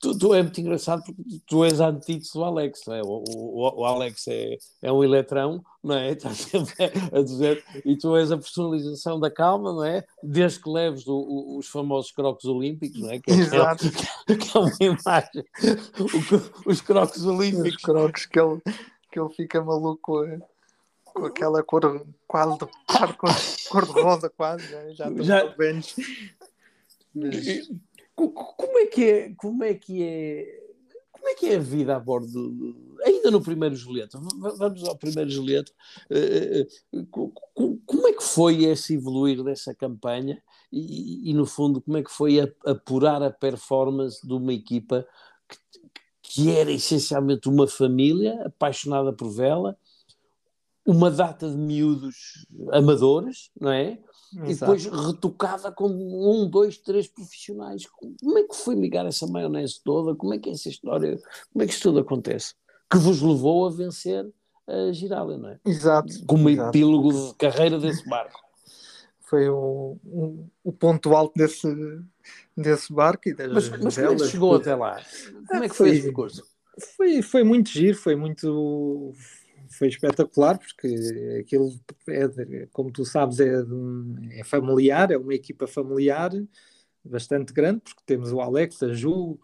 Tu, 0.00 0.18
tu, 0.18 0.34
é 0.34 0.42
muito 0.42 0.60
engraçado 0.60 1.02
porque 1.04 1.22
tu 1.46 1.64
és 1.64 1.80
a 1.80 1.88
antítese 1.88 2.32
do 2.34 2.44
Alex, 2.44 2.82
não 2.86 2.94
é? 2.94 3.02
O, 3.02 3.24
o, 3.28 3.80
o, 3.80 3.84
Alex 3.84 4.26
é, 4.28 4.56
é 4.82 4.92
um 4.92 5.02
eletrão, 5.02 5.62
não 5.82 5.96
é? 5.96 6.10
Está 6.12 6.30
sempre 6.34 6.74
a 7.12 7.22
dizer, 7.22 7.64
e 7.84 7.96
tu 7.96 8.16
és 8.16 8.30
a 8.30 8.36
personalização 8.36 9.18
da 9.18 9.30
calma, 9.30 9.72
não 9.72 9.84
é? 9.84 10.04
Desde 10.22 10.60
que 10.60 10.70
leves 10.70 11.06
o, 11.06 11.14
o, 11.14 11.58
os 11.58 11.68
famosos 11.68 12.12
crocos 12.12 12.44
olímpicos, 12.44 13.00
não 13.00 13.10
é? 13.10 13.18
Que, 13.18 13.30
é, 13.30 13.34
Exato. 13.34 13.84
Que 14.26 14.32
é, 14.32 14.36
que 14.36 14.56
é 14.56 14.60
uma 14.60 14.72
imagem. 14.80 15.44
os 16.66 16.80
crocos 16.80 17.24
olímpicos. 17.24 17.76
Os 17.76 17.82
crocos 17.82 18.26
que 18.26 18.40
ele, 18.40 18.60
que 19.10 19.20
ele 19.20 19.30
fica 19.30 19.62
maluco. 19.62 20.24
É? 20.24 20.38
Com 21.12 21.24
aquela 21.26 21.62
cor 21.62 22.04
quase 22.26 22.58
de 22.58 22.66
cor, 23.16 23.34
cor 23.68 23.86
de 23.86 24.00
rosa 24.00 24.30
quase, 24.30 24.66
já, 24.68 24.90
já 24.92 25.22
já... 25.22 25.44
velhos. 25.56 25.94
Mas... 27.14 27.70
Como 28.14 28.78
é 28.78 28.86
que 28.86 29.04
é, 29.04 29.34
como 29.34 29.64
é 29.64 29.74
que 29.74 30.02
é, 30.02 30.60
como 31.10 31.28
é 31.28 31.34
que 31.34 31.46
é 31.48 31.56
a 31.56 31.60
vida 31.60 31.96
a 31.96 32.00
bordo, 32.00 32.76
ainda 33.04 33.30
no 33.30 33.42
primeiro 33.42 33.74
Julieta, 33.74 34.18
vamos 34.18 34.84
ao 34.84 34.96
primeiro 34.96 35.30
Julieta, 35.30 35.72
eh, 36.10 36.66
eh, 36.92 37.04
como 37.10 38.08
é 38.08 38.12
que 38.12 38.22
foi 38.22 38.64
esse 38.64 38.94
evoluir 38.94 39.42
dessa 39.42 39.74
campanha? 39.74 40.42
E, 40.72 41.30
e 41.30 41.34
no 41.34 41.46
fundo 41.46 41.80
como 41.80 41.96
é 41.96 42.02
que 42.02 42.10
foi 42.10 42.40
apurar 42.64 43.22
a 43.22 43.30
performance 43.30 44.26
de 44.26 44.32
uma 44.32 44.52
equipa 44.52 45.06
que, 45.48 45.58
que 46.22 46.50
era 46.50 46.70
essencialmente 46.70 47.48
uma 47.48 47.66
família 47.66 48.42
apaixonada 48.46 49.12
por 49.12 49.30
vela, 49.30 49.78
uma 50.86 51.10
data 51.10 51.48
de 51.48 51.56
miúdos 51.56 52.46
amadores, 52.72 53.50
não 53.60 53.70
é? 53.70 53.98
Exato. 54.44 54.50
E 54.50 54.54
depois 54.54 55.06
retocada 55.06 55.72
com 55.72 55.88
um, 55.88 56.48
dois, 56.48 56.78
três 56.78 57.08
profissionais. 57.08 57.86
Como 57.86 58.38
é 58.38 58.44
que 58.44 58.54
foi 58.54 58.74
ligar 58.74 59.04
essa 59.06 59.26
maionese 59.26 59.80
toda? 59.84 60.14
Como 60.14 60.32
é 60.34 60.38
que 60.38 60.48
é 60.48 60.52
essa 60.52 60.68
história? 60.68 61.20
Como 61.52 61.62
é 61.62 61.66
que 61.66 61.72
isto 61.72 61.82
tudo 61.82 62.00
acontece? 62.00 62.54
Que 62.90 62.96
vos 62.96 63.20
levou 63.20 63.66
a 63.66 63.70
vencer 63.70 64.28
a 64.66 64.92
Girália, 64.92 65.36
não 65.36 65.48
é? 65.50 65.60
Exato. 65.64 66.12
Como 66.26 66.48
exato. 66.48 66.68
epílogo 66.70 67.12
de 67.12 67.34
carreira 67.34 67.78
desse 67.78 68.08
barco. 68.08 68.40
Foi 69.20 69.48
o, 69.48 69.96
o, 70.04 70.46
o 70.64 70.72
ponto 70.72 71.14
alto 71.14 71.32
desse, 71.36 71.68
desse 72.56 72.92
barco 72.92 73.28
e 73.28 73.34
das 73.34 73.52
mas, 73.52 73.68
mas 73.68 73.96
como 73.96 74.08
é 74.08 74.16
que 74.16 74.28
chegou 74.28 74.54
até 74.56 74.74
lá? 74.74 75.00
Como 75.48 75.64
é 75.64 75.68
que 75.68 75.74
foi, 75.74 75.88
foi 75.88 75.96
esse 75.96 76.02
percurso? 76.02 76.42
Foi, 76.96 77.22
foi 77.22 77.44
muito 77.44 77.68
giro, 77.68 77.96
foi 77.96 78.16
muito 78.16 79.12
foi 79.70 79.88
espetacular, 79.88 80.58
porque 80.58 81.38
aquilo, 81.40 81.72
é, 82.08 82.66
como 82.72 82.90
tu 82.90 83.04
sabes, 83.04 83.38
é, 83.40 83.64
é 84.32 84.44
familiar, 84.44 85.10
é 85.10 85.16
uma 85.16 85.34
equipa 85.34 85.66
familiar 85.66 86.32
bastante 87.04 87.52
grande, 87.52 87.80
porque 87.80 88.02
temos 88.04 88.32
o 88.32 88.40
Alex, 88.40 88.82
a 88.82 88.92
Ju, 88.92 89.38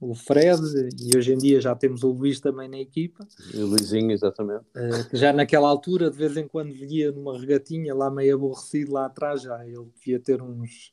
o 0.00 0.14
Fred, 0.14 0.60
e 1.00 1.16
hoje 1.16 1.32
em 1.32 1.38
dia 1.38 1.60
já 1.60 1.74
temos 1.74 2.02
o 2.02 2.10
Luís 2.10 2.40
também 2.40 2.68
na 2.68 2.78
equipa. 2.78 3.26
E 3.54 3.58
o 3.58 3.66
Luizinho, 3.66 4.10
exatamente. 4.10 4.64
Uh, 4.74 5.16
já 5.16 5.32
naquela 5.32 5.68
altura, 5.68 6.10
de 6.10 6.16
vez 6.16 6.36
em 6.36 6.46
quando 6.48 6.72
via 6.72 7.12
numa 7.12 7.38
regatinha 7.38 7.94
lá 7.94 8.10
meio 8.10 8.34
aborrecido 8.34 8.92
lá 8.92 9.06
atrás, 9.06 9.42
já 9.42 9.64
ele 9.66 9.86
devia 9.96 10.18
ter 10.18 10.42
uns. 10.42 10.92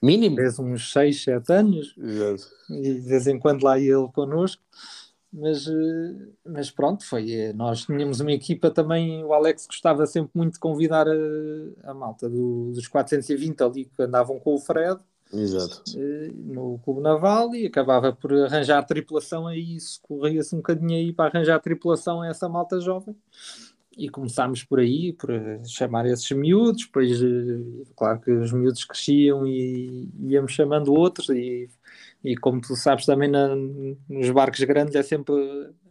Mínimo? 0.00 0.36
uns 0.60 0.92
6, 0.92 1.24
7 1.24 1.52
anos. 1.52 1.94
Exato. 1.98 2.44
E 2.70 2.94
de 2.94 3.00
vez 3.00 3.26
em 3.26 3.38
quando 3.38 3.64
lá 3.64 3.78
ia 3.78 3.94
ele 3.94 4.08
connosco 4.12 4.62
mas, 5.34 5.66
eh, 5.66 6.28
mas 6.46 6.70
pronto, 6.70 7.04
foi. 7.04 7.32
Eh, 7.32 7.52
nós 7.52 7.84
tínhamos 7.84 8.20
uma 8.20 8.30
equipa 8.30 8.70
também. 8.70 9.24
O 9.24 9.32
Alex 9.32 9.66
gostava 9.66 10.06
sempre 10.06 10.30
muito 10.32 10.54
de 10.54 10.60
convidar 10.60 11.08
a, 11.08 11.90
a 11.90 11.92
malta 11.92 12.28
do, 12.28 12.70
dos 12.72 12.86
420 12.86 13.60
ali 13.62 13.84
que 13.86 14.02
andavam 14.02 14.38
com 14.38 14.54
o 14.54 14.60
Fred. 14.60 15.00
Exato. 15.32 15.82
Eh, 15.96 16.30
no 16.32 16.78
Clube 16.84 17.00
Naval 17.00 17.52
e 17.52 17.66
acabava 17.66 18.12
por 18.12 18.32
arranjar 18.32 18.84
tripulação 18.84 19.48
a 19.48 19.56
isso, 19.56 20.00
corria-se 20.02 20.54
um 20.54 20.58
bocadinho 20.58 20.96
aí 20.96 21.12
para 21.12 21.30
arranjar 21.30 21.58
tripulação 21.58 22.22
a 22.22 22.28
essa 22.28 22.48
malta 22.48 22.80
jovem 22.80 23.16
e 23.96 24.08
começámos 24.08 24.64
por 24.64 24.80
aí, 24.80 25.12
por 25.12 25.30
chamar 25.66 26.06
esses 26.06 26.30
miúdos, 26.32 26.84
depois 26.86 27.10
claro 27.96 28.20
que 28.20 28.30
os 28.30 28.52
miúdos 28.52 28.84
cresciam 28.84 29.46
e 29.46 30.08
íamos 30.22 30.52
chamando 30.52 30.92
outros 30.92 31.28
e 31.30 31.68
e 32.22 32.36
como 32.36 32.58
tu 32.60 32.74
sabes 32.74 33.04
também 33.04 33.28
na, 33.28 33.54
nos 34.08 34.30
barcos 34.30 34.60
grandes 34.64 34.94
é 34.94 35.02
sempre 35.02 35.34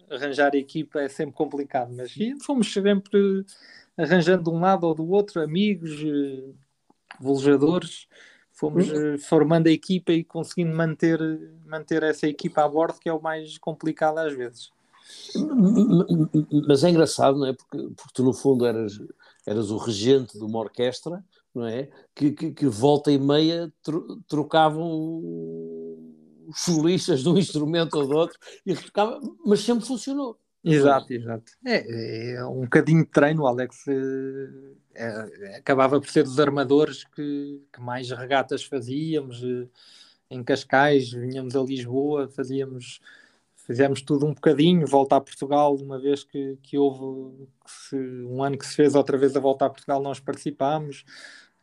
arranjar 0.09 0.55
equipa 0.55 0.99
é 0.99 1.07
sempre 1.07 1.35
complicado, 1.35 1.93
mas 1.95 2.13
fomos 2.43 2.73
sempre 2.73 3.45
arranjando 3.97 4.43
de 4.43 4.49
um 4.49 4.59
lado 4.59 4.85
ou 4.85 4.95
do 4.95 5.07
outro, 5.09 5.41
amigos, 5.41 5.91
eh, 6.03 6.51
velejadores, 7.19 8.07
fomos 8.51 8.89
uhum. 8.89 9.17
formando 9.17 9.67
a 9.67 9.71
equipa 9.71 10.11
e 10.11 10.23
conseguindo 10.23 10.75
manter, 10.75 11.19
manter 11.65 12.03
essa 12.03 12.27
equipa 12.27 12.63
a 12.63 12.67
bordo, 12.67 12.99
que 12.99 13.09
é 13.09 13.13
o 13.13 13.21
mais 13.21 13.57
complicado 13.57 14.17
às 14.17 14.33
vezes. 14.33 14.71
Mas 16.67 16.83
é 16.83 16.89
engraçado, 16.89 17.37
não 17.37 17.47
é? 17.47 17.53
Porque, 17.53 17.77
porque 17.95 18.13
tu 18.13 18.23
no 18.23 18.33
fundo 18.33 18.65
eras, 18.65 18.99
eras 19.45 19.71
o 19.71 19.77
regente 19.77 20.37
de 20.37 20.43
uma 20.43 20.59
orquestra, 20.59 21.23
não 21.53 21.65
é? 21.65 21.89
Que, 22.15 22.31
que, 22.31 22.51
que 22.51 22.65
volta 22.67 23.11
e 23.11 23.19
meia 23.19 23.71
trocavam 24.27 25.21
os 26.47 26.59
solistas 26.59 27.21
de 27.21 27.29
um 27.29 27.37
instrumento 27.37 27.95
ou 27.95 28.07
do 28.07 28.15
outro, 28.15 28.37
e 28.65 28.73
retocava, 28.73 29.19
mas 29.45 29.61
sempre 29.61 29.85
funcionou. 29.85 30.37
Exato, 30.63 31.11
exato. 31.11 31.51
É, 31.65 32.35
é 32.35 32.45
um 32.45 32.61
bocadinho 32.61 33.03
de 33.03 33.09
treino, 33.09 33.45
Alex 33.45 33.85
é, 33.87 33.95
é, 34.95 35.57
acabava 35.57 35.99
por 35.99 36.09
ser 36.09 36.23
dos 36.23 36.39
armadores 36.39 37.03
que, 37.03 37.61
que 37.71 37.81
mais 37.81 38.09
regatas 38.11 38.63
fazíamos. 38.63 39.43
Eh, 39.43 39.67
em 40.29 40.43
Cascais, 40.43 41.11
vinhamos 41.11 41.55
a 41.55 41.61
Lisboa, 41.61 42.27
fazíamos 42.29 43.01
fizemos 43.65 44.01
tudo 44.01 44.25
um 44.25 44.33
bocadinho, 44.33 44.85
volta 44.85 45.15
a 45.15 45.21
Portugal, 45.21 45.75
uma 45.75 45.99
vez 45.99 46.23
que, 46.23 46.57
que 46.61 46.77
houve 46.77 47.47
que 47.65 47.71
se, 47.71 47.95
um 47.95 48.43
ano 48.43 48.57
que 48.57 48.65
se 48.65 48.75
fez 48.75 48.95
outra 48.95 49.17
vez 49.17 49.35
a 49.35 49.39
volta 49.39 49.65
a 49.65 49.69
Portugal, 49.69 50.01
nós 50.01 50.19
participámos. 50.19 51.05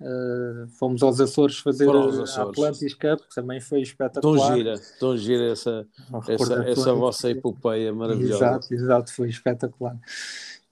Uh, 0.01 0.66
fomos 0.78 1.03
aos 1.03 1.20
Açores 1.20 1.59
fazer 1.59 1.86
Açores. 1.90 2.38
a 2.38 2.42
Atlantis 2.44 2.94
Cup, 2.94 3.20
que 3.20 3.34
também 3.34 3.61
foi 3.61 3.82
espetacular. 3.82 4.48
Tão 4.48 4.57
gira, 4.57 4.74
tão 4.98 5.16
gira 5.16 5.53
essa, 5.53 5.86
essa, 6.26 6.55
essa 6.64 6.94
vossa 6.94 7.30
epopeia 7.30 7.92
maravilhosa. 7.92 8.46
Exato, 8.46 8.74
exato, 8.74 9.12
foi 9.12 9.28
espetacular. 9.28 9.98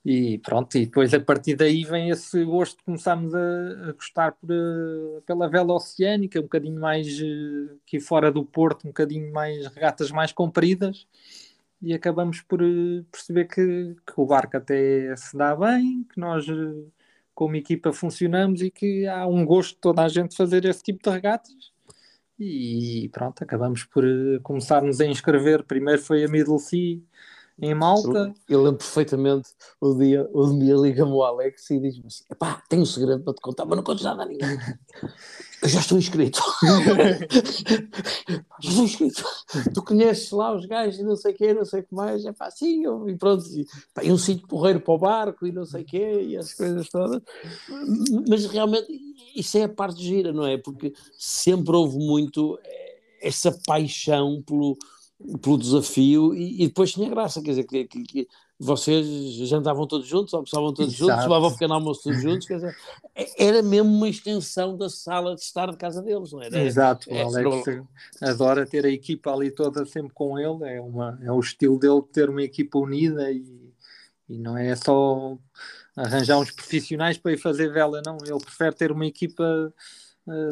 E 0.05 0.39
pronto, 0.39 0.77
e 0.79 0.87
depois 0.87 1.13
a 1.13 1.21
partir 1.21 1.57
daí 1.57 1.85
vem 1.85 2.11
esse 2.11 2.43
gosto, 2.45 2.83
começámos 2.85 3.35
a, 3.35 3.89
a 3.89 3.93
gostar 3.93 4.33
por, 4.33 4.51
uh, 4.51 5.21
pela 5.27 5.49
vela 5.49 5.75
oceânica, 5.75 6.39
um 6.39 6.45
bocadinho 6.45 6.81
mais 6.81 7.21
uh, 7.21 7.79
aqui 7.85 8.01
fora 8.01 8.31
do 8.31 8.45
Porto, 8.45 8.85
um 8.85 8.89
bocadinho 8.89 9.33
mais 9.33 9.67
regatas 9.67 10.11
mais 10.11 10.33
compridas, 10.33 11.07
e 11.83 11.93
acabamos 11.93 12.41
por 12.41 12.63
uh, 12.63 13.05
perceber 13.11 13.47
que, 13.47 13.97
que, 14.07 14.13
o 14.17 14.27
barco 14.27 14.57
até 14.57 15.15
se 15.17 15.37
dá 15.37 15.55
bem, 15.55 16.07
que 16.13 16.19
nós 16.21 16.47
como 17.35 17.57
equipa 17.57 17.93
funcionamos 17.93 18.63
e 18.63 18.71
que 18.71 19.07
há 19.07 19.27
um 19.27 19.45
gosto 19.45 19.75
de 19.75 19.81
toda 19.81 20.03
a 20.03 20.09
gente 20.09 20.37
fazer 20.37 20.65
esse 20.65 20.83
tipo 20.83 21.03
de 21.03 21.11
regatas. 21.11 21.73
E 22.39 23.09
pronto, 23.13 23.43
acabamos 23.43 23.85
por 23.85 24.05
começarmos 24.43 25.01
a 25.01 25.07
inscrever. 25.07 25.65
Primeiro 25.65 26.01
foi 26.01 26.25
a 26.25 26.29
Middle 26.29 26.59
Sea, 26.59 26.99
em 27.61 27.75
Malta. 27.75 28.33
Eu, 28.49 28.63
lembro 28.63 28.79
perfeitamente 28.79 29.51
o 29.81 29.95
dia, 29.95 30.29
o 30.33 30.59
dia 30.59 30.77
liga-me 30.77 31.13
o 31.13 31.23
Alex 31.23 31.71
e 31.71 31.81
diz-me 31.81 32.07
assim: 32.07 32.25
pá, 32.39 32.63
tenho 32.69 32.83
um 32.83 32.87
segredo 32.87 33.23
para 33.25 33.35
te 33.35 33.41
contar, 33.41 33.65
mas 33.65 33.77
não 33.77 33.83
contes 33.83 34.05
nada 34.05 34.23
a 34.23 34.27
ninguém. 34.27 34.59
Eu 35.61 35.69
já 35.69 35.81
estou 35.81 35.99
inscrito. 35.99 36.41
já 38.63 38.71
estou 38.71 38.85
inscrito. 38.85 39.25
Tu 39.75 39.83
conheces 39.83 40.31
lá 40.31 40.55
os 40.55 40.65
gajos 40.67 41.01
e 41.01 41.03
não 41.03 41.17
sei 41.17 41.33
o 41.33 41.37
quê, 41.37 41.53
não 41.53 41.65
sei 41.65 41.81
o 41.81 41.83
que 41.83 41.93
mais. 41.93 42.25
É 42.25 42.33
pá, 42.33 42.49
sim, 42.49 42.85
eu, 42.85 43.09
e 43.09 43.17
pronto. 43.17 43.45
E, 43.51 43.67
pá, 43.93 44.05
e 44.05 44.13
um 44.13 44.17
sítio 44.17 44.47
porreiro 44.47 44.81
para 44.81 44.95
o 44.95 44.99
barco 44.99 45.45
e 45.49 45.51
não 45.51 45.65
sei 45.65 45.83
o 45.83 45.85
quê, 45.85 46.23
e 46.29 46.37
as 46.37 46.55
coisas 46.55 46.89
todas. 46.89 47.21
Mas 48.29 48.47
realmente, 48.47 48.87
isso 49.35 49.59
é 49.59 49.65
a 49.65 49.69
parte 49.69 50.01
gira, 50.01 50.33
não 50.33 50.47
é? 50.47 50.57
Porque 50.59 50.93
sempre 51.19 51.75
houve 51.75 51.99
muito 51.99 52.57
essa 53.21 53.51
paixão 53.67 54.41
pelo 54.47 54.77
pelo 55.43 55.59
desafio 55.59 56.35
e, 56.35 56.63
e, 56.63 56.69
depois 56.69 56.93
tinha 56.93 57.09
graça, 57.11 57.43
quer 57.43 57.51
dizer, 57.51 57.65
que, 57.65 57.85
que, 57.87 58.03
que 58.05 58.29
vocês 58.59 59.05
jantavam 59.49 59.87
todos 59.87 60.07
juntos, 60.07 60.33
almoçavam 60.33 60.73
todos 60.73 60.95
Exato. 60.95 61.11
juntos, 61.11 61.25
tomavam 61.25 61.53
pequeno 61.53 61.75
almoço 61.75 62.03
todos 62.05 62.23
juntos, 62.23 62.47
quer 62.47 62.55
dizer, 62.55 62.77
é, 63.17 63.47
era 63.47 63.63
mesmo 63.63 63.91
uma 63.91 64.09
extensão 64.09 64.77
da 64.77 64.89
sala 64.89 65.35
de 65.35 65.41
estar 65.41 65.71
de 65.71 65.77
casa 65.77 66.01
deles, 66.03 66.33
não 66.33 66.41
era? 66.41 66.63
Exato, 66.63 67.11
é, 67.11 67.25
o 67.25 67.29
Alex 67.29 67.69
é, 67.69 68.29
adora 68.29 68.65
ter 68.65 68.87
a 68.87 68.91
equipa 68.91 69.33
ali 69.33 69.51
toda 69.51 69.85
sempre 69.85 70.13
com 70.15 70.39
ele, 70.39 70.73
é, 70.73 70.81
uma, 70.81 71.19
é 71.21 71.33
o 71.33 71.41
estilo 71.41 71.79
dele 71.79 72.03
ter 72.13 72.31
uma 72.31 72.43
equipa 72.43 72.79
unida 72.79 73.31
e, 73.31 73.45
e 74.29 74.39
não 74.39 74.57
é 74.57 74.75
só 74.77 75.37
arranjar 75.97 76.39
uns 76.39 76.53
profissionais 76.53 77.19
para 77.19 77.33
ir 77.33 77.39
fazer 77.39 77.73
vela, 77.73 78.01
não, 78.07 78.19
ele 78.25 78.39
prefere 78.39 78.75
ter 78.75 78.93
uma 78.93 79.07
equipa 79.07 79.75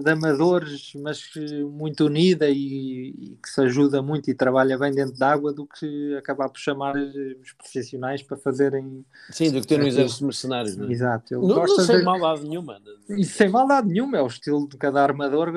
de 0.03 0.11
amadores, 0.11 0.93
mas 0.97 1.23
muito 1.71 2.07
unida 2.07 2.49
e, 2.49 3.11
e, 3.11 3.39
que 3.43 3.49
se 3.49 3.61
ajuda 3.61 4.01
muito 4.01 4.31
e 4.31 4.35
trabalha 4.35 4.79
bem 4.79 4.93
dentro 4.93 5.19
d'água 5.19 5.53
do 5.53 5.67
que 5.67 6.17
acabar 6.17 6.49
por 6.49 6.59
chamar 6.59 6.97
os 6.97 7.53
profissionais 7.53 8.23
para 8.23 8.37
fazerem. 8.37 9.05
Sim, 9.31 9.53
do 9.53 9.61
que 9.61 9.67
ter 9.67 9.81
um 9.81 9.87
exército 9.87 10.21
de 10.21 10.25
mercenários. 10.25 10.77
Não 10.77 10.89
é? 10.89 10.93
Exato. 10.93 11.35
Ele 11.35 11.47
não, 11.47 11.57
não 11.57 11.69
sem 11.81 11.99
de... 11.99 12.05
maldade 12.05 12.49
nenhuma. 12.49 12.81
E 13.09 13.25
sem 13.25 13.49
maldade 13.49 13.89
nenhuma, 13.89 14.17
é 14.17 14.23
o 14.23 14.27
estilo 14.27 14.69
de 14.69 14.77
cada 14.77 15.03
armador 15.03 15.53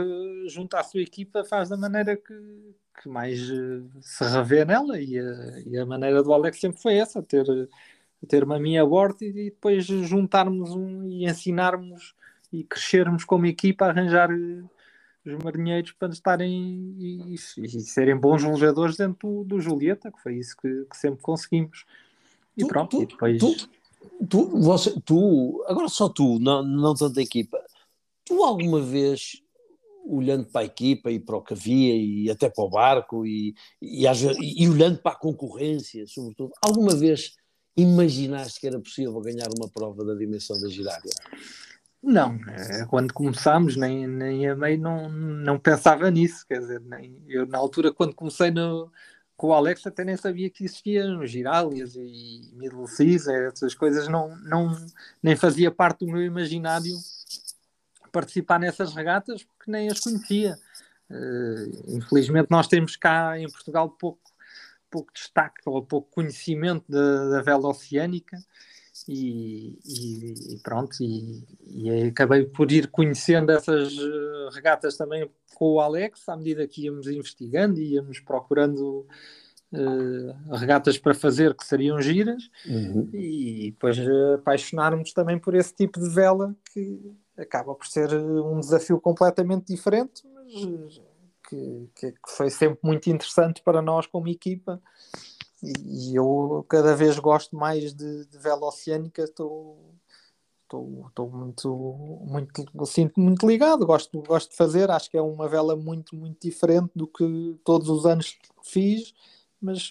junto 0.48 0.76
à 0.76 0.84
sua 0.84 1.02
equipa 1.02 1.44
faz 1.44 1.70
da 1.70 1.78
maneira 1.78 2.18
que, 2.18 2.34
que 3.02 3.08
mais 3.08 3.40
eh, 3.50 3.82
se 4.02 4.24
revê 4.26 4.66
nela 4.66 5.00
e 5.00 5.18
a, 5.18 5.60
e 5.66 5.78
a 5.78 5.86
maneira 5.86 6.22
do 6.22 6.34
Alex 6.34 6.60
sempre 6.60 6.82
foi 6.82 6.96
essa, 6.96 7.22
ter, 7.22 7.46
ter 8.28 8.44
uma 8.44 8.60
minha 8.60 8.86
bordo 8.86 9.24
e, 9.24 9.30
e 9.30 9.50
depois 9.52 9.86
juntarmos 9.86 10.72
um 10.72 11.06
e 11.06 11.26
ensinarmos 11.26 12.14
e 12.52 12.64
crescermos 12.64 13.24
como 13.24 13.46
equipa 13.46 13.86
a 13.86 13.90
arranjar 13.90 14.32
eh, 14.32 14.64
os 15.26 15.44
marinheiros 15.44 15.92
para 15.92 16.12
estarem 16.12 16.96
e, 16.98 17.36
e, 17.36 17.36
e 17.36 17.82
serem 17.82 18.16
bons 18.16 18.42
jogadores 18.42 18.98
dentro 18.98 19.28
do, 19.28 19.44
do, 19.44 19.62
Julieta, 19.62 20.12
que 20.12 20.22
foi 20.22 20.36
isso 20.36 20.56
que, 20.58 20.86
que 20.90 20.98
sempre 20.98 21.22
conseguimos. 21.22 21.86
E 22.58 22.62
tu, 22.62 22.68
pronto, 22.68 22.98
tu, 22.98 23.04
e 23.04 23.06
depois. 23.06 23.40
Tu, 23.40 23.70
tu, 24.28 24.62
você, 24.62 25.00
tu, 25.02 25.64
agora 25.68 25.88
só 25.88 26.10
tu, 26.10 26.40
não, 26.40 26.64
não 26.64 26.96
tanta 26.96 27.22
equipa, 27.22 27.60
tu 28.26 28.44
alguma 28.44 28.82
vez, 28.82 29.44
olhando 30.06 30.46
para 30.46 30.62
a 30.62 30.66
equipa 30.66 31.12
e 31.12 31.20
para 31.20 31.38
o 31.38 31.42
que 31.42 31.54
havia 31.54 31.96
e 31.96 32.30
até 32.32 32.50
para 32.50 32.64
o 32.64 32.70
barco 32.70 33.26
e, 33.26 33.54
e, 33.82 34.06
e, 34.06 34.64
e 34.64 34.70
olhando 34.70 35.00
para 35.00 35.12
a 35.12 35.20
concorrência, 35.20 36.08
sobretudo, 36.08 36.52
alguma 36.62 36.96
vez 36.96 37.36
imaginaste 37.78 38.60
que 38.60 38.68
era 38.68 38.80
possível 38.80 39.20
ganhar 39.22 39.48
uma 39.58 39.70
prova 39.70 40.04
da 40.04 40.14
dimensão 40.14 40.60
da 40.60 40.70
girária? 40.70 41.12
Não, 42.02 42.40
eh, 42.48 42.86
quando 42.90 43.14
começámos, 43.14 43.76
nem, 43.76 44.08
nem 44.08 44.48
a 44.48 44.56
meio 44.56 44.80
não, 44.80 45.10
não 45.10 45.60
pensava 45.60 46.10
nisso, 46.10 46.46
quer 46.48 46.60
dizer, 46.60 46.80
nem, 46.82 47.22
eu 47.28 47.46
na 47.46 47.58
altura 47.58 47.94
quando 47.94 48.16
comecei 48.16 48.52
no, 48.52 48.90
com 49.36 49.48
o 49.48 49.54
Alex 49.54 49.86
até 49.86 50.06
nem 50.06 50.16
sabia 50.16 50.50
que 50.50 50.64
existiam 50.64 51.26
girálias 51.26 51.96
e 51.96 52.52
middle 52.54 52.88
seas, 52.88 53.28
essas 53.28 53.74
coisas 53.76 54.08
não, 54.08 54.36
não, 54.38 54.76
nem 55.22 55.36
fazia 55.36 55.70
parte 55.72 56.06
do 56.06 56.12
meu 56.12 56.22
imaginário 56.22 56.94
participar 58.12 58.60
nessas 58.60 58.94
regatas 58.94 59.44
porque 59.44 59.70
nem 59.72 59.90
as 59.90 60.00
conhecia. 60.00 60.58
Uh, 61.10 61.98
infelizmente 61.98 62.52
nós 62.52 62.68
temos 62.68 62.96
cá 62.96 63.40
em 63.40 63.50
Portugal 63.50 63.90
pouco, 63.90 64.32
pouco 64.92 65.12
destaque 65.14 65.62
ou 65.66 65.84
pouco 65.84 66.12
conhecimento 66.12 66.86
da, 66.90 67.30
da 67.30 67.42
vela 67.42 67.68
oceânica 67.68 68.38
e, 69.12 69.80
e, 69.84 70.54
e 70.54 70.60
pronto, 70.60 70.96
e, 71.02 71.44
e, 71.66 72.08
acabei 72.10 72.46
por 72.46 72.72
ir 72.72 72.92
conhecendo 72.92 73.52
essas 73.52 73.92
eh, 73.98 74.50
regatas 74.54 74.96
também 74.96 75.28
com 75.56 75.74
o 75.74 75.80
Alex, 75.80 76.30
à 76.30 76.38
medida 76.38 76.68
que 76.68 76.84
íamos 76.84 77.08
investigando 77.08 77.80
e 77.80 77.96
íamos 77.96 78.20
procurando 78.20 79.08
uh, 79.74 80.56
regatas 80.56 81.00
para 81.00 81.16
fazer 81.16 81.56
que 81.56 81.66
seriam 81.66 82.00
giras, 82.00 82.52
uhum. 82.68 83.10
e 83.12 83.72
depois 83.72 83.98
apaixonarmos 84.36 85.12
também 85.12 85.40
por 85.40 85.56
esse 85.56 85.74
tipo 85.74 86.00
de 86.00 86.08
vela 86.08 86.56
que 86.72 87.12
acaba 87.36 87.74
por 87.74 87.88
ser 87.88 88.14
um 88.14 88.60
desafio 88.60 89.02
completamente 89.02 89.74
diferente, 89.74 90.22
mas 90.36 91.02
que, 91.50 91.90
que 91.96 92.14
foi 92.28 92.52
sempre 92.52 92.80
muito 92.84 93.10
interessante 93.10 93.64
para 93.64 93.82
nós 93.82 94.06
como 94.06 94.28
equipa 94.28 94.80
e 95.62 96.16
eu 96.16 96.66
cada 96.70 96.96
vez 96.96 97.20
gosto 97.20 97.56
mais 97.56 97.94
de, 97.94 98.26
de 98.26 98.38
vela 98.38 98.68
oceânica, 98.68 99.24
estou 99.24 99.78
estou 100.70 101.30
muito, 101.32 101.76
muito, 102.28 102.86
sinto 102.86 103.20
muito 103.20 103.48
ligado, 103.48 103.86
gosto, 103.88 104.22
gosto 104.22 104.52
de 104.52 104.56
fazer, 104.56 104.92
acho 104.92 105.10
que 105.10 105.18
é 105.18 105.22
uma 105.22 105.48
vela 105.48 105.76
muito, 105.76 106.16
muito 106.16 106.38
diferente 106.48 106.92
do 106.96 107.08
que 107.08 107.58
todos 107.64 107.90
os 107.90 108.06
anos 108.06 108.38
fiz, 108.62 109.14
mas, 109.60 109.90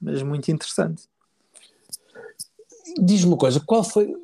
mas 0.00 0.22
muito 0.22 0.50
interessante. 0.50 1.06
Diz-me 2.98 3.32
uma 3.32 3.36
coisa, 3.36 3.60
qual 3.60 3.84
foi 3.84 4.14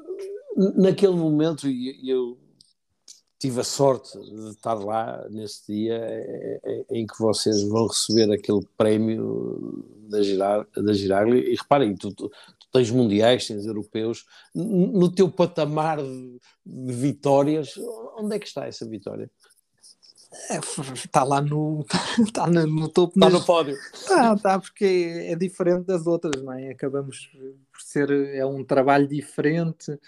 naquele 0.56 1.14
momento, 1.14 1.68
e 1.68 2.08
eu 2.08 2.38
tive 3.40 3.60
a 3.60 3.64
sorte 3.64 4.20
de 4.20 4.50
estar 4.50 4.74
lá 4.74 5.26
nesse 5.30 5.72
dia 5.72 5.96
é, 5.96 6.60
é, 6.62 6.84
em 6.90 7.06
que 7.06 7.18
vocês 7.18 7.62
vão 7.62 7.86
receber 7.86 8.30
aquele 8.30 8.60
prémio 8.76 9.82
da, 10.10 10.22
Girar, 10.22 10.66
da 10.76 10.92
e 10.92 11.56
reparem, 11.56 11.96
tu, 11.96 12.12
tu, 12.12 12.30
tens 12.70 12.90
mundiais, 12.90 13.46
tens 13.46 13.64
europeus, 13.64 14.26
no 14.54 15.10
teu 15.10 15.30
patamar 15.30 15.96
de, 16.02 16.40
de, 16.66 16.92
vitórias, 16.92 17.74
onde 18.18 18.36
é 18.36 18.38
que 18.38 18.46
está 18.46 18.66
essa 18.66 18.86
vitória? 18.86 19.30
É, 20.50 20.58
está 20.92 21.24
lá 21.24 21.40
no, 21.40 21.84
está 22.22 22.46
no, 22.46 22.66
no 22.66 22.88
topo. 22.88 23.14
Está 23.16 23.30
no 23.30 23.44
pódio. 23.44 23.76
Está, 23.92 24.34
está, 24.34 24.60
porque 24.60 24.84
é 25.26 25.34
diferente 25.34 25.86
das 25.86 26.06
outras, 26.06 26.42
não 26.42 26.52
é? 26.52 26.70
Acabamos 26.70 27.30
por 27.72 27.80
ser, 27.80 28.10
é 28.34 28.44
um 28.44 28.62
trabalho 28.62 29.08
diferente, 29.08 29.98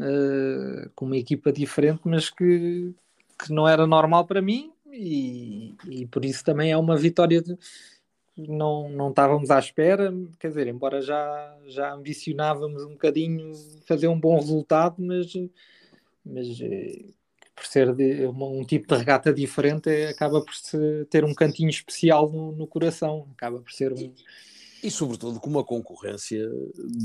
uh, 0.00 0.90
com 0.94 1.04
uma 1.04 1.16
equipa 1.16 1.52
diferente, 1.52 2.00
mas 2.04 2.30
que, 2.30 2.92
que 3.38 3.52
não 3.52 3.68
era 3.68 3.86
normal 3.86 4.26
para 4.26 4.42
mim 4.42 4.72
e, 4.92 5.74
e 5.88 6.06
por 6.06 6.24
isso 6.24 6.44
também 6.44 6.72
é 6.72 6.76
uma 6.76 6.96
vitória 6.96 7.40
de, 7.40 7.56
não, 8.36 8.88
não 8.88 9.10
estávamos 9.10 9.50
à 9.50 9.58
espera, 9.58 10.12
quer 10.38 10.48
dizer, 10.48 10.66
embora 10.66 11.00
já, 11.00 11.56
já 11.66 11.92
ambicionávamos 11.92 12.84
um 12.84 12.92
bocadinho 12.92 13.52
fazer 13.86 14.08
um 14.08 14.18
bom 14.18 14.36
resultado, 14.36 14.96
mas, 14.98 15.32
mas 16.24 16.60
eh, 16.60 17.04
por 17.54 17.66
ser 17.66 17.94
de, 17.94 18.26
um, 18.26 18.60
um 18.60 18.64
tipo 18.64 18.86
de 18.88 18.98
regata 18.98 19.32
diferente, 19.32 19.90
acaba 20.06 20.40
por 20.40 20.54
ter 21.08 21.24
um 21.24 21.34
cantinho 21.34 21.70
especial 21.70 22.30
no, 22.30 22.52
no 22.52 22.66
coração, 22.66 23.28
acaba 23.32 23.60
por 23.60 23.72
ser 23.72 23.92
um, 23.92 24.12
e 24.82 24.90
sobretudo 24.90 25.40
com 25.40 25.50
uma 25.50 25.64
concorrência 25.64 26.48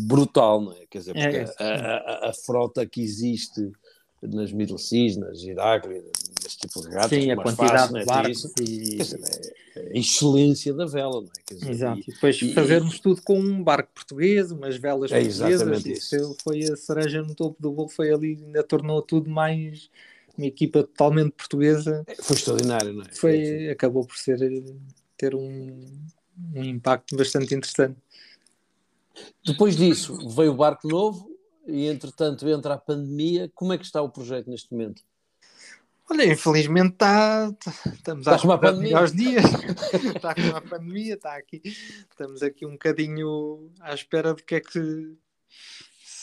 brutal, 0.07 0.61
não 0.61 0.73
é? 0.73 0.85
Quer 0.89 0.99
dizer, 0.99 1.13
porque 1.13 1.37
é, 1.37 1.53
a, 1.59 1.95
a, 1.97 2.29
a, 2.29 2.33
frota 2.33 2.85
que 2.85 3.01
existe 3.01 3.71
nas 4.21 4.51
Middle 4.51 4.77
Seas, 4.77 5.17
nas 5.17 5.39
Giraglia, 5.39 6.03
esse 6.45 6.57
tipo 6.57 6.81
de 6.81 6.87
regatas. 6.87 7.09
Sim, 7.09 7.31
a 7.31 7.35
quantidade 7.35 7.93
de 7.93 8.05
barcos 8.05 8.45
e... 8.59 8.97
Dizer, 8.97 9.19
é, 9.75 9.89
a 9.93 9.99
excelência 9.99 10.73
da 10.73 10.85
vela, 10.85 11.21
não 11.21 11.27
é? 11.27 11.53
Dizer, 11.53 11.69
Exato, 11.69 12.01
e, 12.01 12.13
depois 12.13 12.41
e, 12.41 12.53
fazermos 12.53 12.95
e... 12.95 13.01
tudo 13.01 13.21
com 13.21 13.39
um 13.39 13.63
barco 13.63 13.91
português, 13.93 14.51
umas 14.51 14.77
velas 14.77 15.11
é 15.11 15.21
portuguesas, 15.21 15.85
isso. 15.85 16.15
isso 16.15 16.37
foi 16.43 16.63
a 16.63 16.75
cereja 16.75 17.21
no 17.21 17.35
topo 17.35 17.61
do 17.61 17.71
bolo, 17.71 17.89
foi 17.89 18.11
ali, 18.11 18.39
ainda 18.41 18.63
tornou 18.63 19.01
tudo 19.01 19.29
mais 19.29 19.89
uma 20.37 20.47
equipa 20.47 20.83
totalmente 20.83 21.31
portuguesa. 21.31 22.05
Foi 22.21 22.35
extraordinário, 22.35 22.93
não 22.93 23.03
é? 23.03 23.13
Foi, 23.13 23.69
acabou 23.69 24.05
por 24.05 24.17
ser 24.17 24.37
ter 25.17 25.33
um, 25.33 25.79
um 26.53 26.63
impacto 26.63 27.15
bastante 27.15 27.53
interessante. 27.53 27.97
Depois 29.45 29.75
disso, 29.75 30.17
veio 30.29 30.51
o 30.51 30.55
barco 30.55 30.87
novo 30.87 31.29
e, 31.67 31.87
entretanto, 31.87 32.47
entra 32.47 32.73
a 32.73 32.77
pandemia. 32.77 33.49
Como 33.53 33.73
é 33.73 33.77
que 33.77 33.85
está 33.85 34.01
o 34.01 34.09
projeto 34.09 34.49
neste 34.49 34.71
momento? 34.71 35.01
Olha, 36.09 36.23
infelizmente 36.31 36.93
está, 36.93 37.51
tá, 37.53 37.73
estamos 37.91 38.27
a 38.27 38.57
pandemia. 38.57 38.97
aos 38.97 39.11
dias, 39.11 39.43
está 40.15 40.35
com 40.35 40.55
a 40.55 40.61
pandemia, 40.61 41.15
está 41.15 41.35
aqui, 41.35 41.61
estamos 41.63 42.43
aqui 42.43 42.63
um 42.63 42.73
bocadinho 42.73 43.71
à 43.79 43.93
espera 43.93 44.35
de 44.35 44.43
que 44.43 44.55
é 44.55 44.59
que 44.59 45.15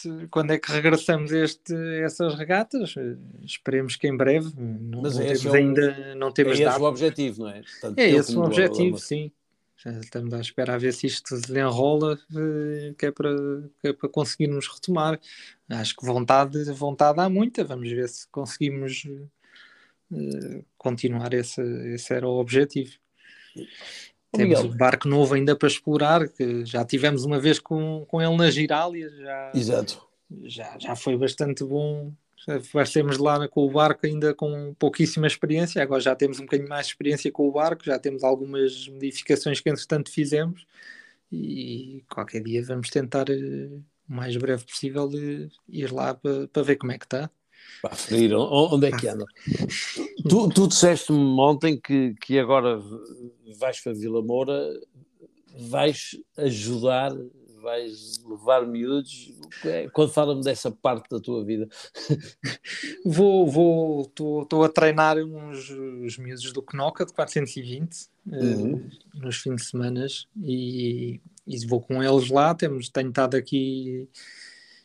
se, 0.02 0.28
quando 0.30 0.52
é 0.52 0.58
que 0.58 0.70
regressamos 0.70 1.32
a 1.32 1.38
este, 1.38 1.74
essas 2.04 2.36
regatas, 2.36 2.94
esperemos 3.44 3.96
que 3.96 4.06
em 4.06 4.16
breve, 4.16 4.52
não, 4.56 5.02
Mas 5.02 5.16
não 5.16 5.22
é 5.22 5.26
temos 5.26 5.44
o, 5.44 5.52
ainda, 5.52 6.14
não 6.14 6.32
temos 6.32 6.60
é 6.60 6.62
esse 6.62 6.78
o 6.78 6.84
objetivo, 6.84 7.42
não 7.42 7.48
é? 7.48 7.62
Tanto 7.80 7.98
é 7.98 8.10
esse 8.10 8.36
o 8.36 8.42
objetivo, 8.42 8.98
sim. 8.98 9.32
Já 9.84 9.90
estamos 9.98 10.32
à 10.32 10.40
espera 10.40 10.74
a 10.74 10.78
ver 10.78 10.92
se 10.92 11.08
isto 11.08 11.36
se 11.36 11.58
enrola, 11.58 12.16
eh, 12.36 12.94
que 12.96 13.06
é 13.06 13.10
para, 13.10 13.34
que 13.80 13.88
é 13.88 13.92
para 13.92 14.08
conseguirmos 14.08 14.68
retomar. 14.68 15.18
Acho 15.68 15.96
que 15.96 16.06
vontade, 16.06 16.62
vontade 16.72 17.20
há 17.20 17.28
muita, 17.28 17.64
vamos 17.64 17.90
ver 17.90 18.08
se 18.08 18.28
conseguimos 18.28 19.04
uh, 20.12 20.64
continuar. 20.78 21.34
Esse, 21.34 21.60
esse 21.94 22.14
era 22.14 22.28
o 22.28 22.38
objetivo. 22.38 22.92
Temos 24.30 24.60
um 24.60 24.76
barco 24.76 25.08
novo 25.08 25.34
ainda 25.34 25.56
para 25.56 25.68
explorar, 25.68 26.28
que 26.28 26.64
já 26.64 26.84
tivemos 26.84 27.24
uma 27.24 27.40
vez 27.40 27.58
com, 27.58 28.06
com 28.06 28.22
ele 28.22 28.36
na 28.36 28.50
Girália, 28.50 29.10
já, 29.10 29.52
Exato. 29.52 30.06
já, 30.44 30.78
já 30.78 30.94
foi 30.94 31.18
bastante 31.18 31.64
bom 31.64 32.12
Passemos 32.72 33.18
lá 33.18 33.46
com 33.48 33.64
o 33.64 33.70
barco 33.70 34.06
ainda 34.06 34.34
com 34.34 34.74
pouquíssima 34.74 35.26
experiência, 35.26 35.82
agora 35.82 36.00
já 36.00 36.14
temos 36.14 36.38
um 36.40 36.42
bocadinho 36.42 36.68
mais 36.68 36.86
de 36.86 36.92
experiência 36.92 37.30
com 37.30 37.48
o 37.48 37.52
barco, 37.52 37.84
já 37.84 37.98
temos 37.98 38.24
algumas 38.24 38.88
modificações 38.88 39.60
que 39.60 39.70
entretanto 39.70 40.10
fizemos 40.10 40.66
e 41.30 42.04
qualquer 42.08 42.42
dia 42.42 42.62
vamos 42.64 42.90
tentar 42.90 43.30
eh, 43.30 43.68
o 44.08 44.12
mais 44.12 44.36
breve 44.36 44.64
possível 44.64 45.08
ir 45.68 45.92
lá 45.92 46.14
para, 46.14 46.48
para 46.48 46.62
ver 46.62 46.76
como 46.76 46.92
é 46.92 46.98
que 46.98 47.06
está. 47.06 47.30
Para 47.80 47.94
ferir 47.94 48.34
onde 48.34 48.86
é 48.86 48.90
que 48.90 49.08
anda. 49.08 49.24
tu, 50.28 50.48
tu 50.48 50.68
disseste-me 50.68 51.40
ontem 51.40 51.80
que, 51.80 52.14
que 52.20 52.38
agora 52.38 52.82
vais 53.58 53.80
para 53.80 53.94
Vila 53.94 54.20
Moura, 54.20 54.68
vais 55.56 56.18
ajudar 56.36 57.12
vais 57.62 58.22
levar 58.28 58.66
miúdos? 58.66 59.32
É, 59.64 59.88
quando 59.88 60.12
fala-me 60.12 60.42
dessa 60.42 60.70
parte 60.70 61.08
da 61.08 61.20
tua 61.20 61.44
vida. 61.44 61.68
vou, 63.06 63.46
vou, 63.46 64.02
estou 64.02 64.64
a 64.64 64.68
treinar 64.68 65.16
uns 65.18 65.70
os 65.70 66.18
miúdos 66.18 66.52
do 66.52 66.64
Knoca 66.74 67.06
de 67.06 67.12
420 67.12 68.08
eh, 68.30 68.36
uhum. 68.36 68.74
uh, 68.74 68.90
nos 69.14 69.36
fins 69.36 69.56
de 69.56 69.64
semana 69.64 70.06
e, 70.42 71.20
e, 71.46 71.66
vou 71.66 71.80
com 71.80 72.02
eles 72.02 72.28
lá. 72.28 72.54
Temos, 72.54 72.88
tenho 72.88 73.08
estado 73.08 73.36
aqui 73.36 74.08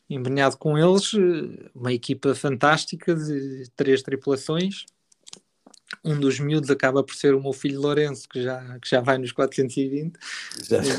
embrenhado 0.10 0.58
com 0.58 0.78
eles, 0.78 1.14
eh, 1.14 1.70
uma 1.76 1.92
equipa 1.92 2.34
fantástica 2.34 3.14
de 3.14 3.70
três 3.76 4.02
tripulações 4.02 4.86
um 6.04 6.20
dos 6.20 6.40
miúdos 6.40 6.70
acaba 6.70 7.04
por 7.04 7.16
ser 7.16 7.34
o 7.34 7.42
meu 7.42 7.54
filho 7.54 7.82
Lourenço, 7.82 8.28
que 8.30 8.42
já, 8.42 8.80
que 8.80 8.90
já 8.90 9.02
vai 9.02 9.18
nos 9.18 9.32
420. 9.32 10.18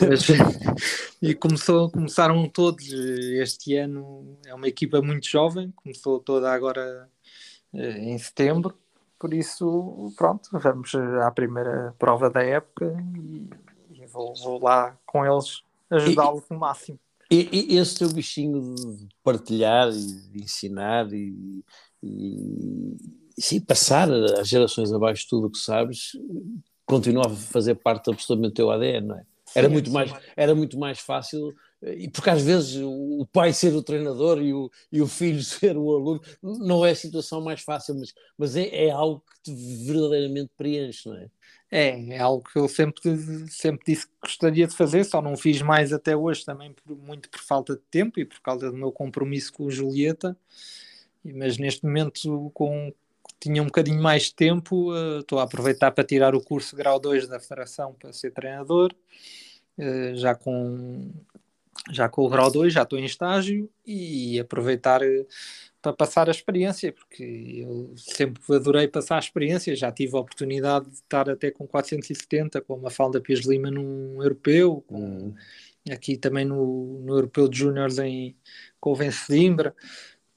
Mas, 0.08 0.26
e 1.22 1.34
começou, 1.34 1.90
começaram 1.90 2.48
todos 2.48 2.92
este 2.92 3.76
ano, 3.76 4.38
é 4.46 4.54
uma 4.54 4.68
equipa 4.68 5.00
muito 5.00 5.28
jovem, 5.28 5.72
começou 5.76 6.20
toda 6.20 6.52
agora 6.52 7.08
eh, 7.72 7.98
em 7.98 8.18
setembro, 8.18 8.76
por 9.18 9.34
isso, 9.34 10.12
pronto, 10.16 10.48
vamos 10.52 10.94
à 10.94 11.30
primeira 11.30 11.94
prova 11.98 12.30
da 12.30 12.42
época 12.42 12.96
e, 13.16 13.50
e 14.00 14.06
vou, 14.06 14.32
vou, 14.34 14.62
lá 14.62 14.96
com 15.04 15.26
eles 15.26 15.62
ajudá-los 15.90 16.44
no 16.48 16.58
máximo. 16.58 16.98
E, 17.30 17.74
e, 17.74 17.76
esse 17.76 17.98
teu 17.98 18.08
bichinho 18.10 18.74
de 18.74 19.08
partilhar 19.22 19.90
e 19.90 20.30
de 20.30 20.42
ensinar 20.44 21.12
e, 21.12 21.64
e 22.02 22.96
sim, 23.38 23.60
passar 23.60 24.10
às 24.10 24.48
gerações 24.48 24.92
abaixo 24.92 25.26
tudo 25.28 25.46
o 25.46 25.50
que 25.50 25.58
sabes, 25.58 26.12
continua 26.86 27.26
a 27.26 27.30
fazer 27.30 27.74
parte 27.76 28.10
absolutamente 28.10 28.52
do 28.52 28.56
teu 28.56 28.70
ADN, 28.70 29.06
não 29.06 29.16
é? 29.16 29.24
Era, 29.54 29.66
sim, 29.66 29.72
muito, 29.72 29.88
sim, 29.88 29.94
mais, 29.94 30.12
era 30.36 30.54
muito 30.54 30.78
mais 30.78 30.98
fácil, 30.98 31.54
e 31.82 32.08
porque 32.08 32.28
às 32.28 32.42
vezes 32.42 32.76
o 32.82 33.26
pai 33.32 33.52
ser 33.52 33.74
o 33.74 33.82
treinador 33.82 34.42
e 34.42 34.52
o, 34.52 34.70
e 34.92 35.00
o 35.00 35.06
filho 35.06 35.42
ser 35.44 35.76
o 35.76 35.90
aluno 35.90 36.20
não 36.42 36.84
é 36.84 36.90
a 36.90 36.96
situação 36.96 37.40
mais 37.40 37.62
fácil, 37.62 37.94
mas, 37.94 38.12
mas 38.36 38.56
é, 38.56 38.86
é 38.86 38.90
algo 38.90 39.22
que 39.26 39.50
te 39.50 39.86
verdadeiramente 39.86 40.50
preenche, 40.56 41.08
não 41.08 41.16
é? 41.16 41.28
É, 41.70 42.14
é 42.14 42.18
algo 42.18 42.42
que 42.50 42.58
eu 42.58 42.66
sempre, 42.66 43.02
sempre 43.50 43.84
disse 43.86 44.06
que 44.06 44.12
gostaria 44.22 44.66
de 44.66 44.74
fazer, 44.74 45.04
só 45.04 45.20
não 45.20 45.36
fiz 45.36 45.60
mais 45.60 45.92
até 45.92 46.16
hoje 46.16 46.44
também, 46.44 46.72
por, 46.72 46.96
muito 46.96 47.28
por 47.28 47.40
falta 47.40 47.74
de 47.74 47.82
tempo 47.90 48.18
e 48.18 48.24
por 48.24 48.40
causa 48.40 48.70
do 48.70 48.76
meu 48.76 48.90
compromisso 48.90 49.52
com 49.52 49.64
o 49.64 49.70
Julieta. 49.70 50.36
Mas 51.22 51.58
neste 51.58 51.84
momento, 51.84 52.50
com, 52.54 52.92
tinha 53.40 53.62
um 53.62 53.66
bocadinho 53.66 54.02
mais 54.02 54.24
de 54.24 54.34
tempo, 54.34 54.92
uh, 54.92 55.20
estou 55.20 55.38
a 55.38 55.44
aproveitar 55.44 55.90
para 55.92 56.04
tirar 56.04 56.34
o 56.34 56.42
curso 56.42 56.74
grau 56.76 56.98
2 56.98 57.28
da 57.28 57.38
Federação 57.38 57.94
para 57.94 58.12
ser 58.12 58.32
treinador, 58.32 58.94
uh, 59.78 60.16
já 60.16 60.34
com 60.34 61.12
já 61.92 62.08
com 62.08 62.22
o 62.22 62.28
grau 62.28 62.50
2, 62.50 62.72
já 62.72 62.82
estou 62.82 62.98
em 62.98 63.04
estágio 63.04 63.70
e 63.86 64.38
aproveitar 64.40 65.00
uh, 65.00 65.26
para 65.80 65.92
passar 65.92 66.28
a 66.28 66.32
experiência, 66.32 66.92
porque 66.92 67.64
eu 67.64 67.94
sempre 67.96 68.42
adorei 68.54 68.88
passar 68.88 69.16
a 69.16 69.20
experiência, 69.20 69.74
já 69.76 69.92
tive 69.92 70.16
a 70.16 70.20
oportunidade 70.20 70.86
de 70.86 70.94
estar 70.96 71.30
até 71.30 71.50
com 71.50 71.66
470, 71.66 72.60
com 72.62 72.74
uma 72.74 72.90
falda 72.90 73.20
Pires 73.20 73.46
Lima 73.46 73.70
num 73.70 74.20
europeu, 74.20 74.84
com, 74.88 74.98
hum. 74.98 75.34
aqui 75.90 76.16
também 76.16 76.44
no, 76.44 77.00
no 77.00 77.14
europeu 77.14 77.48
de 77.48 77.58
júniores 77.58 77.98
em 77.98 78.36
Convence 78.80 79.32
de 79.32 79.38
Imbra, 79.38 79.74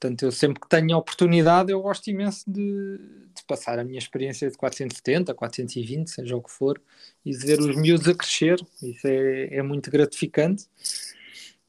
Portanto, 0.02 0.24
eu 0.24 0.32
sempre 0.32 0.60
que 0.60 0.68
tenho 0.68 0.96
a 0.96 0.98
oportunidade, 0.98 1.72
eu 1.72 1.80
gosto 1.80 2.10
imenso 2.10 2.44
de, 2.50 2.98
de, 2.98 3.44
passar 3.48 3.78
a 3.78 3.84
minha 3.84 4.00
experiência 4.00 4.50
de 4.50 4.58
470, 4.58 5.32
420, 5.32 6.08
seja 6.10 6.36
o 6.36 6.42
que 6.42 6.50
for, 6.50 6.82
e 7.24 7.30
de 7.30 7.38
ver 7.38 7.60
os 7.60 7.76
miúdos 7.76 8.08
a 8.08 8.16
crescer. 8.16 8.60
Isso 8.82 9.06
é, 9.06 9.58
é 9.58 9.62
muito 9.62 9.92
gratificante. 9.92 10.66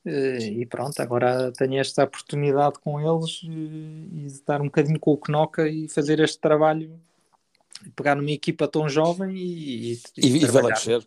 Eh, 0.06 0.46
e 0.46 0.64
pronto, 0.66 0.98
agora 1.00 1.52
tenho 1.52 1.78
esta 1.78 2.04
oportunidade 2.04 2.78
com 2.78 2.98
eles 2.98 3.42
eh, 3.44 3.48
e 3.50 4.20
de 4.22 4.32
estar 4.32 4.62
um 4.62 4.64
bocadinho 4.64 4.98
com 4.98 5.12
o 5.12 5.20
Knoca 5.28 5.68
e 5.68 5.86
fazer 5.90 6.18
este 6.18 6.38
trabalho, 6.38 6.98
pegar 7.94 8.14
numa 8.14 8.30
equipa 8.30 8.66
tão 8.66 8.88
jovem 8.88 9.36
e, 9.36 9.92
e, 9.92 10.00
e, 10.16 10.36
e 10.38 10.46
vai 10.46 10.62
lá 10.62 10.68
crescer. 10.70 11.06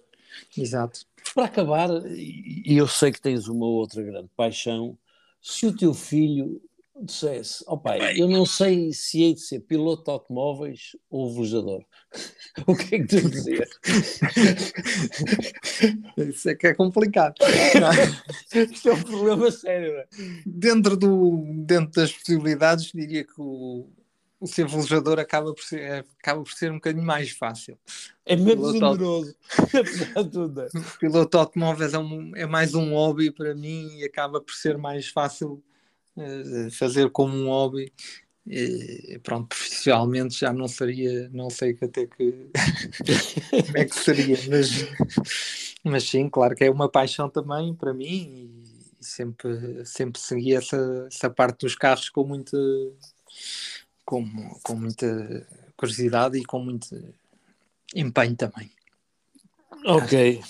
Exato. 0.55 1.07
Para 1.33 1.45
acabar, 1.45 1.89
e 2.05 2.77
eu 2.77 2.87
sei 2.87 3.11
que 3.11 3.19
tens 3.19 3.47
uma 3.47 3.65
outra 3.65 4.03
grande 4.03 4.29
paixão, 4.37 4.95
se 5.41 5.65
o 5.65 5.75
teu 5.75 5.91
filho 5.91 6.61
dissesse, 7.01 7.63
ó 7.67 7.73
oh 7.73 7.77
pai, 7.77 8.19
eu 8.19 8.29
não 8.29 8.45
sei 8.45 8.93
se 8.93 9.21
hei 9.21 9.33
de 9.33 9.41
ser 9.41 9.59
piloto 9.59 10.05
de 10.05 10.11
automóveis 10.11 10.95
ou 11.09 11.33
velejador. 11.33 11.83
o 12.65 12.73
que 12.75 12.95
é 12.95 12.99
que 12.99 13.07
tu 13.07 13.29
dizer? 13.29 13.67
Isso 16.17 16.49
é 16.49 16.55
que 16.55 16.67
é 16.67 16.73
complicado. 16.73 17.35
Isto 18.71 18.89
é 18.89 18.93
um 18.93 19.03
problema 19.03 19.51
sério. 19.51 19.91
É? 19.97 20.07
Dentro, 20.45 20.95
do, 20.95 21.43
dentro 21.65 21.91
das 21.91 22.13
possibilidades, 22.13 22.93
diria 22.93 23.25
que 23.25 23.41
o, 23.41 23.89
o 24.39 24.47
ser 24.47 24.65
velejador 24.65 25.19
acaba 25.19 25.53
por 25.53 25.63
ser, 25.63 26.05
acaba 26.17 26.43
por 26.43 26.53
ser 26.53 26.71
um 26.71 26.75
bocadinho 26.75 27.05
mais 27.05 27.31
fácil. 27.31 27.77
É 28.25 28.37
menos 28.37 28.79
doloroso. 28.79 29.35
É. 29.73 29.83
piloto 30.97 31.31
de 31.31 31.37
automóveis 31.37 31.93
é, 31.93 31.99
um, 31.99 32.33
é 32.37 32.45
mais 32.45 32.73
um 32.73 32.93
hobby 32.93 33.31
para 33.31 33.53
mim 33.53 33.97
e 33.97 34.05
acaba 34.05 34.39
por 34.39 34.53
ser 34.53 34.77
mais 34.77 35.09
fácil 35.09 35.61
fazer 36.71 37.09
como 37.09 37.35
um 37.35 37.47
hobby. 37.47 37.91
E, 38.47 39.19
pronto, 39.23 39.47
profissionalmente 39.47 40.39
já 40.39 40.53
não 40.53 40.67
seria, 40.67 41.27
não 41.29 41.49
sei 41.49 41.75
até 41.81 42.05
que 42.05 42.51
como 43.65 43.77
é 43.77 43.85
que 43.85 43.95
seria, 43.95 44.37
mas, 44.47 44.69
mas 45.83 46.03
sim, 46.03 46.29
claro 46.29 46.55
que 46.55 46.63
é 46.63 46.69
uma 46.69 46.87
paixão 46.87 47.27
também 47.27 47.73
para 47.73 47.91
mim 47.91 48.51
e 48.69 49.03
sempre, 49.03 49.83
sempre 49.83 50.21
segui 50.21 50.53
essa, 50.55 51.07
essa 51.11 51.27
parte 51.27 51.61
dos 51.61 51.75
carros 51.75 52.07
com 52.09 52.23
muita, 52.23 52.57
com, 54.05 54.23
com 54.61 54.75
muita 54.75 55.47
curiosidade 55.75 56.37
e 56.37 56.45
com 56.45 56.59
muito 56.59 56.95
empenho 57.95 58.35
também. 58.35 58.69
Ok. 59.85 60.41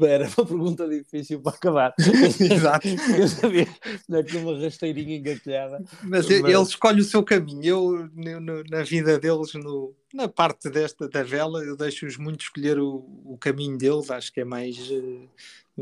Era 0.00 0.28
uma 0.36 0.46
pergunta 0.46 0.88
difícil 0.88 1.40
para 1.40 1.52
acabar. 1.52 1.94
Exato. 2.40 2.88
Eu 2.88 3.28
sabia, 3.28 3.68
não 4.08 4.18
é 4.18 4.22
que 4.22 4.36
uma 4.36 4.58
rasteirinha 4.58 5.16
engatilhada. 5.16 5.84
Mas, 6.02 6.28
mas, 6.28 6.30
ele 6.30 6.62
escolhe 6.62 7.00
o 7.00 7.04
seu 7.04 7.22
caminho. 7.22 7.64
Eu, 7.64 8.10
no, 8.14 8.64
na 8.64 8.82
vida 8.82 9.18
deles, 9.18 9.54
no, 9.54 9.94
na 10.12 10.28
parte 10.28 10.70
desta 10.70 11.08
da 11.08 11.22
vela, 11.22 11.62
eu 11.64 11.76
deixo-os 11.76 12.16
muito 12.16 12.42
escolher 12.42 12.78
o, 12.78 13.04
o 13.24 13.36
caminho 13.38 13.76
deles. 13.76 14.10
Acho 14.10 14.32
que 14.32 14.40
é 14.40 14.44
mais. 14.44 14.78
Uh, 14.90 15.28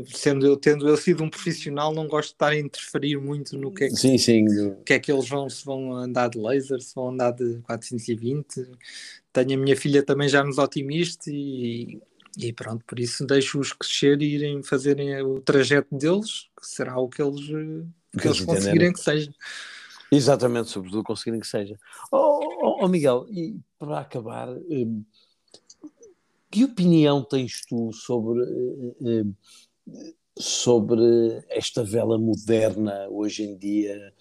sendo 0.07 0.45
eu 0.45 0.57
tendo 0.57 0.87
eu 0.87 0.97
sido 0.97 1.23
um 1.23 1.29
profissional, 1.29 1.93
não 1.93 2.07
gosto 2.07 2.29
de 2.29 2.35
estar 2.35 2.49
a 2.49 2.59
interferir 2.59 3.17
muito 3.17 3.57
no 3.57 3.71
que 3.71 3.83
é 3.83 3.89
que, 3.89 3.95
sim, 3.95 4.17
sim. 4.17 4.45
Que, 4.83 4.93
é 4.93 4.99
que 4.99 5.11
eles 5.11 5.29
vão, 5.29 5.47
se 5.47 5.63
vão 5.63 5.93
andar 5.93 6.29
de 6.29 6.39
laser, 6.39 6.81
se 6.81 6.95
vão 6.95 7.09
andar 7.09 7.31
de 7.31 7.59
420. 7.59 8.71
Tenho 9.33 9.59
a 9.59 9.63
minha 9.63 9.75
filha 9.75 10.03
também 10.03 10.29
já 10.29 10.43
nos 10.43 10.57
otimistas 10.57 11.27
e, 11.27 11.99
e 12.37 12.53
pronto, 12.53 12.85
por 12.85 12.99
isso 12.99 13.25
deixo-os 13.25 13.73
crescer 13.73 14.21
e 14.21 14.35
irem 14.35 14.63
fazerem 14.63 15.19
o 15.23 15.41
trajeto 15.41 15.95
deles, 15.97 16.49
que 16.59 16.65
será 16.65 16.97
o 16.99 17.09
que 17.09 17.21
eles, 17.21 17.45
que, 17.47 18.19
que 18.21 18.27
eles 18.27 18.41
conseguirem 18.41 18.93
que 18.93 18.99
seja. 18.99 19.33
Exatamente, 20.11 20.69
sobretudo 20.69 21.03
conseguirem 21.03 21.39
que 21.39 21.47
seja. 21.47 21.75
Oh, 22.11 22.39
oh, 22.61 22.85
oh 22.85 22.87
Miguel, 22.87 23.25
e 23.29 23.59
para 23.79 23.99
acabar, 23.99 24.47
hum, 24.49 25.03
que 26.51 26.63
opinião 26.63 27.23
tens 27.23 27.65
tu 27.65 27.91
sobre 27.91 28.43
hum, 29.01 29.33
sobre 30.37 31.43
esta 31.49 31.83
vela 31.83 32.17
moderna 32.17 33.07
hoje 33.09 33.43
em 33.43 33.57
dia, 33.57 34.13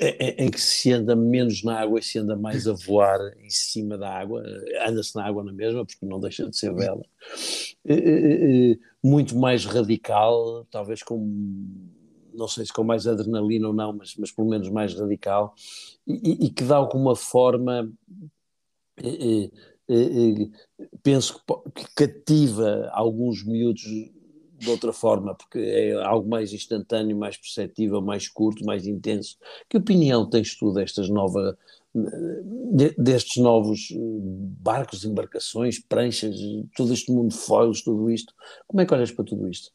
em 0.00 0.50
que 0.50 0.60
se 0.60 0.92
anda 0.92 1.14
menos 1.14 1.62
na 1.62 1.80
água 1.80 1.98
e 1.98 2.02
se 2.02 2.18
anda 2.18 2.36
mais 2.36 2.66
a 2.66 2.72
voar 2.72 3.20
em 3.38 3.50
cima 3.50 3.96
da 3.96 4.10
água, 4.10 4.42
anda-se 4.86 5.14
na 5.14 5.24
água 5.24 5.44
na 5.44 5.52
mesma, 5.52 5.84
porque 5.84 6.04
não 6.04 6.18
deixa 6.18 6.48
de 6.48 6.56
ser 6.56 6.74
vela, 6.74 7.04
muito 9.02 9.36
mais 9.36 9.64
radical, 9.64 10.66
talvez 10.70 11.02
com, 11.02 11.18
não 12.34 12.48
sei 12.48 12.66
se 12.66 12.72
com 12.72 12.82
mais 12.82 13.06
adrenalina 13.06 13.68
ou 13.68 13.74
não, 13.74 13.92
mas, 13.92 14.14
mas 14.16 14.32
pelo 14.32 14.48
menos 14.48 14.68
mais 14.68 14.94
radical, 14.94 15.54
e, 16.06 16.46
e 16.46 16.50
que 16.50 16.64
de 16.64 16.72
alguma 16.72 17.14
forma 17.14 17.90
penso 21.02 21.40
que 21.74 21.84
cativa 21.94 22.88
alguns 22.92 23.44
miúdos 23.44 23.84
de 24.58 24.70
outra 24.70 24.92
forma, 24.92 25.34
porque 25.34 25.58
é 25.58 25.92
algo 25.94 26.28
mais 26.28 26.52
instantâneo, 26.52 27.16
mais 27.16 27.36
perceptível, 27.36 28.00
mais 28.00 28.28
curto, 28.28 28.64
mais 28.64 28.86
intenso. 28.86 29.36
Que 29.68 29.76
opinião 29.76 30.28
tens 30.28 30.56
tu 30.56 30.72
destas 30.72 31.08
novas, 31.08 31.56
destes 32.96 33.42
novos 33.42 33.90
eh, 33.90 33.96
barcos, 34.60 35.04
embarcações, 35.04 35.78
pranchas, 35.78 36.36
todo 36.76 36.92
este 36.92 37.10
mundo 37.12 37.30
de 37.30 37.38
foils, 37.38 37.82
tudo 37.82 38.10
isto? 38.10 38.32
Como 38.66 38.80
é 38.80 38.86
que 38.86 38.94
olhas 38.94 39.10
para 39.10 39.24
tudo 39.24 39.48
isto? 39.48 39.72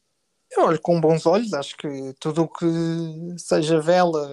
Eu 0.50 0.64
olho 0.64 0.80
com 0.80 1.00
bons 1.00 1.26
olhos, 1.26 1.52
acho 1.52 1.76
que 1.76 2.14
tudo 2.18 2.42
o 2.42 2.48
que 2.48 2.66
seja 3.38 3.80
vela, 3.80 4.28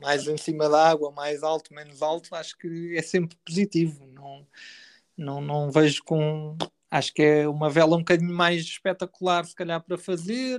mais 0.00 0.26
em 0.26 0.36
cima 0.36 0.68
da 0.68 0.88
água, 0.90 1.10
mais 1.10 1.42
alto, 1.42 1.72
menos 1.72 2.02
alto, 2.02 2.34
acho 2.34 2.56
que 2.58 2.96
é 2.96 3.02
sempre 3.02 3.36
positivo. 3.44 4.06
Não, 4.12 4.46
não, 5.16 5.40
não 5.40 5.70
vejo 5.70 6.02
com 6.04 6.56
Acho 6.90 7.12
que 7.12 7.22
é 7.22 7.48
uma 7.48 7.68
vela 7.68 7.96
um 7.96 8.00
bocadinho 8.00 8.32
mais 8.32 8.62
espetacular, 8.62 9.44
se 9.44 9.54
calhar, 9.54 9.82
para 9.82 9.98
fazer. 9.98 10.58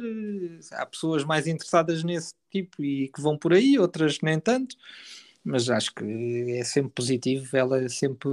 Há 0.73 0.85
pessoas 0.85 1.23
mais 1.23 1.47
interessadas 1.47 2.03
nesse 2.03 2.35
tipo 2.51 2.83
e 2.83 3.09
que 3.09 3.21
vão 3.21 3.35
por 3.37 3.53
aí, 3.53 3.79
outras 3.79 4.19
nem 4.21 4.39
tanto. 4.39 4.75
Mas 5.43 5.69
acho 5.69 5.93
que 5.95 6.03
é 6.51 6.63
sempre 6.63 6.91
positivo. 6.91 7.45
Vela 7.45 7.83
é 7.83 7.89
sempre, 7.89 8.29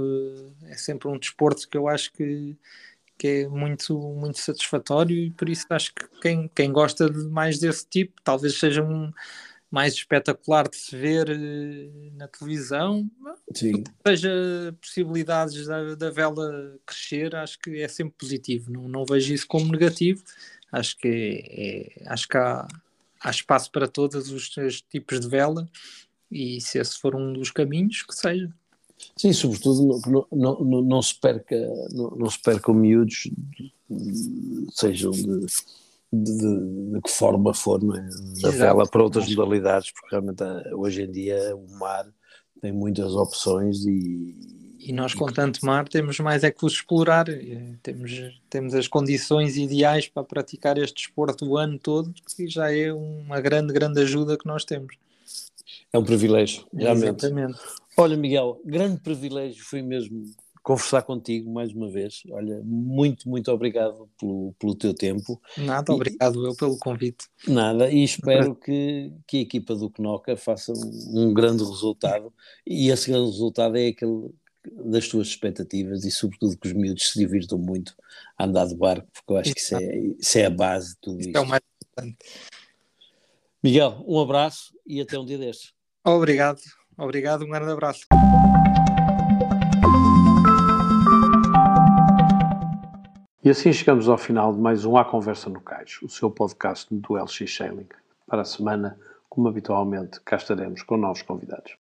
é 0.65 0.77
sempre 0.77 1.07
um 1.07 1.17
desporto 1.17 1.67
que 1.67 1.77
eu 1.77 1.87
acho 1.87 2.13
que, 2.13 2.55
que 3.17 3.27
é 3.27 3.47
muito, 3.47 3.97
muito 3.97 4.37
satisfatório 4.39 5.15
e 5.17 5.31
por 5.31 5.49
isso 5.49 5.65
acho 5.71 5.93
que 5.95 6.05
quem, 6.21 6.47
quem 6.53 6.71
gosta 6.71 7.09
de 7.09 7.25
mais 7.29 7.57
desse 7.57 7.87
tipo, 7.89 8.21
talvez 8.23 8.59
seja 8.59 8.83
um 8.83 9.11
mais 9.69 9.93
espetacular 9.93 10.67
de 10.67 10.77
se 10.77 10.95
ver 10.95 11.29
uh, 11.29 12.11
na 12.15 12.27
televisão. 12.27 13.09
Sim. 13.53 13.83
Seja 14.05 14.75
possibilidades 14.81 15.67
da, 15.67 15.95
da 15.95 16.09
vela 16.09 16.77
crescer, 16.85 17.35
acho 17.35 17.59
que 17.59 17.81
é 17.81 17.87
sempre 17.87 18.13
positivo. 18.17 18.71
Não, 18.71 18.87
não 18.87 19.05
vejo 19.05 19.33
isso 19.33 19.47
como 19.47 19.71
negativo. 19.71 20.23
Acho 20.71 20.97
que, 20.97 21.07
é, 21.07 22.03
é, 22.03 22.11
acho 22.11 22.27
que 22.27 22.37
há, 22.37 22.67
há 23.21 23.29
espaço 23.29 23.71
para 23.71 23.87
todos 23.87 24.31
os, 24.31 24.55
os, 24.57 24.81
tipos 24.81 25.19
de 25.19 25.27
vela 25.27 25.67
e 26.29 26.59
se 26.59 26.77
esse 26.77 26.99
for 26.99 27.15
um 27.15 27.33
dos 27.33 27.51
caminhos, 27.51 28.03
que 28.03 28.13
seja. 28.13 28.51
Sim, 29.15 29.31
sobretudo 29.31 30.01
não, 30.05 30.27
não, 30.31 30.59
não, 30.59 30.81
não 30.81 31.01
se 31.01 31.15
perca, 31.15 31.55
não, 31.91 32.09
não 32.11 32.29
se 32.29 32.41
percam 32.41 32.73
miúdos, 32.73 33.29
sejam 34.73 35.11
de 35.11 35.45
de, 36.11 36.37
de, 36.37 36.93
de, 36.93 37.01
que 37.01 37.11
forma 37.11 37.53
for, 37.53 37.83
não 37.83 37.95
é? 37.95 38.09
da 38.41 38.49
vela 38.49 38.87
para 38.87 39.03
outras 39.03 39.27
modalidades, 39.29 39.91
porque 39.91 40.07
realmente 40.11 40.43
ah, 40.43 40.63
hoje 40.73 41.03
em 41.03 41.11
dia 41.11 41.55
o 41.55 41.67
mar 41.77 42.07
tem 42.61 42.71
muitas 42.71 43.13
opções 43.13 43.85
e. 43.85 44.57
E 44.79 44.93
nós, 44.93 45.13
com 45.13 45.25
tanto 45.25 45.65
mar, 45.65 45.87
temos 45.89 46.17
mais 46.19 46.45
é 46.45 46.51
que 46.51 46.65
os 46.65 46.73
explorar. 46.73 47.25
Temos, 47.83 48.11
temos 48.49 48.73
as 48.73 48.87
condições 48.87 49.57
ideais 49.57 50.07
para 50.07 50.23
praticar 50.23 50.77
este 50.77 51.03
desporto 51.03 51.45
o 51.45 51.57
ano 51.57 51.77
todo, 51.77 52.13
que 52.13 52.47
já 52.47 52.71
é 52.71 52.93
uma 52.93 53.41
grande, 53.41 53.73
grande 53.73 53.99
ajuda 53.99 54.37
que 54.37 54.45
nós 54.45 54.63
temos. 54.63 54.95
É 55.91 55.97
um 55.97 56.05
privilégio, 56.05 56.65
realmente. 56.73 57.25
Exatamente. 57.25 57.59
Olha, 57.97 58.15
Miguel, 58.15 58.61
grande 58.63 59.01
privilégio 59.01 59.61
foi 59.65 59.81
mesmo 59.81 60.23
conversar 60.67 61.01
contigo 61.03 61.49
mais 61.49 61.71
uma 61.71 61.89
vez. 61.89 62.23
Olha, 62.29 62.61
muito, 62.61 63.29
muito 63.29 63.49
obrigado 63.49 64.09
pelo, 64.19 64.53
pelo 64.59 64.75
teu 64.75 64.93
tempo. 64.93 65.41
Nada, 65.57 65.93
obrigado 65.93 66.45
eu 66.45 66.53
pelo 66.57 66.77
convite. 66.77 67.25
Nada, 67.47 67.89
e 67.89 68.03
espero 68.03 68.53
que, 68.53 69.13
que 69.25 69.37
a 69.37 69.41
equipa 69.41 69.73
do 69.73 69.89
Knoca 69.97 70.35
faça 70.35 70.73
um, 70.73 71.29
um 71.29 71.33
grande 71.33 71.63
resultado 71.63 72.33
e 72.65 72.89
esse 72.89 73.09
grande 73.09 73.31
resultado 73.31 73.77
é 73.77 73.87
aquele 73.87 74.29
das 74.83 75.07
tuas 75.07 75.29
expectativas 75.29 76.03
e 76.03 76.11
sobretudo 76.11 76.57
que 76.57 76.67
os 76.67 76.73
miúdos 76.73 77.11
se 77.11 77.17
divirtam 77.17 77.57
muito 77.57 77.95
a 78.37 78.43
andar 78.43 78.67
de 78.67 78.75
barco, 78.75 79.07
porque 79.13 79.31
eu 79.31 79.37
acho 79.37 79.53
que 79.53 79.61
isso 79.61 79.77
é, 79.77 79.97
isso 80.19 80.37
é 80.37 80.45
a 80.47 80.49
base 80.49 80.89
de 80.89 80.97
tudo 80.99 81.21
isto. 81.21 81.37
É 81.37 81.39
o 81.39 81.47
mais 81.47 81.61
importante. 81.81 82.17
Miguel, 83.63 84.03
um 84.05 84.19
abraço 84.19 84.73
e 84.85 84.99
até 84.99 85.17
um 85.17 85.25
dia 85.25 85.37
destes. 85.37 85.71
Obrigado, 86.03 86.59
obrigado, 86.97 87.45
um 87.45 87.49
grande 87.49 87.71
abraço. 87.71 88.01
E 93.47 93.49
assim 93.49 93.71
chegamos 93.71 94.09
ao 94.09 94.17
final 94.17 94.51
de 94.51 94.59
mais 94.59 94.83
um 94.83 94.97
A 94.97 95.05
Conversa 95.05 95.49
no 95.49 95.61
Cais, 95.61 95.99
o 96.03 96.09
seu 96.09 96.29
podcast 96.29 96.93
do 96.93 97.13
LX 97.13 97.55
Sailing. 97.55 97.87
Para 98.27 98.41
a 98.41 98.43
semana, 98.43 98.99
como 99.29 99.47
habitualmente, 99.47 100.19
cá 100.19 100.35
estaremos 100.35 100.83
com 100.83 100.97
novos 100.97 101.21
convidados. 101.21 101.77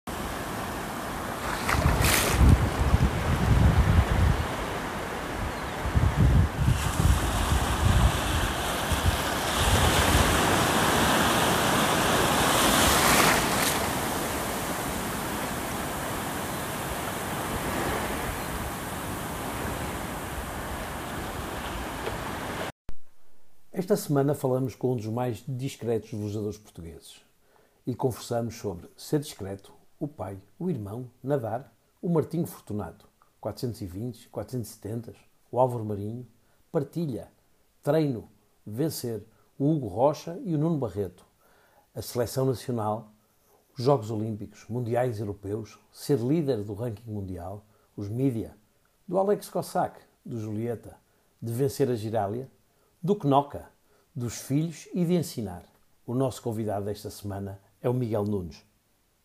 Esta 23.88 23.96
semana 23.98 24.34
falamos 24.34 24.74
com 24.74 24.94
um 24.94 24.96
dos 24.96 25.06
mais 25.06 25.44
discretos 25.46 26.10
velejadores 26.10 26.58
portugueses 26.58 27.20
e 27.86 27.94
conversamos 27.94 28.56
sobre 28.56 28.90
ser 28.96 29.20
discreto, 29.20 29.72
o 30.00 30.08
pai, 30.08 30.42
o 30.58 30.68
irmão, 30.68 31.08
nadar, 31.22 31.72
o 32.02 32.08
Martinho 32.08 32.48
Fortunato, 32.48 33.08
420, 33.40 34.28
470, 34.28 35.14
o 35.52 35.60
Álvaro 35.60 35.84
Marinho, 35.84 36.26
partilha, 36.72 37.30
treino, 37.80 38.28
vencer, 38.66 39.24
o 39.56 39.70
Hugo 39.70 39.86
Rocha 39.86 40.36
e 40.44 40.56
o 40.56 40.58
Nuno 40.58 40.78
Barreto, 40.78 41.24
a 41.94 42.02
seleção 42.02 42.44
nacional, 42.44 43.12
os 43.78 43.84
Jogos 43.84 44.10
Olímpicos, 44.10 44.66
Mundiais 44.68 45.20
Europeus, 45.20 45.78
ser 45.92 46.18
líder 46.18 46.64
do 46.64 46.74
ranking 46.74 47.08
mundial, 47.08 47.64
os 47.96 48.08
mídia, 48.08 48.56
do 49.06 49.16
Alex 49.16 49.48
Cossack, 49.48 50.00
do 50.24 50.40
Julieta, 50.40 50.96
de 51.40 51.52
vencer 51.52 51.88
a 51.88 51.94
Girália, 51.94 52.50
do 53.00 53.14
Knoca, 53.14 53.75
dos 54.16 54.40
filhos 54.40 54.88
e 54.94 55.04
de 55.04 55.12
ensinar. 55.12 55.62
O 56.06 56.14
nosso 56.14 56.40
convidado 56.40 56.86
desta 56.86 57.10
semana 57.10 57.60
é 57.82 57.88
o 57.88 57.92
Miguel 57.92 58.24
Nunes. 58.24 58.64